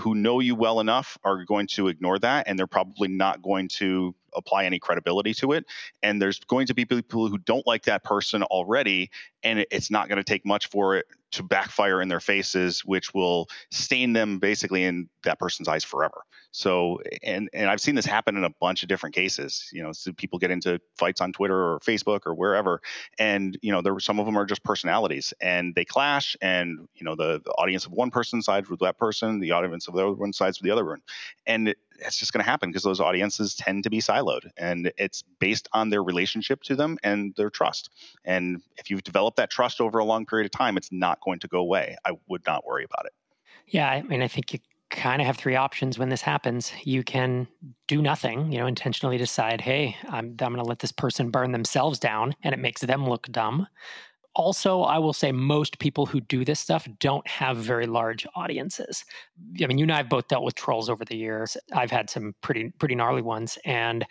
who 0.00 0.14
know 0.14 0.40
you 0.40 0.54
well 0.54 0.80
enough 0.80 1.16
are 1.24 1.44
going 1.44 1.66
to 1.68 1.88
ignore 1.88 2.18
that, 2.18 2.46
and 2.46 2.58
they're 2.58 2.66
probably 2.66 3.08
not 3.08 3.42
going 3.42 3.68
to 3.68 4.14
apply 4.34 4.64
any 4.64 4.78
credibility 4.78 5.32
to 5.34 5.52
it. 5.52 5.64
And 6.02 6.20
there's 6.20 6.38
going 6.40 6.66
to 6.66 6.74
be 6.74 6.84
people 6.84 7.28
who 7.28 7.38
don't 7.38 7.66
like 7.66 7.84
that 7.84 8.04
person 8.04 8.42
already, 8.42 9.10
and 9.42 9.64
it's 9.70 9.90
not 9.90 10.08
going 10.08 10.18
to 10.18 10.24
take 10.24 10.44
much 10.44 10.68
for 10.68 10.96
it 10.96 11.06
to 11.32 11.42
backfire 11.42 12.02
in 12.02 12.08
their 12.08 12.20
faces, 12.20 12.84
which 12.84 13.14
will 13.14 13.48
stain 13.70 14.12
them 14.12 14.38
basically 14.38 14.84
in 14.84 15.08
that 15.24 15.38
person's 15.38 15.68
eyes 15.68 15.84
forever. 15.84 16.22
So, 16.50 17.00
and 17.22 17.48
and 17.52 17.68
I've 17.68 17.80
seen 17.80 17.94
this 17.94 18.06
happen 18.06 18.36
in 18.36 18.44
a 18.44 18.50
bunch 18.60 18.82
of 18.82 18.88
different 18.88 19.14
cases. 19.14 19.68
You 19.72 19.82
know, 19.82 19.92
so 19.92 20.12
people 20.12 20.38
get 20.38 20.50
into 20.50 20.80
fights 20.96 21.20
on 21.20 21.32
Twitter 21.32 21.56
or 21.56 21.80
Facebook 21.80 22.20
or 22.26 22.34
wherever, 22.34 22.80
and 23.18 23.58
you 23.62 23.70
know, 23.70 23.82
there 23.82 23.94
were 23.94 24.00
some 24.00 24.18
of 24.18 24.26
them 24.26 24.36
are 24.36 24.46
just 24.46 24.64
personalities, 24.64 25.34
and 25.40 25.74
they 25.74 25.84
clash, 25.84 26.36
and 26.40 26.88
you 26.94 27.04
know, 27.04 27.14
the, 27.14 27.40
the 27.44 27.50
audience 27.52 27.86
of 27.86 27.92
one 27.92 28.10
person 28.10 28.42
sides 28.42 28.68
with 28.68 28.80
that 28.80 28.98
person, 28.98 29.40
the 29.40 29.52
audience 29.52 29.88
of 29.88 29.94
the 29.94 30.00
other 30.00 30.14
one 30.14 30.32
sides 30.32 30.58
with 30.58 30.64
the 30.64 30.70
other 30.70 30.84
one, 30.84 31.02
and 31.46 31.74
it's 32.00 32.16
just 32.16 32.32
going 32.32 32.42
to 32.42 32.48
happen 32.48 32.70
because 32.70 32.82
those 32.82 33.00
audiences 33.00 33.54
tend 33.54 33.84
to 33.84 33.90
be 33.90 33.98
siloed, 33.98 34.50
and 34.56 34.92
it's 34.96 35.22
based 35.40 35.68
on 35.72 35.90
their 35.90 36.02
relationship 36.02 36.62
to 36.62 36.76
them 36.76 36.98
and 37.02 37.34
their 37.36 37.50
trust. 37.50 37.90
And 38.24 38.62
if 38.76 38.90
you've 38.90 39.02
developed 39.02 39.36
that 39.36 39.50
trust 39.50 39.80
over 39.80 39.98
a 39.98 40.04
long 40.04 40.26
period 40.26 40.46
of 40.46 40.52
time, 40.52 40.76
it's 40.76 40.92
not 40.92 41.20
going 41.20 41.40
to 41.40 41.48
go 41.48 41.58
away. 41.58 41.96
I 42.04 42.12
would 42.28 42.46
not 42.46 42.64
worry 42.66 42.84
about 42.84 43.06
it. 43.06 43.12
Yeah, 43.66 43.90
I 43.90 44.02
mean, 44.02 44.22
I 44.22 44.28
think 44.28 44.52
you 44.52 44.60
kind 44.90 45.20
of 45.20 45.26
have 45.26 45.36
three 45.36 45.56
options 45.56 45.98
when 45.98 46.08
this 46.08 46.22
happens. 46.22 46.72
You 46.82 47.02
can 47.02 47.46
do 47.86 48.00
nothing, 48.00 48.50
you 48.52 48.58
know, 48.58 48.66
intentionally 48.66 49.18
decide, 49.18 49.60
hey, 49.60 49.96
I'm, 50.08 50.36
I'm 50.40 50.52
going 50.52 50.56
to 50.56 50.62
let 50.62 50.78
this 50.78 50.92
person 50.92 51.30
burn 51.30 51.52
themselves 51.52 51.98
down 51.98 52.34
and 52.42 52.54
it 52.54 52.58
makes 52.58 52.80
them 52.80 53.08
look 53.08 53.26
dumb. 53.30 53.66
Also, 54.34 54.82
I 54.82 54.98
will 54.98 55.12
say 55.12 55.32
most 55.32 55.78
people 55.78 56.06
who 56.06 56.20
do 56.20 56.44
this 56.44 56.60
stuff 56.60 56.86
don't 57.00 57.26
have 57.26 57.56
very 57.56 57.86
large 57.86 58.26
audiences. 58.36 59.04
I 59.60 59.66
mean, 59.66 59.78
you 59.78 59.84
and 59.84 59.92
I 59.92 59.96
have 59.96 60.08
both 60.08 60.28
dealt 60.28 60.44
with 60.44 60.54
trolls 60.54 60.88
over 60.88 61.04
the 61.04 61.16
years. 61.16 61.56
I've 61.72 61.90
had 61.90 62.08
some 62.08 62.34
pretty 62.40 62.70
pretty 62.78 62.94
gnarly 62.94 63.22
ones, 63.22 63.58
and 63.64 64.06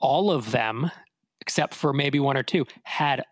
all 0.00 0.30
of 0.30 0.52
them, 0.52 0.92
except 1.40 1.74
for 1.74 1.92
maybe 1.92 2.20
one 2.20 2.36
or 2.36 2.44
two, 2.44 2.66
had 2.84 3.24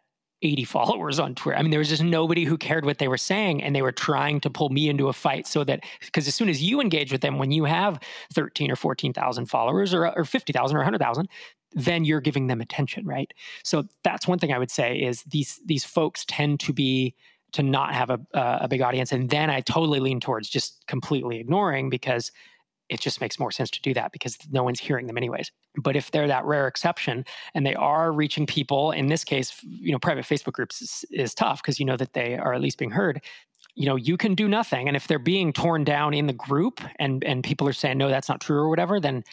80 0.42 0.64
followers 0.76 1.18
on 1.18 1.34
Twitter. 1.34 1.58
I 1.58 1.62
mean, 1.62 1.70
there 1.70 1.78
was 1.78 1.88
just 1.88 2.02
nobody 2.02 2.44
who 2.44 2.56
cared 2.56 2.84
what 2.84 2.98
they 2.98 3.08
were 3.08 3.16
saying, 3.16 3.62
and 3.62 3.74
they 3.74 3.82
were 3.82 3.92
trying 3.92 4.40
to 4.40 4.50
pull 4.50 4.68
me 4.68 4.88
into 4.88 5.08
a 5.08 5.12
fight 5.12 5.46
so 5.46 5.64
that 5.64 5.84
because 6.00 6.28
as 6.28 6.34
soon 6.34 6.48
as 6.48 6.62
you 6.62 6.80
engage 6.80 7.12
with 7.12 7.20
them, 7.20 7.38
when 7.38 7.50
you 7.50 7.64
have 7.64 8.00
13 8.34 8.70
or 8.70 8.76
14,000 8.76 9.46
followers 9.46 9.94
or, 9.94 10.16
or 10.16 10.24
50,000 10.24 10.76
or 10.76 10.80
100,000, 10.80 11.28
then 11.74 12.04
you're 12.04 12.20
giving 12.20 12.48
them 12.48 12.60
attention, 12.60 13.06
right? 13.06 13.32
So 13.64 13.84
that's 14.04 14.28
one 14.28 14.38
thing 14.38 14.52
I 14.52 14.58
would 14.58 14.70
say 14.70 14.96
is 14.98 15.22
these 15.24 15.60
these 15.64 15.84
folks 15.84 16.24
tend 16.26 16.60
to 16.60 16.72
be 16.72 17.14
to 17.52 17.62
not 17.62 17.94
have 17.94 18.10
a, 18.10 18.18
a 18.34 18.68
big 18.68 18.80
audience, 18.80 19.12
and 19.12 19.28
then 19.30 19.50
I 19.50 19.60
totally 19.60 20.00
lean 20.00 20.20
towards 20.20 20.48
just 20.48 20.86
completely 20.86 21.38
ignoring 21.38 21.90
because 21.90 22.32
it 22.92 23.00
just 23.00 23.22
makes 23.22 23.38
more 23.38 23.50
sense 23.50 23.70
to 23.70 23.80
do 23.80 23.94
that 23.94 24.12
because 24.12 24.36
no 24.50 24.62
one's 24.62 24.78
hearing 24.78 25.06
them 25.06 25.16
anyways. 25.16 25.50
But 25.76 25.96
if 25.96 26.10
they're 26.10 26.28
that 26.28 26.44
rare 26.44 26.68
exception 26.68 27.24
and 27.54 27.64
they 27.66 27.74
are 27.74 28.12
reaching 28.12 28.46
people, 28.46 28.90
in 28.90 29.06
this 29.06 29.24
case, 29.24 29.56
you 29.62 29.92
know, 29.92 29.98
private 29.98 30.26
Facebook 30.26 30.52
groups 30.52 30.82
is, 30.82 31.04
is 31.10 31.34
tough 31.34 31.62
because 31.62 31.80
you 31.80 31.86
know 31.86 31.96
that 31.96 32.12
they 32.12 32.36
are 32.36 32.52
at 32.52 32.60
least 32.60 32.76
being 32.76 32.90
heard. 32.90 33.22
You 33.74 33.86
know, 33.86 33.96
you 33.96 34.18
can 34.18 34.34
do 34.34 34.46
nothing, 34.46 34.88
and 34.88 34.96
if 34.96 35.06
they're 35.06 35.18
being 35.18 35.54
torn 35.54 35.84
down 35.84 36.12
in 36.12 36.26
the 36.26 36.34
group, 36.34 36.82
and 36.98 37.24
and 37.24 37.42
people 37.42 37.66
are 37.66 37.72
saying 37.72 37.96
no, 37.96 38.10
that's 38.10 38.28
not 38.28 38.42
true 38.42 38.58
or 38.58 38.68
whatever, 38.68 39.00
then 39.00 39.24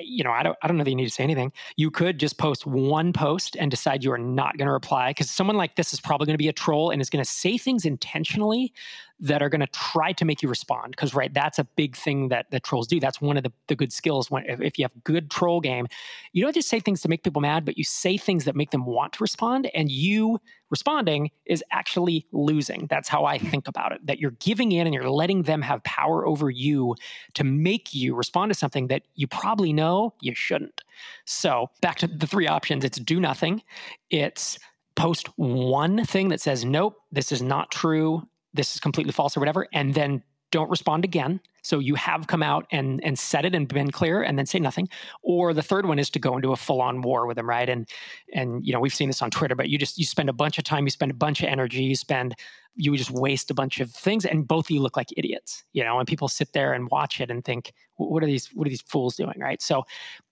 you 0.00 0.22
know, 0.22 0.30
I 0.30 0.42
don't, 0.42 0.56
I 0.62 0.68
don't 0.68 0.76
know 0.76 0.84
that 0.84 0.90
you 0.90 0.96
need 0.96 1.06
to 1.06 1.10
say 1.10 1.24
anything. 1.24 1.52
You 1.76 1.90
could 1.90 2.18
just 2.18 2.38
post 2.38 2.66
one 2.66 3.12
post 3.12 3.56
and 3.56 3.70
decide 3.70 4.04
you 4.04 4.12
are 4.12 4.18
not 4.18 4.56
going 4.58 4.66
to 4.66 4.72
reply 4.72 5.10
because 5.10 5.30
someone 5.30 5.56
like 5.56 5.76
this 5.76 5.92
is 5.92 6.00
probably 6.00 6.26
going 6.26 6.34
to 6.34 6.38
be 6.38 6.48
a 6.48 6.52
troll 6.52 6.90
and 6.90 7.00
is 7.00 7.10
going 7.10 7.24
to 7.24 7.30
say 7.30 7.58
things 7.58 7.84
intentionally 7.84 8.72
that 9.20 9.42
are 9.42 9.48
going 9.48 9.60
to 9.60 9.66
try 9.68 10.12
to 10.12 10.24
make 10.24 10.42
you 10.42 10.48
respond. 10.48 10.92
Because 10.92 11.14
right, 11.14 11.32
that's 11.32 11.58
a 11.58 11.64
big 11.64 11.96
thing 11.96 12.28
that 12.28 12.50
the 12.50 12.60
trolls 12.60 12.86
do. 12.86 13.00
That's 13.00 13.20
one 13.20 13.36
of 13.36 13.42
the, 13.42 13.52
the 13.66 13.74
good 13.74 13.92
skills. 13.92 14.30
When 14.30 14.44
if, 14.46 14.60
if 14.60 14.78
you 14.78 14.84
have 14.84 14.92
good 15.04 15.30
troll 15.30 15.60
game, 15.60 15.86
you 16.32 16.42
don't 16.42 16.54
just 16.54 16.68
say 16.68 16.80
things 16.80 17.00
to 17.02 17.08
make 17.08 17.24
people 17.24 17.42
mad, 17.42 17.64
but 17.64 17.76
you 17.76 17.84
say 17.84 18.16
things 18.16 18.44
that 18.44 18.54
make 18.54 18.70
them 18.70 18.84
want 18.84 19.14
to 19.14 19.22
respond. 19.22 19.70
And 19.74 19.90
you 19.90 20.40
responding 20.70 21.30
is 21.46 21.64
actually 21.72 22.26
losing. 22.30 22.86
That's 22.88 23.08
how 23.08 23.24
I 23.24 23.38
think 23.38 23.68
about 23.68 23.92
it. 23.92 24.06
That 24.06 24.18
you're 24.18 24.32
giving 24.32 24.72
in 24.72 24.86
and 24.86 24.94
you're 24.94 25.10
letting 25.10 25.42
them 25.42 25.62
have 25.62 25.82
power 25.84 26.26
over 26.26 26.50
you 26.50 26.94
to 27.34 27.44
make 27.44 27.94
you 27.94 28.14
respond 28.14 28.52
to 28.52 28.58
something 28.58 28.88
that 28.88 29.02
you 29.14 29.26
probably 29.26 29.72
know 29.78 30.14
you 30.20 30.34
shouldn't. 30.34 30.82
So 31.24 31.70
back 31.80 31.96
to 31.98 32.06
the 32.06 32.26
three 32.26 32.46
options 32.46 32.84
it's 32.84 32.98
do 32.98 33.20
nothing, 33.20 33.62
it's 34.10 34.58
post 34.94 35.28
one 35.36 36.04
thing 36.04 36.28
that 36.28 36.40
says, 36.40 36.64
nope, 36.64 36.96
this 37.12 37.30
is 37.30 37.40
not 37.40 37.70
true, 37.70 38.22
this 38.52 38.74
is 38.74 38.80
completely 38.80 39.12
false 39.12 39.36
or 39.36 39.40
whatever, 39.40 39.66
and 39.72 39.94
then 39.94 40.22
don't 40.50 40.70
respond 40.70 41.04
again. 41.04 41.40
So 41.68 41.78
you 41.78 41.94
have 41.96 42.26
come 42.26 42.42
out 42.42 42.66
and 42.70 43.02
and 43.04 43.18
said 43.18 43.44
it 43.44 43.54
and 43.54 43.68
been 43.68 43.90
clear 43.90 44.22
and 44.22 44.38
then 44.38 44.46
say 44.46 44.58
nothing. 44.58 44.88
Or 45.22 45.52
the 45.52 45.62
third 45.62 45.86
one 45.86 45.98
is 45.98 46.10
to 46.10 46.18
go 46.18 46.36
into 46.36 46.52
a 46.52 46.56
full-on 46.56 47.02
war 47.02 47.26
with 47.26 47.36
them, 47.36 47.48
right? 47.48 47.68
And 47.68 47.88
and 48.32 48.66
you 48.66 48.72
know, 48.72 48.80
we've 48.80 48.94
seen 48.94 49.08
this 49.08 49.22
on 49.22 49.30
Twitter, 49.30 49.54
but 49.54 49.68
you 49.68 49.78
just 49.78 49.98
you 49.98 50.04
spend 50.04 50.28
a 50.28 50.32
bunch 50.32 50.58
of 50.58 50.64
time, 50.64 50.84
you 50.84 50.90
spend 50.90 51.10
a 51.10 51.14
bunch 51.14 51.42
of 51.42 51.48
energy, 51.48 51.82
you 51.84 51.96
spend 51.96 52.34
you 52.80 52.96
just 52.96 53.10
waste 53.10 53.50
a 53.50 53.54
bunch 53.54 53.80
of 53.80 53.90
things 53.90 54.24
and 54.24 54.46
both 54.46 54.66
of 54.66 54.70
you 54.70 54.80
look 54.80 54.96
like 54.96 55.08
idiots, 55.16 55.64
you 55.72 55.82
know, 55.82 55.98
and 55.98 56.06
people 56.06 56.28
sit 56.28 56.52
there 56.52 56.72
and 56.74 56.88
watch 56.90 57.20
it 57.20 57.28
and 57.28 57.44
think, 57.44 57.72
what 57.96 58.22
are 58.22 58.26
these 58.26 58.48
what 58.54 58.66
are 58.66 58.70
these 58.70 58.82
fools 58.82 59.16
doing, 59.16 59.34
right? 59.40 59.60
So 59.60 59.82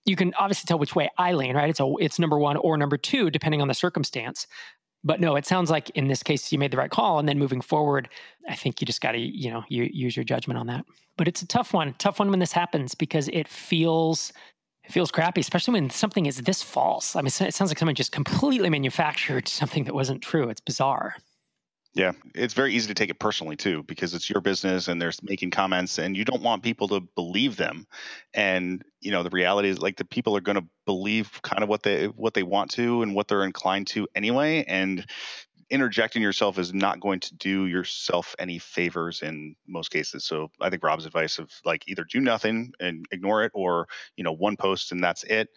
you 0.04 0.14
can 0.14 0.32
obviously 0.34 0.66
tell 0.68 0.78
which 0.78 0.94
way 0.94 1.10
I 1.18 1.32
lean, 1.32 1.56
right? 1.56 1.68
It's 1.68 1.80
a 1.80 1.92
it's 1.98 2.18
number 2.18 2.38
1 2.38 2.56
or 2.58 2.78
number 2.78 2.96
2 2.96 3.30
depending 3.30 3.60
on 3.60 3.68
the 3.68 3.74
circumstance. 3.74 4.46
But 5.06 5.20
no, 5.20 5.36
it 5.36 5.46
sounds 5.46 5.70
like 5.70 5.88
in 5.90 6.08
this 6.08 6.24
case 6.24 6.50
you 6.50 6.58
made 6.58 6.72
the 6.72 6.76
right 6.76 6.90
call, 6.90 7.20
and 7.20 7.28
then 7.28 7.38
moving 7.38 7.60
forward, 7.60 8.08
I 8.48 8.56
think 8.56 8.80
you 8.80 8.86
just 8.86 9.00
got 9.00 9.12
to 9.12 9.18
you 9.18 9.50
know 9.52 9.64
you, 9.68 9.84
use 9.84 10.16
your 10.16 10.24
judgment 10.24 10.58
on 10.58 10.66
that. 10.66 10.84
But 11.16 11.28
it's 11.28 11.42
a 11.42 11.46
tough 11.46 11.72
one, 11.72 11.94
tough 11.98 12.18
one 12.18 12.28
when 12.28 12.40
this 12.40 12.50
happens 12.50 12.96
because 12.96 13.28
it 13.28 13.46
feels 13.46 14.32
it 14.82 14.90
feels 14.92 15.12
crappy, 15.12 15.40
especially 15.40 15.74
when 15.74 15.90
something 15.90 16.26
is 16.26 16.38
this 16.38 16.60
false. 16.60 17.14
I 17.14 17.20
mean, 17.20 17.28
it 17.28 17.54
sounds 17.54 17.70
like 17.70 17.78
someone 17.78 17.94
just 17.94 18.10
completely 18.10 18.68
manufactured 18.68 19.46
something 19.48 19.84
that 19.84 19.94
wasn't 19.94 20.22
true. 20.22 20.48
It's 20.48 20.60
bizarre. 20.60 21.14
Yeah, 21.96 22.12
it's 22.34 22.52
very 22.52 22.74
easy 22.74 22.88
to 22.88 22.94
take 22.94 23.08
it 23.08 23.18
personally 23.18 23.56
too 23.56 23.82
because 23.84 24.12
it's 24.12 24.28
your 24.28 24.42
business 24.42 24.86
and 24.86 25.00
they're 25.00 25.12
making 25.22 25.50
comments 25.50 25.98
and 25.98 26.14
you 26.14 26.26
don't 26.26 26.42
want 26.42 26.62
people 26.62 26.88
to 26.88 27.00
believe 27.00 27.56
them. 27.56 27.86
And 28.34 28.82
you 29.00 29.10
know, 29.10 29.22
the 29.22 29.30
reality 29.30 29.70
is 29.70 29.78
like 29.80 29.96
the 29.96 30.04
people 30.04 30.36
are 30.36 30.42
going 30.42 30.58
to 30.58 30.66
believe 30.84 31.40
kind 31.40 31.62
of 31.62 31.70
what 31.70 31.84
they 31.84 32.08
what 32.08 32.34
they 32.34 32.42
want 32.42 32.70
to 32.72 33.00
and 33.00 33.14
what 33.14 33.28
they're 33.28 33.44
inclined 33.44 33.86
to 33.88 34.06
anyway 34.14 34.62
and 34.68 35.06
interjecting 35.70 36.22
yourself 36.22 36.58
is 36.58 36.74
not 36.74 37.00
going 37.00 37.20
to 37.20 37.34
do 37.36 37.66
yourself 37.66 38.36
any 38.38 38.58
favors 38.58 39.22
in 39.22 39.56
most 39.66 39.90
cases. 39.90 40.24
So 40.24 40.50
I 40.60 40.70
think 40.70 40.84
Rob's 40.84 41.06
advice 41.06 41.38
of 41.38 41.50
like 41.64 41.84
either 41.88 42.04
do 42.04 42.20
nothing 42.20 42.72
and 42.80 43.06
ignore 43.10 43.44
it 43.44 43.52
or, 43.54 43.88
you 44.16 44.24
know, 44.24 44.32
one 44.32 44.56
post 44.56 44.92
and 44.92 45.02
that's 45.02 45.24
it. 45.24 45.48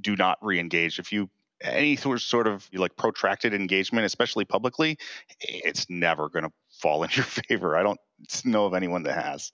Do 0.00 0.16
not 0.16 0.38
re-engage. 0.42 0.98
If 0.98 1.12
you 1.12 1.30
any 1.62 1.96
sort 1.96 2.46
of 2.46 2.68
like 2.72 2.96
protracted 2.96 3.54
engagement, 3.54 4.04
especially 4.04 4.44
publicly, 4.44 4.98
it's 5.40 5.88
never 5.88 6.28
going 6.28 6.44
to 6.44 6.52
fall 6.70 7.02
in 7.02 7.10
your 7.14 7.24
favor. 7.48 7.76
I 7.76 7.82
don't 7.82 8.00
know 8.44 8.66
of 8.66 8.74
anyone 8.74 9.02
that 9.04 9.22
has. 9.22 9.52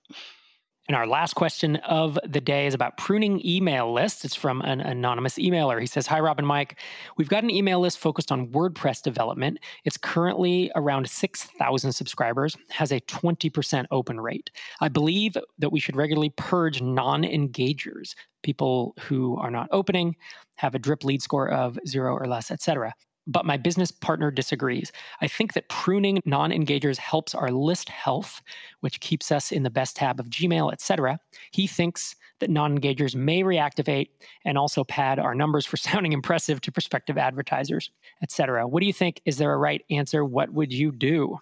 And 0.88 0.96
our 0.96 1.06
last 1.06 1.34
question 1.34 1.76
of 1.76 2.18
the 2.26 2.40
day 2.40 2.66
is 2.66 2.72
about 2.72 2.96
pruning 2.96 3.46
email 3.46 3.92
lists. 3.92 4.24
It's 4.24 4.34
from 4.34 4.62
an 4.62 4.80
anonymous 4.80 5.34
emailer. 5.34 5.78
He 5.78 5.86
says, 5.86 6.06
Hi, 6.06 6.18
Rob 6.18 6.38
and 6.38 6.48
Mike. 6.48 6.80
We've 7.18 7.28
got 7.28 7.44
an 7.44 7.50
email 7.50 7.78
list 7.78 7.98
focused 7.98 8.32
on 8.32 8.48
WordPress 8.48 9.02
development. 9.02 9.58
It's 9.84 9.98
currently 9.98 10.72
around 10.74 11.10
6,000 11.10 11.92
subscribers, 11.92 12.56
has 12.70 12.90
a 12.90 13.00
20% 13.02 13.84
open 13.90 14.18
rate. 14.18 14.50
I 14.80 14.88
believe 14.88 15.36
that 15.58 15.70
we 15.70 15.78
should 15.78 15.94
regularly 15.94 16.30
purge 16.30 16.80
non 16.80 17.22
engagers, 17.22 18.14
people 18.42 18.94
who 19.00 19.36
are 19.36 19.50
not 19.50 19.68
opening, 19.70 20.16
have 20.56 20.74
a 20.74 20.78
drip 20.78 21.04
lead 21.04 21.20
score 21.20 21.50
of 21.50 21.78
zero 21.86 22.14
or 22.14 22.26
less, 22.26 22.50
etc 22.50 22.94
but 23.28 23.46
my 23.46 23.56
business 23.56 23.92
partner 23.92 24.30
disagrees. 24.30 24.90
I 25.20 25.28
think 25.28 25.52
that 25.52 25.68
pruning 25.68 26.20
non-engagers 26.24 26.96
helps 26.96 27.34
our 27.34 27.50
list 27.50 27.88
health, 27.90 28.42
which 28.80 29.00
keeps 29.00 29.30
us 29.30 29.52
in 29.52 29.62
the 29.62 29.70
best 29.70 29.96
tab 29.96 30.18
of 30.18 30.30
Gmail, 30.30 30.72
etc. 30.72 31.20
He 31.52 31.66
thinks 31.66 32.16
that 32.40 32.50
non-engagers 32.50 33.14
may 33.14 33.42
reactivate 33.42 34.08
and 34.44 34.56
also 34.56 34.82
pad 34.82 35.18
our 35.18 35.34
numbers 35.34 35.66
for 35.66 35.76
sounding 35.88 36.12
impressive 36.12 36.60
to 36.62 36.72
prospective 36.72 37.18
advertisers, 37.18 37.90
etc. 38.22 38.66
What 38.66 38.80
do 38.80 38.86
you 38.86 38.92
think? 38.92 39.20
Is 39.24 39.36
there 39.36 39.52
a 39.52 39.58
right 39.58 39.84
answer? 39.90 40.24
What 40.24 40.50
would 40.52 40.72
you 40.72 40.90
do? 40.90 41.38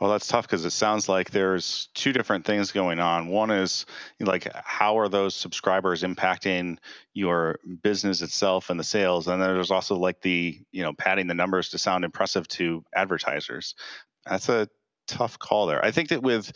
Well, 0.00 0.10
that's 0.10 0.26
tough 0.26 0.48
because 0.48 0.64
it 0.64 0.70
sounds 0.70 1.08
like 1.08 1.30
there's 1.30 1.88
two 1.94 2.12
different 2.12 2.44
things 2.44 2.72
going 2.72 2.98
on. 2.98 3.28
One 3.28 3.50
is 3.50 3.86
like 4.18 4.48
how 4.64 4.98
are 4.98 5.08
those 5.08 5.34
subscribers 5.34 6.02
impacting 6.02 6.78
your 7.14 7.60
business 7.82 8.20
itself 8.20 8.68
and 8.70 8.80
the 8.80 8.84
sales, 8.84 9.28
and 9.28 9.40
then 9.40 9.54
there's 9.54 9.70
also 9.70 9.96
like 9.96 10.20
the 10.20 10.60
you 10.72 10.82
know 10.82 10.92
padding 10.92 11.28
the 11.28 11.34
numbers 11.34 11.68
to 11.70 11.78
sound 11.78 12.04
impressive 12.04 12.48
to 12.48 12.84
advertisers. 12.94 13.76
That's 14.26 14.48
a 14.48 14.68
tough 15.06 15.38
call 15.38 15.66
there. 15.66 15.84
I 15.84 15.92
think 15.92 16.08
that 16.08 16.22
with 16.22 16.52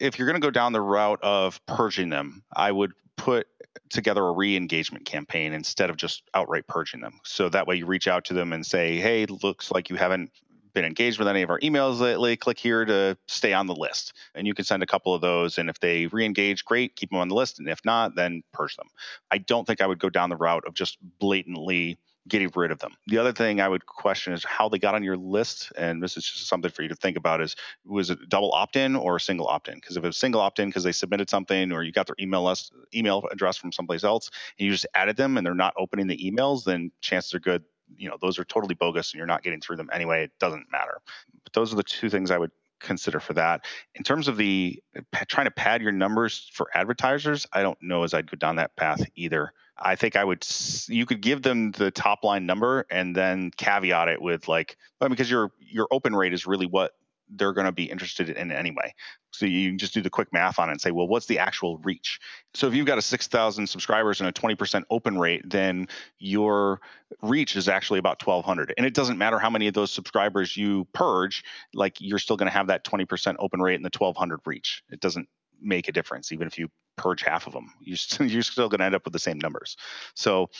if 0.00 0.18
you're 0.18 0.28
going 0.28 0.40
to 0.40 0.46
go 0.46 0.50
down 0.50 0.72
the 0.72 0.80
route 0.80 1.20
of 1.22 1.64
purging 1.66 2.08
them, 2.08 2.42
I 2.54 2.72
would 2.72 2.92
put 3.16 3.48
together 3.90 4.24
a 4.24 4.32
re-engagement 4.32 5.04
campaign 5.04 5.52
instead 5.52 5.90
of 5.90 5.96
just 5.96 6.22
outright 6.34 6.66
purging 6.66 7.00
them. 7.00 7.20
So 7.24 7.48
that 7.48 7.66
way 7.66 7.76
you 7.76 7.86
reach 7.86 8.08
out 8.08 8.26
to 8.26 8.34
them 8.34 8.52
and 8.52 8.64
say, 8.64 8.96
"Hey, 8.96 9.26
looks 9.26 9.70
like 9.70 9.90
you 9.90 9.96
haven't 9.96 10.30
been 10.78 10.84
engaged 10.84 11.18
with 11.18 11.26
any 11.26 11.42
of 11.42 11.50
our 11.50 11.58
emails 11.58 11.98
lately, 11.98 12.36
click 12.36 12.56
here 12.56 12.84
to 12.84 13.18
stay 13.26 13.52
on 13.52 13.66
the 13.66 13.74
list. 13.74 14.12
And 14.36 14.46
you 14.46 14.54
can 14.54 14.64
send 14.64 14.80
a 14.80 14.86
couple 14.86 15.12
of 15.12 15.20
those. 15.20 15.58
And 15.58 15.68
if 15.68 15.80
they 15.80 16.06
re 16.06 16.24
engage, 16.24 16.64
great, 16.64 16.94
keep 16.94 17.10
them 17.10 17.18
on 17.18 17.28
the 17.28 17.34
list. 17.34 17.58
And 17.58 17.68
if 17.68 17.80
not, 17.84 18.14
then 18.14 18.44
purge 18.52 18.76
them. 18.76 18.86
I 19.32 19.38
don't 19.38 19.66
think 19.66 19.80
I 19.80 19.86
would 19.88 19.98
go 19.98 20.08
down 20.08 20.30
the 20.30 20.36
route 20.36 20.64
of 20.68 20.74
just 20.74 20.98
blatantly 21.18 21.98
getting 22.28 22.50
rid 22.54 22.70
of 22.70 22.78
them. 22.78 22.92
The 23.06 23.18
other 23.18 23.32
thing 23.32 23.60
I 23.60 23.68
would 23.68 23.86
question 23.86 24.34
is 24.34 24.44
how 24.44 24.68
they 24.68 24.78
got 24.78 24.94
on 24.94 25.02
your 25.02 25.16
list, 25.16 25.72
and 25.76 26.02
this 26.02 26.16
is 26.16 26.24
just 26.24 26.46
something 26.46 26.70
for 26.70 26.82
you 26.82 26.88
to 26.88 26.94
think 26.94 27.16
about: 27.16 27.40
is 27.40 27.56
was 27.84 28.10
it 28.10 28.18
double 28.28 28.52
opt-in 28.52 28.94
or 28.94 29.16
a 29.16 29.20
single 29.20 29.48
opt-in? 29.48 29.76
Because 29.76 29.96
if 29.96 30.04
it 30.04 30.06
was 30.06 30.16
single 30.16 30.40
opt-in 30.40 30.68
because 30.68 30.84
they 30.84 30.92
submitted 30.92 31.30
something 31.30 31.72
or 31.72 31.82
you 31.82 31.90
got 31.90 32.06
their 32.06 32.16
email 32.20 32.44
list, 32.44 32.72
email 32.94 33.24
address 33.32 33.56
from 33.56 33.72
someplace 33.72 34.04
else 34.04 34.30
and 34.58 34.66
you 34.66 34.72
just 34.72 34.86
added 34.94 35.16
them 35.16 35.38
and 35.38 35.46
they're 35.46 35.54
not 35.54 35.74
opening 35.76 36.06
the 36.06 36.18
emails, 36.18 36.64
then 36.64 36.92
chances 37.00 37.34
are 37.34 37.40
good 37.40 37.64
you 37.96 38.08
know 38.08 38.16
those 38.20 38.38
are 38.38 38.44
totally 38.44 38.74
bogus 38.74 39.12
and 39.12 39.18
you're 39.18 39.26
not 39.26 39.42
getting 39.42 39.60
through 39.60 39.76
them 39.76 39.88
anyway 39.92 40.24
it 40.24 40.32
doesn't 40.38 40.70
matter. 40.70 41.00
But 41.44 41.52
those 41.52 41.72
are 41.72 41.76
the 41.76 41.82
two 41.82 42.10
things 42.10 42.30
i 42.30 42.38
would 42.38 42.50
consider 42.80 43.18
for 43.18 43.32
that. 43.34 43.64
In 43.96 44.04
terms 44.04 44.28
of 44.28 44.36
the 44.36 44.80
trying 45.26 45.46
to 45.46 45.50
pad 45.50 45.82
your 45.82 45.92
numbers 45.92 46.50
for 46.52 46.68
advertisers 46.74 47.46
i 47.52 47.62
don't 47.62 47.78
know 47.82 48.04
as 48.04 48.14
i'd 48.14 48.30
go 48.30 48.36
down 48.36 48.56
that 48.56 48.76
path 48.76 49.02
either. 49.16 49.52
I 49.80 49.94
think 49.96 50.16
i 50.16 50.24
would 50.24 50.46
you 50.88 51.06
could 51.06 51.20
give 51.20 51.42
them 51.42 51.72
the 51.72 51.90
top 51.90 52.24
line 52.24 52.46
number 52.46 52.86
and 52.90 53.14
then 53.14 53.50
caveat 53.56 54.08
it 54.08 54.20
with 54.20 54.48
like 54.48 54.76
because 55.00 55.30
your 55.30 55.52
your 55.60 55.88
open 55.90 56.14
rate 56.14 56.32
is 56.32 56.46
really 56.46 56.66
what 56.66 56.92
they're 57.36 57.52
going 57.52 57.66
to 57.66 57.72
be 57.72 57.84
interested 57.84 58.30
in 58.30 58.50
anyway. 58.50 58.94
So 59.32 59.46
you 59.46 59.70
can 59.70 59.78
just 59.78 59.94
do 59.94 60.00
the 60.00 60.10
quick 60.10 60.32
math 60.32 60.58
on 60.58 60.68
it 60.68 60.72
and 60.72 60.80
say, 60.80 60.90
well, 60.90 61.06
what's 61.06 61.26
the 61.26 61.38
actual 61.38 61.78
reach? 61.78 62.18
So 62.54 62.66
if 62.66 62.74
you've 62.74 62.86
got 62.86 62.98
a 62.98 63.02
6,000 63.02 63.66
subscribers 63.66 64.20
and 64.20 64.28
a 64.28 64.32
20% 64.32 64.82
open 64.90 65.18
rate, 65.18 65.42
then 65.44 65.86
your 66.18 66.80
reach 67.22 67.56
is 67.56 67.68
actually 67.68 67.98
about 67.98 68.24
1,200. 68.24 68.72
And 68.76 68.86
it 68.86 68.94
doesn't 68.94 69.18
matter 69.18 69.38
how 69.38 69.50
many 69.50 69.68
of 69.68 69.74
those 69.74 69.90
subscribers 69.90 70.56
you 70.56 70.86
purge, 70.92 71.44
like 71.74 72.00
you're 72.00 72.18
still 72.18 72.36
going 72.36 72.50
to 72.50 72.56
have 72.56 72.68
that 72.68 72.84
20% 72.84 73.36
open 73.38 73.60
rate 73.60 73.76
and 73.76 73.84
the 73.84 73.90
1,200 73.96 74.40
reach. 74.46 74.82
It 74.90 75.00
doesn't 75.00 75.28
make 75.60 75.88
a 75.88 75.92
difference, 75.92 76.32
even 76.32 76.46
if 76.46 76.58
you 76.58 76.68
purge 76.96 77.22
half 77.22 77.46
of 77.46 77.52
them. 77.52 77.72
You 77.80 77.96
you're 78.20 78.42
still 78.42 78.68
going 78.68 78.80
to 78.80 78.84
end 78.84 78.94
up 78.94 79.04
with 79.04 79.12
the 79.12 79.18
same 79.18 79.38
numbers. 79.38 79.76
So 80.14 80.50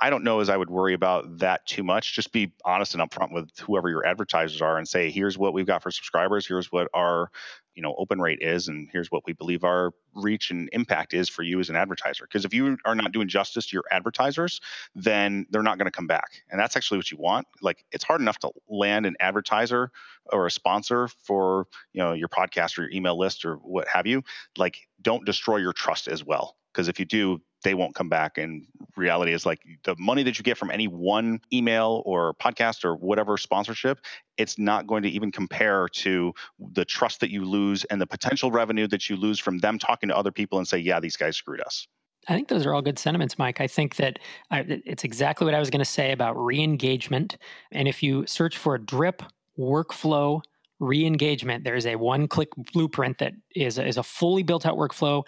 I 0.00 0.10
don't 0.10 0.24
know 0.24 0.40
as 0.40 0.48
I 0.48 0.56
would 0.56 0.70
worry 0.70 0.94
about 0.94 1.38
that 1.38 1.64
too 1.66 1.84
much. 1.84 2.14
Just 2.14 2.32
be 2.32 2.52
honest 2.64 2.94
and 2.94 3.02
upfront 3.02 3.32
with 3.32 3.50
whoever 3.60 3.88
your 3.88 4.04
advertisers 4.04 4.60
are 4.60 4.78
and 4.78 4.88
say, 4.88 5.10
here's 5.10 5.38
what 5.38 5.52
we've 5.52 5.66
got 5.66 5.82
for 5.82 5.90
subscribers. 5.90 6.46
Here's 6.46 6.72
what 6.72 6.88
our 6.92 7.30
you 7.76 7.82
know 7.82 7.94
open 7.98 8.20
rate 8.20 8.40
is 8.40 8.68
and 8.68 8.88
here's 8.90 9.10
what 9.10 9.22
we 9.26 9.32
believe 9.32 9.62
our 9.62 9.92
reach 10.14 10.50
and 10.50 10.68
impact 10.72 11.14
is 11.14 11.28
for 11.28 11.42
you 11.42 11.60
as 11.60 11.70
an 11.70 11.76
advertiser. 11.76 12.24
Because 12.24 12.44
if 12.44 12.54
you 12.54 12.76
are 12.84 12.94
not 12.94 13.12
doing 13.12 13.28
justice 13.28 13.66
to 13.66 13.76
your 13.76 13.84
advertisers 13.90 14.60
then 14.94 15.46
they're 15.50 15.62
not 15.62 15.78
going 15.78 15.86
to 15.86 15.92
come 15.92 16.06
back. 16.06 16.42
And 16.50 16.58
that's 16.58 16.76
actually 16.76 16.98
what 16.98 17.10
you 17.10 17.18
want. 17.18 17.46
Like 17.60 17.84
it's 17.92 18.04
hard 18.04 18.20
enough 18.20 18.38
to 18.40 18.50
land 18.68 19.06
an 19.06 19.16
advertiser 19.20 19.90
or 20.32 20.46
a 20.46 20.50
sponsor 20.50 21.08
for 21.08 21.66
you 21.92 22.02
know 22.02 22.14
your 22.14 22.28
podcast 22.28 22.78
or 22.78 22.82
your 22.82 22.90
email 22.92 23.18
list 23.18 23.44
or 23.44 23.56
what 23.56 23.86
have 23.88 24.06
you. 24.06 24.22
Like 24.56 24.88
don't 25.02 25.24
destroy 25.24 25.58
your 25.58 25.72
trust 25.72 26.08
as 26.08 26.24
well 26.24 26.56
because 26.76 26.88
if 26.88 27.00
you 27.00 27.06
do 27.06 27.40
they 27.62 27.72
won't 27.72 27.94
come 27.94 28.08
back 28.08 28.36
and 28.36 28.66
reality 28.96 29.32
is 29.32 29.46
like 29.46 29.60
the 29.84 29.96
money 29.98 30.22
that 30.22 30.38
you 30.38 30.44
get 30.44 30.58
from 30.58 30.70
any 30.70 30.86
one 30.86 31.40
email 31.52 32.02
or 32.04 32.34
podcast 32.34 32.84
or 32.84 32.96
whatever 32.96 33.38
sponsorship 33.38 33.98
it's 34.36 34.58
not 34.58 34.86
going 34.86 35.02
to 35.02 35.08
even 35.08 35.32
compare 35.32 35.88
to 35.88 36.34
the 36.72 36.84
trust 36.84 37.20
that 37.20 37.30
you 37.30 37.44
lose 37.44 37.84
and 37.84 37.98
the 38.00 38.06
potential 38.06 38.50
revenue 38.50 38.86
that 38.86 39.08
you 39.08 39.16
lose 39.16 39.40
from 39.40 39.58
them 39.58 39.78
talking 39.78 40.08
to 40.10 40.16
other 40.16 40.30
people 40.30 40.58
and 40.58 40.68
say 40.68 40.76
yeah 40.76 41.00
these 41.00 41.16
guys 41.16 41.36
screwed 41.36 41.60
us 41.62 41.88
I 42.28 42.34
think 42.34 42.48
those 42.48 42.66
are 42.66 42.74
all 42.74 42.82
good 42.82 42.98
sentiments, 42.98 43.38
Mike. 43.38 43.60
I 43.60 43.68
think 43.68 43.94
that 43.96 44.18
I, 44.50 44.64
it's 44.84 45.04
exactly 45.04 45.44
what 45.44 45.54
I 45.54 45.60
was 45.60 45.70
going 45.70 45.78
to 45.78 45.84
say 45.84 46.10
about 46.10 46.32
re 46.32 46.60
engagement. 46.60 47.38
And 47.70 47.86
if 47.86 48.02
you 48.02 48.26
search 48.26 48.58
for 48.58 48.74
a 48.74 48.84
drip 48.84 49.22
workflow 49.56 50.42
re-engagement 50.78 51.64
there's 51.64 51.86
a 51.86 51.96
one-click 51.96 52.50
blueprint 52.72 53.18
that 53.18 53.32
is 53.54 53.78
is 53.78 53.96
a 53.96 54.02
fully 54.02 54.42
built 54.42 54.66
out 54.66 54.76
workflow 54.76 55.22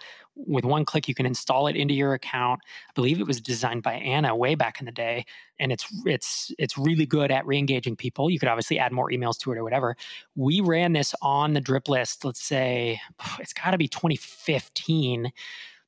with 0.47 0.65
one 0.65 0.85
click 0.85 1.07
you 1.07 1.15
can 1.15 1.25
install 1.25 1.67
it 1.67 1.75
into 1.75 1.93
your 1.93 2.13
account. 2.13 2.61
I 2.89 2.91
believe 2.93 3.19
it 3.19 3.27
was 3.27 3.41
designed 3.41 3.83
by 3.83 3.93
anna 3.93 4.35
way 4.35 4.55
back 4.55 4.79
in 4.79 4.85
the 4.85 4.91
day 4.91 5.25
and 5.59 5.71
it's 5.71 5.85
it's 6.05 6.51
it's 6.57 6.77
really 6.77 7.05
good 7.05 7.31
at 7.31 7.45
re-engaging 7.45 7.95
people. 7.95 8.29
You 8.29 8.39
could 8.39 8.49
obviously 8.49 8.79
add 8.79 8.91
more 8.91 9.09
emails 9.09 9.37
to 9.39 9.51
it 9.51 9.57
or 9.57 9.63
whatever. 9.63 9.95
We 10.35 10.61
ran 10.61 10.93
this 10.93 11.13
on 11.21 11.53
the 11.53 11.61
drip 11.61 11.89
list 11.89 12.25
let's 12.25 12.41
say 12.41 12.99
it's 13.39 13.53
got 13.53 13.71
to 13.71 13.77
be 13.77 13.87
2015 13.87 15.31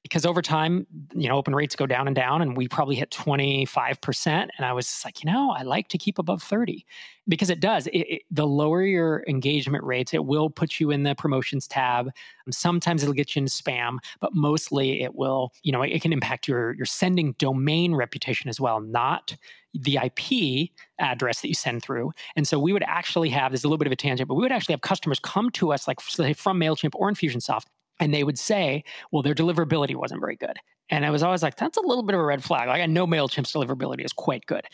because 0.04 0.26
over 0.26 0.42
time, 0.42 0.88
you 1.14 1.30
know, 1.30 1.36
open 1.36 1.54
rates 1.54 1.76
go 1.76 1.86
down 1.86 2.08
and 2.08 2.16
down, 2.16 2.42
and 2.42 2.58
we 2.58 2.68
probably 2.68 2.96
hit 2.96 3.12
25%. 3.12 4.28
And 4.28 4.66
I 4.66 4.74
was 4.74 4.88
just 4.88 5.06
like, 5.06 5.24
you 5.24 5.32
know, 5.32 5.52
I 5.52 5.62
like 5.62 5.90
to 5.90 5.98
keep 5.98 6.18
above 6.18 6.42
30 6.42 6.86
because 7.28 7.50
it 7.50 7.60
does. 7.60 7.88
It, 7.88 8.00
it, 8.00 8.22
the 8.32 8.48
lower 8.48 8.84
your 8.84 9.24
engagement 9.28 9.84
rates, 9.84 10.14
it 10.14 10.26
will 10.26 10.50
put 10.50 10.80
you 10.80 10.90
in 10.90 11.04
the 11.04 11.14
promotions 11.14 11.68
tab. 11.68 12.10
Sometimes 12.50 13.04
it'll 13.04 13.14
get 13.14 13.36
you 13.36 13.44
in 13.44 13.46
spam, 13.46 13.98
but 14.20 14.34
mostly 14.34 15.04
it 15.04 15.14
will, 15.14 15.54
you 15.62 15.72
know, 15.72 15.84
it 15.84 16.02
can 16.02 16.14
impact 16.14 16.48
your, 16.48 16.74
your 16.74 16.86
sending 16.86 17.34
domain 17.38 17.94
reputation 17.94 18.50
as 18.50 18.60
well, 18.60 18.82
not 18.82 19.36
the 19.74 20.00
IP 20.04 20.70
address 21.00 21.42
that 21.42 21.48
you 21.48 21.54
send 21.54 21.84
through. 21.84 22.12
And 22.36 22.48
so 22.48 22.60
we 22.60 22.74
would 22.74 22.84
actually 22.86 23.30
have, 23.30 23.52
there's 23.52 23.64
a 23.64 23.68
little 23.68 23.78
bit 23.78 23.88
of 23.88 23.94
a 23.94 23.96
tangent, 23.96 24.28
but 24.28 24.36
we 24.36 24.42
would 24.42 24.52
actually 24.52 24.74
have 24.74 24.82
customers 24.82 25.20
come 25.20 25.50
to 25.52 25.72
us, 25.72 25.88
like 25.88 26.02
say 26.02 26.34
from 26.34 26.60
MailChimp 26.60 26.92
or 26.96 27.10
Infusionsoft, 27.10 27.66
and 28.02 28.14
they 28.14 28.26
would 28.26 28.38
say, 28.38 28.84
well, 29.12 29.22
their 29.22 29.36
deliverability 29.36 29.96
wasn't 29.96 30.20
very 30.20 30.36
good. 30.36 30.58
And 30.90 31.06
I 31.06 31.12
was 31.12 31.24
always 31.24 31.44
like, 31.44 31.56
that's 31.56 31.78
a 31.78 31.82
little 31.82 32.04
bit 32.04 32.16
of 32.16 32.20
a 32.20 32.26
red 32.26 32.44
flag. 32.44 32.68
Like 32.68 32.82
I 32.82 32.86
know 32.88 33.08
MailChimp's 33.08 33.54
deliverability 33.54 34.04
is 34.04 34.12
quite 34.12 34.46
good. 34.48 34.66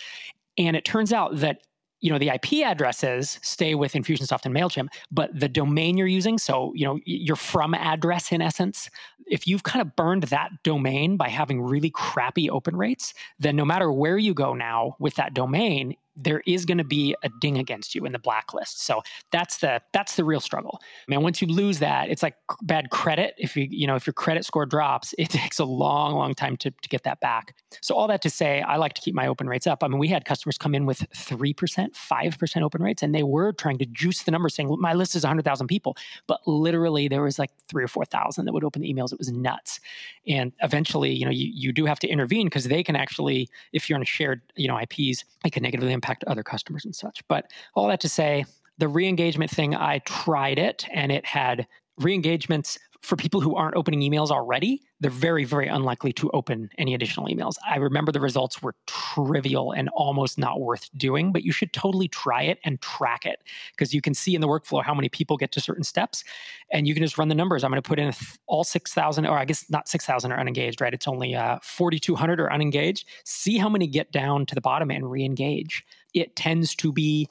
And 0.57 0.75
it 0.75 0.85
turns 0.85 1.13
out 1.13 1.35
that 1.35 1.59
you 1.99 2.11
know 2.11 2.19
the 2.19 2.29
IP 2.29 2.63
addresses 2.63 3.39
stay 3.41 3.73
with 3.73 3.93
Infusionsoft 3.93 4.45
and 4.45 4.55
Mailchimp, 4.55 4.89
but 5.11 5.37
the 5.37 5.49
domain 5.49 5.97
you're 5.97 6.05
using, 6.05 6.37
so 6.37 6.71
you 6.75 6.85
know 6.85 6.99
your 7.05 7.35
from 7.35 7.73
address 7.73 8.31
in 8.31 8.39
essence, 8.39 8.89
if 9.25 9.47
you've 9.47 9.63
kind 9.63 9.81
of 9.81 9.95
burned 9.95 10.23
that 10.23 10.51
domain 10.63 11.17
by 11.17 11.27
having 11.27 11.59
really 11.59 11.89
crappy 11.89 12.51
open 12.51 12.75
rates, 12.75 13.15
then 13.39 13.55
no 13.55 13.65
matter 13.65 13.91
where 13.91 14.17
you 14.17 14.35
go 14.35 14.53
now 14.53 14.95
with 14.99 15.15
that 15.15 15.33
domain, 15.33 15.95
there 16.17 16.41
is 16.47 16.65
going 16.65 16.79
to 16.79 16.83
be 16.83 17.15
a 17.23 17.29
ding 17.39 17.57
against 17.57 17.93
you 17.95 18.05
in 18.05 18.11
the 18.11 18.19
blacklist. 18.19 18.83
So 18.83 19.01
that's 19.31 19.57
the 19.57 19.81
that's 19.93 20.15
the 20.15 20.23
real 20.23 20.39
struggle. 20.39 20.79
I 20.81 21.11
mean, 21.11 21.21
once 21.21 21.41
you 21.41 21.47
lose 21.47 21.79
that, 21.79 22.09
it's 22.09 22.23
like 22.23 22.35
bad 22.63 22.89
credit. 22.89 23.35
If 23.37 23.55
you 23.55 23.67
you 23.69 23.87
know 23.87 23.95
if 23.95 24.07
your 24.07 24.13
credit 24.13 24.43
score 24.43 24.65
drops, 24.65 25.13
it 25.17 25.29
takes 25.29 25.59
a 25.59 25.65
long, 25.65 26.15
long 26.15 26.33
time 26.33 26.57
to, 26.57 26.71
to 26.71 26.89
get 26.89 27.03
that 27.03 27.19
back. 27.19 27.55
So 27.81 27.95
all 27.95 28.07
that 28.07 28.21
to 28.23 28.29
say, 28.29 28.61
I 28.61 28.77
like 28.77 28.93
to 28.93 29.01
keep 29.01 29.13
my 29.13 29.27
open 29.27 29.47
rates 29.47 29.67
up. 29.67 29.83
I 29.83 29.87
mean, 29.87 29.99
we 29.99 30.07
had 30.07 30.25
customers 30.25 30.57
come 30.57 30.73
in 30.73 30.85
with 30.85 31.05
three 31.15 31.53
percent, 31.53 31.95
five 31.95 32.37
percent 32.39 32.65
open 32.65 32.81
rates, 32.81 33.03
and 33.03 33.13
they 33.13 33.23
were 33.23 33.53
trying 33.53 33.77
to 33.77 33.85
juice 33.85 34.23
the 34.23 34.31
number, 34.31 34.49
saying 34.49 34.75
my 34.79 34.93
list 34.93 35.15
is 35.15 35.23
hundred 35.23 35.45
thousand 35.45 35.67
people, 35.67 35.95
but 36.25 36.39
literally 36.47 37.07
there 37.07 37.21
was 37.21 37.37
like 37.37 37.51
three 37.67 37.83
or 37.83 37.87
four 37.87 38.05
thousand 38.05 38.45
that 38.45 38.53
would 38.53 38.63
open 38.63 38.81
the 38.81 38.93
emails. 38.93 39.11
It 39.11 39.19
was 39.19 39.31
nuts. 39.31 39.79
And 40.27 40.51
eventually, 40.61 41.11
you 41.11 41.25
know, 41.25 41.31
you, 41.31 41.49
you 41.53 41.71
do 41.71 41.85
have 41.85 41.99
to 41.99 42.07
intervene 42.07 42.47
because 42.47 42.65
they 42.65 42.83
can 42.83 42.95
actually, 42.95 43.49
if 43.71 43.89
you're 43.89 43.97
on 43.97 44.01
a 44.01 44.05
shared, 44.05 44.41
you 44.55 44.67
know, 44.67 44.77
IPs, 44.79 45.23
it 45.45 45.51
can 45.51 45.63
negatively 45.63 45.93
impact 45.93 46.06
impact 46.07 46.23
other 46.25 46.43
customers 46.43 46.85
and 46.85 46.95
such. 46.95 47.21
But 47.27 47.51
all 47.75 47.87
that 47.87 47.99
to 48.01 48.09
say, 48.09 48.45
the 48.77 48.87
re-engagement 48.87 49.51
thing, 49.51 49.75
I 49.75 49.99
tried 49.99 50.59
it 50.59 50.85
and 50.91 51.11
it 51.11 51.25
had 51.25 51.67
re-engagements 51.99 52.77
for 53.01 53.15
people 53.15 53.41
who 53.41 53.55
aren't 53.55 53.75
opening 53.75 54.01
emails 54.01 54.31
already, 54.31 54.81
they're 54.99 55.11
very, 55.11 55.43
very 55.43 55.67
unlikely 55.67 56.11
to 56.13 56.29
open 56.31 56.69
any 56.77 56.93
additional 56.93 57.27
emails. 57.27 57.55
I 57.67 57.77
remember 57.77 58.11
the 58.11 58.19
results 58.19 58.61
were 58.61 58.75
trivial 58.87 59.71
and 59.71 59.89
almost 59.89 60.37
not 60.37 60.59
worth 60.59 60.89
doing, 60.97 61.31
but 61.31 61.43
you 61.43 61.51
should 61.51 61.73
totally 61.73 62.07
try 62.07 62.43
it 62.43 62.59
and 62.63 62.81
track 62.81 63.25
it 63.25 63.43
because 63.71 63.93
you 63.93 64.01
can 64.01 64.13
see 64.13 64.35
in 64.35 64.41
the 64.41 64.47
workflow 64.47 64.83
how 64.83 64.93
many 64.93 65.09
people 65.09 65.37
get 65.37 65.51
to 65.53 65.61
certain 65.61 65.83
steps 65.83 66.23
and 66.71 66.87
you 66.87 66.93
can 66.93 67.03
just 67.03 67.17
run 67.17 67.27
the 67.27 67.35
numbers. 67.35 67.63
I'm 67.63 67.71
going 67.71 67.81
to 67.81 67.87
put 67.87 67.99
in 67.99 68.11
all 68.47 68.63
6,000, 68.63 69.25
or 69.25 69.37
I 69.37 69.45
guess 69.45 69.69
not 69.69 69.87
6,000 69.87 70.31
are 70.31 70.39
unengaged, 70.39 70.81
right? 70.81 70.93
It's 70.93 71.07
only 71.07 71.35
uh, 71.35 71.59
4,200 71.61 72.39
are 72.39 72.51
unengaged. 72.51 73.07
See 73.25 73.57
how 73.57 73.69
many 73.69 73.87
get 73.87 74.11
down 74.11 74.45
to 74.47 74.55
the 74.55 74.61
bottom 74.61 74.89
and 74.89 75.09
re 75.09 75.23
engage. 75.23 75.85
It 76.13 76.35
tends 76.35 76.75
to 76.75 76.91
be, 76.91 77.29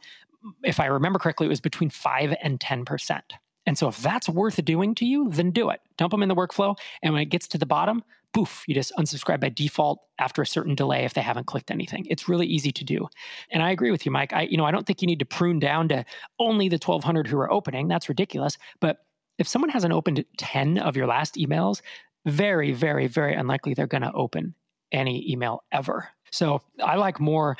if 0.62 0.79
I 0.79 0.87
remember 0.87 1.19
correctly, 1.19 1.47
it 1.47 1.51
was 1.51 1.61
between 1.61 1.91
5 1.91 2.35
and 2.41 2.61
10%. 2.61 3.21
And 3.67 3.77
so 3.77 3.89
if 3.89 3.99
that's 3.99 4.29
worth 4.29 4.64
doing 4.64 4.95
to 4.97 5.05
you, 5.05 5.29
then 5.29 5.51
do 5.51 5.71
it. 5.71 5.81
Dump 5.97 6.12
them 6.12 6.23
in 6.23 6.29
the 6.29 6.35
workflow. 6.35 6.77
And 7.03 7.12
when 7.12 7.23
it 7.23 7.27
gets 7.27 7.49
to 7.49 7.59
the 7.59 7.67
bottom, 7.67 8.05
poof, 8.33 8.64
you 8.67 8.75
just 8.75 8.93
unsubscribe 8.97 9.41
by 9.41 9.49
default 9.49 10.01
after 10.19 10.43
a 10.43 10.47
certain 10.47 10.75
delay 10.75 11.05
if 11.05 11.14
they 11.14 11.21
haven't 11.23 11.47
clicked 11.47 11.71
anything. 11.71 12.07
It's 12.09 12.29
really 12.29 12.47
easy 12.47 12.71
to 12.71 12.85
do. 12.85 13.09
And 13.51 13.62
I 13.62 13.71
agree 13.71 13.91
with 13.91 14.07
you, 14.07 14.12
Mike. 14.12 14.33
I, 14.33 14.43
you 14.43 14.57
know, 14.57 14.64
I 14.64 14.71
don't 14.71 14.87
think 14.87 15.03
you 15.03 15.07
need 15.07 15.19
to 15.19 15.25
prune 15.25 15.59
down 15.59 15.89
to 15.89 16.05
only 16.39 16.69
the 16.69 16.75
1200 16.77 17.27
who 17.27 17.39
are 17.39 17.51
opening. 17.51 17.89
That's 17.89 18.09
ridiculous. 18.09 18.59
But 18.81 18.99
if 19.39 19.49
someone 19.49 19.71
hasn't 19.71 19.93
opened 19.93 20.25
10 20.39 20.79
of 20.79 20.97
your 20.97 21.07
last 21.07 21.35
emails, 21.35 21.81
very, 22.25 22.73
very, 22.73 23.07
very 23.07 23.35
unlikely 23.35 23.75
they're 23.75 23.87
going 23.87 24.03
to 24.03 24.12
open 24.12 24.55
any 24.93 25.31
email 25.31 25.64
ever. 25.73 26.09
So 26.37 26.61
I 26.84 26.97
like 26.97 27.18
more 27.18 27.57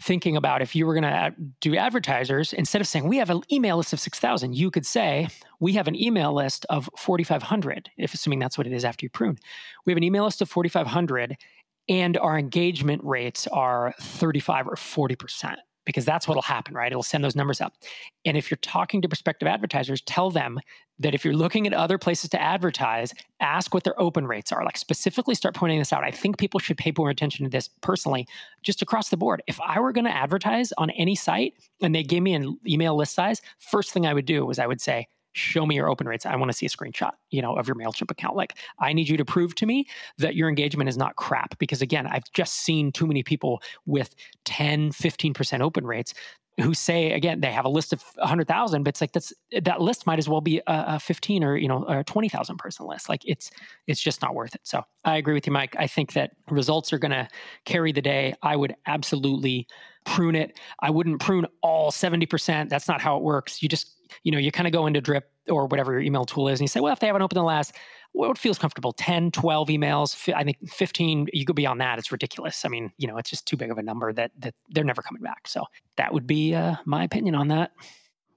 thinking 0.00 0.36
about 0.36 0.62
if 0.62 0.76
you 0.76 0.86
were 0.86 0.94
going 0.94 1.02
to 1.02 1.34
do 1.60 1.76
advertisers, 1.76 2.52
instead 2.52 2.80
of 2.80 2.86
saying 2.86 3.08
we 3.08 3.16
have 3.16 3.30
an 3.30 3.42
email 3.50 3.76
list 3.76 3.92
of 3.92 3.98
6,000, 3.98 4.54
you 4.54 4.70
could 4.70 4.86
say 4.86 5.28
we 5.58 5.72
have 5.72 5.88
an 5.88 6.00
email 6.00 6.32
list 6.32 6.64
of 6.70 6.88
4,500, 6.96 7.90
if 7.98 8.14
assuming 8.14 8.38
that's 8.38 8.56
what 8.56 8.66
it 8.66 8.72
is 8.72 8.84
after 8.84 9.04
you 9.04 9.10
prune. 9.10 9.36
We 9.84 9.92
have 9.92 9.96
an 9.96 10.04
email 10.04 10.24
list 10.24 10.40
of 10.42 10.48
4,500 10.48 11.36
and 11.88 12.16
our 12.18 12.38
engagement 12.38 13.02
rates 13.02 13.48
are 13.48 13.94
35 14.00 14.68
or 14.68 14.76
40% 14.76 15.56
because 15.84 16.04
that's 16.04 16.28
what'll 16.28 16.42
happen, 16.42 16.74
right? 16.74 16.92
It'll 16.92 17.02
send 17.02 17.24
those 17.24 17.34
numbers 17.34 17.60
up. 17.60 17.74
And 18.24 18.36
if 18.36 18.48
you're 18.48 18.58
talking 18.58 19.02
to 19.02 19.08
prospective 19.08 19.48
advertisers, 19.48 20.02
tell 20.02 20.30
them 20.30 20.60
that 21.00 21.14
if 21.14 21.24
you're 21.24 21.34
looking 21.34 21.66
at 21.66 21.72
other 21.72 21.98
places 21.98 22.30
to 22.30 22.40
advertise, 22.40 23.12
ask 23.40 23.74
what 23.74 23.84
their 23.84 24.00
open 24.00 24.26
rates 24.26 24.52
are. 24.52 24.64
Like 24.64 24.76
specifically 24.76 25.34
start 25.34 25.54
pointing 25.54 25.78
this 25.78 25.92
out. 25.92 26.04
I 26.04 26.10
think 26.10 26.38
people 26.38 26.60
should 26.60 26.78
pay 26.78 26.92
more 26.96 27.10
attention 27.10 27.44
to 27.44 27.50
this 27.50 27.68
personally, 27.80 28.28
just 28.62 28.82
across 28.82 29.08
the 29.08 29.16
board. 29.16 29.42
If 29.46 29.60
I 29.60 29.80
were 29.80 29.92
going 29.92 30.04
to 30.04 30.14
advertise 30.14 30.72
on 30.78 30.90
any 30.90 31.16
site 31.16 31.54
and 31.82 31.94
they 31.94 32.02
gave 32.02 32.22
me 32.22 32.34
an 32.34 32.58
email 32.66 32.96
list 32.96 33.14
size, 33.14 33.40
first 33.58 33.92
thing 33.92 34.06
I 34.06 34.14
would 34.14 34.26
do 34.26 34.44
was 34.44 34.58
I 34.58 34.66
would 34.66 34.80
say, 34.80 35.08
show 35.32 35.64
me 35.64 35.76
your 35.76 35.88
open 35.88 36.08
rates. 36.08 36.26
I 36.26 36.34
want 36.36 36.50
to 36.50 36.56
see 36.56 36.66
a 36.66 36.68
screenshot, 36.68 37.12
you 37.30 37.40
know, 37.40 37.54
of 37.54 37.68
your 37.68 37.76
MailChimp 37.76 38.10
account. 38.10 38.36
Like 38.36 38.56
I 38.78 38.92
need 38.92 39.08
you 39.08 39.16
to 39.16 39.24
prove 39.24 39.54
to 39.56 39.66
me 39.66 39.86
that 40.18 40.34
your 40.34 40.48
engagement 40.48 40.88
is 40.88 40.96
not 40.96 41.16
crap 41.16 41.58
because 41.58 41.82
again, 41.82 42.06
I've 42.06 42.30
just 42.32 42.56
seen 42.56 42.90
too 42.92 43.06
many 43.06 43.22
people 43.22 43.62
with 43.86 44.14
10, 44.44 44.90
15% 44.90 45.60
open 45.60 45.86
rates 45.86 46.14
who 46.58 46.74
say 46.74 47.12
again 47.12 47.40
they 47.40 47.50
have 47.50 47.64
a 47.64 47.68
list 47.68 47.92
of 47.92 48.02
100,000 48.16 48.82
but 48.82 48.88
it's 48.90 49.00
like 49.00 49.12
that's 49.12 49.32
that 49.62 49.80
list 49.80 50.06
might 50.06 50.18
as 50.18 50.28
well 50.28 50.40
be 50.40 50.58
a, 50.58 50.62
a 50.66 51.00
15 51.00 51.44
or 51.44 51.56
you 51.56 51.68
know 51.68 51.84
a 51.88 52.04
20,000 52.04 52.56
person 52.58 52.86
list. 52.86 53.08
Like 53.08 53.22
it's 53.24 53.50
it's 53.86 54.00
just 54.00 54.22
not 54.22 54.34
worth 54.34 54.54
it. 54.54 54.60
So 54.64 54.82
I 55.04 55.16
agree 55.16 55.34
with 55.34 55.46
you 55.46 55.52
Mike. 55.52 55.76
I 55.78 55.86
think 55.86 56.12
that 56.14 56.32
results 56.50 56.92
are 56.92 56.98
going 56.98 57.12
to 57.12 57.28
carry 57.64 57.92
the 57.92 58.02
day. 58.02 58.34
I 58.42 58.56
would 58.56 58.74
absolutely 58.86 59.66
prune 60.04 60.34
it. 60.34 60.58
I 60.80 60.90
wouldn't 60.90 61.20
prune 61.20 61.46
all 61.62 61.90
70% 61.90 62.68
that's 62.68 62.88
not 62.88 63.00
how 63.00 63.16
it 63.16 63.22
works. 63.22 63.62
You 63.62 63.68
just 63.68 63.94
you 64.22 64.32
know, 64.32 64.38
you 64.38 64.50
kind 64.50 64.66
of 64.66 64.72
go 64.72 64.86
into 64.86 65.00
drip 65.00 65.30
or 65.50 65.66
whatever 65.66 65.92
your 65.92 66.00
email 66.00 66.24
tool 66.24 66.48
is 66.48 66.60
and 66.60 66.64
you 66.64 66.68
say, 66.68 66.80
well, 66.80 66.92
if 66.92 67.00
they 67.00 67.06
haven't 67.06 67.22
opened 67.22 67.36
the 67.36 67.42
last, 67.42 67.74
what 68.12 68.38
feels 68.38 68.58
comfortable. 68.58 68.92
10 68.92 69.30
12 69.30 69.68
emails 69.68 70.34
i 70.34 70.42
think 70.42 70.56
15 70.68 71.28
you 71.32 71.44
go 71.44 71.52
beyond 71.52 71.80
that. 71.80 71.98
It's 71.98 72.10
ridiculous. 72.10 72.64
I 72.64 72.68
mean 72.68 72.92
you 72.98 73.06
know 73.06 73.16
it's 73.18 73.30
just 73.30 73.46
too 73.46 73.56
big 73.56 73.70
of 73.70 73.78
a 73.78 73.82
number 73.82 74.12
that 74.12 74.32
that 74.38 74.54
they're 74.70 74.84
never 74.84 75.02
coming 75.02 75.22
back. 75.22 75.46
So 75.46 75.64
that 75.96 76.12
would 76.12 76.26
be 76.26 76.54
uh, 76.54 76.76
my 76.84 77.04
opinion 77.04 77.34
on 77.34 77.48
that. 77.48 77.72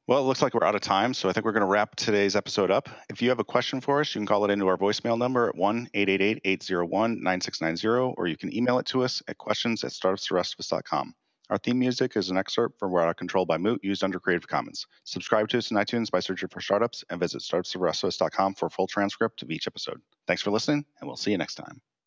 Well, 0.06 0.20
it 0.20 0.24
looks 0.24 0.42
like 0.42 0.54
we're 0.54 0.68
out 0.68 0.76
of 0.76 0.82
time, 0.82 1.14
so 1.14 1.30
I 1.30 1.32
think 1.32 1.46
we're 1.46 1.54
going 1.54 1.62
to 1.62 1.68
wrap 1.68 1.96
today's 1.96 2.36
episode 2.36 2.70
up. 2.70 2.90
If 3.10 3.22
you 3.22 3.30
have 3.30 3.40
a 3.40 3.44
question 3.46 3.80
for 3.80 4.02
us, 4.02 4.14
you 4.14 4.20
can 4.20 4.28
call 4.28 4.44
it 4.44 4.52
into 4.52 4.68
our 4.68 4.78
voicemail 4.78 5.18
number 5.18 5.48
at 5.48 5.56
1 5.56 5.88
888 5.94 6.42
801 6.44 7.24
9690, 7.24 8.14
or 8.18 8.28
you 8.28 8.36
can 8.36 8.54
email 8.54 8.80
it 8.80 8.86
to 8.88 9.02
us 9.02 9.24
at 9.30 9.38
questions 9.38 9.82
at 9.86 9.92
startupstherestofus.com. 9.92 11.14
Our 11.50 11.58
theme 11.58 11.78
music 11.78 12.16
is 12.16 12.30
an 12.30 12.38
excerpt 12.38 12.80
from 12.80 12.92
We're 12.92 13.02
Out 13.02 13.10
of 13.10 13.18
Control 13.18 13.46
by 13.46 13.58
Moot, 13.58 13.84
used 13.84 14.04
under 14.04 14.20
Creative 14.20 14.48
Commons. 14.48 14.88
Subscribe 15.04 15.50
to 15.50 15.58
us 15.58 15.72
in 15.72 15.78
iTunes 15.78 16.10
by 16.10 16.22
searching 16.22 16.50
for 16.50 16.62
startups 16.62 17.04
and 17.10 17.20
visit 17.20 17.42
startupstherestofus.com 17.42 18.56
for 18.56 18.68
a 18.68 18.70
full 18.70 18.88
transcript 18.88 19.42
of 19.42 19.52
each 19.52 19.68
episode. 19.68 20.02
Thanks 20.26 20.42
for 20.42 20.52
listening, 20.52 20.86
and 21.00 21.08
we'll 21.08 21.18
see 21.18 21.32
you 21.32 21.38
next 21.38 21.56
time. 21.56 21.82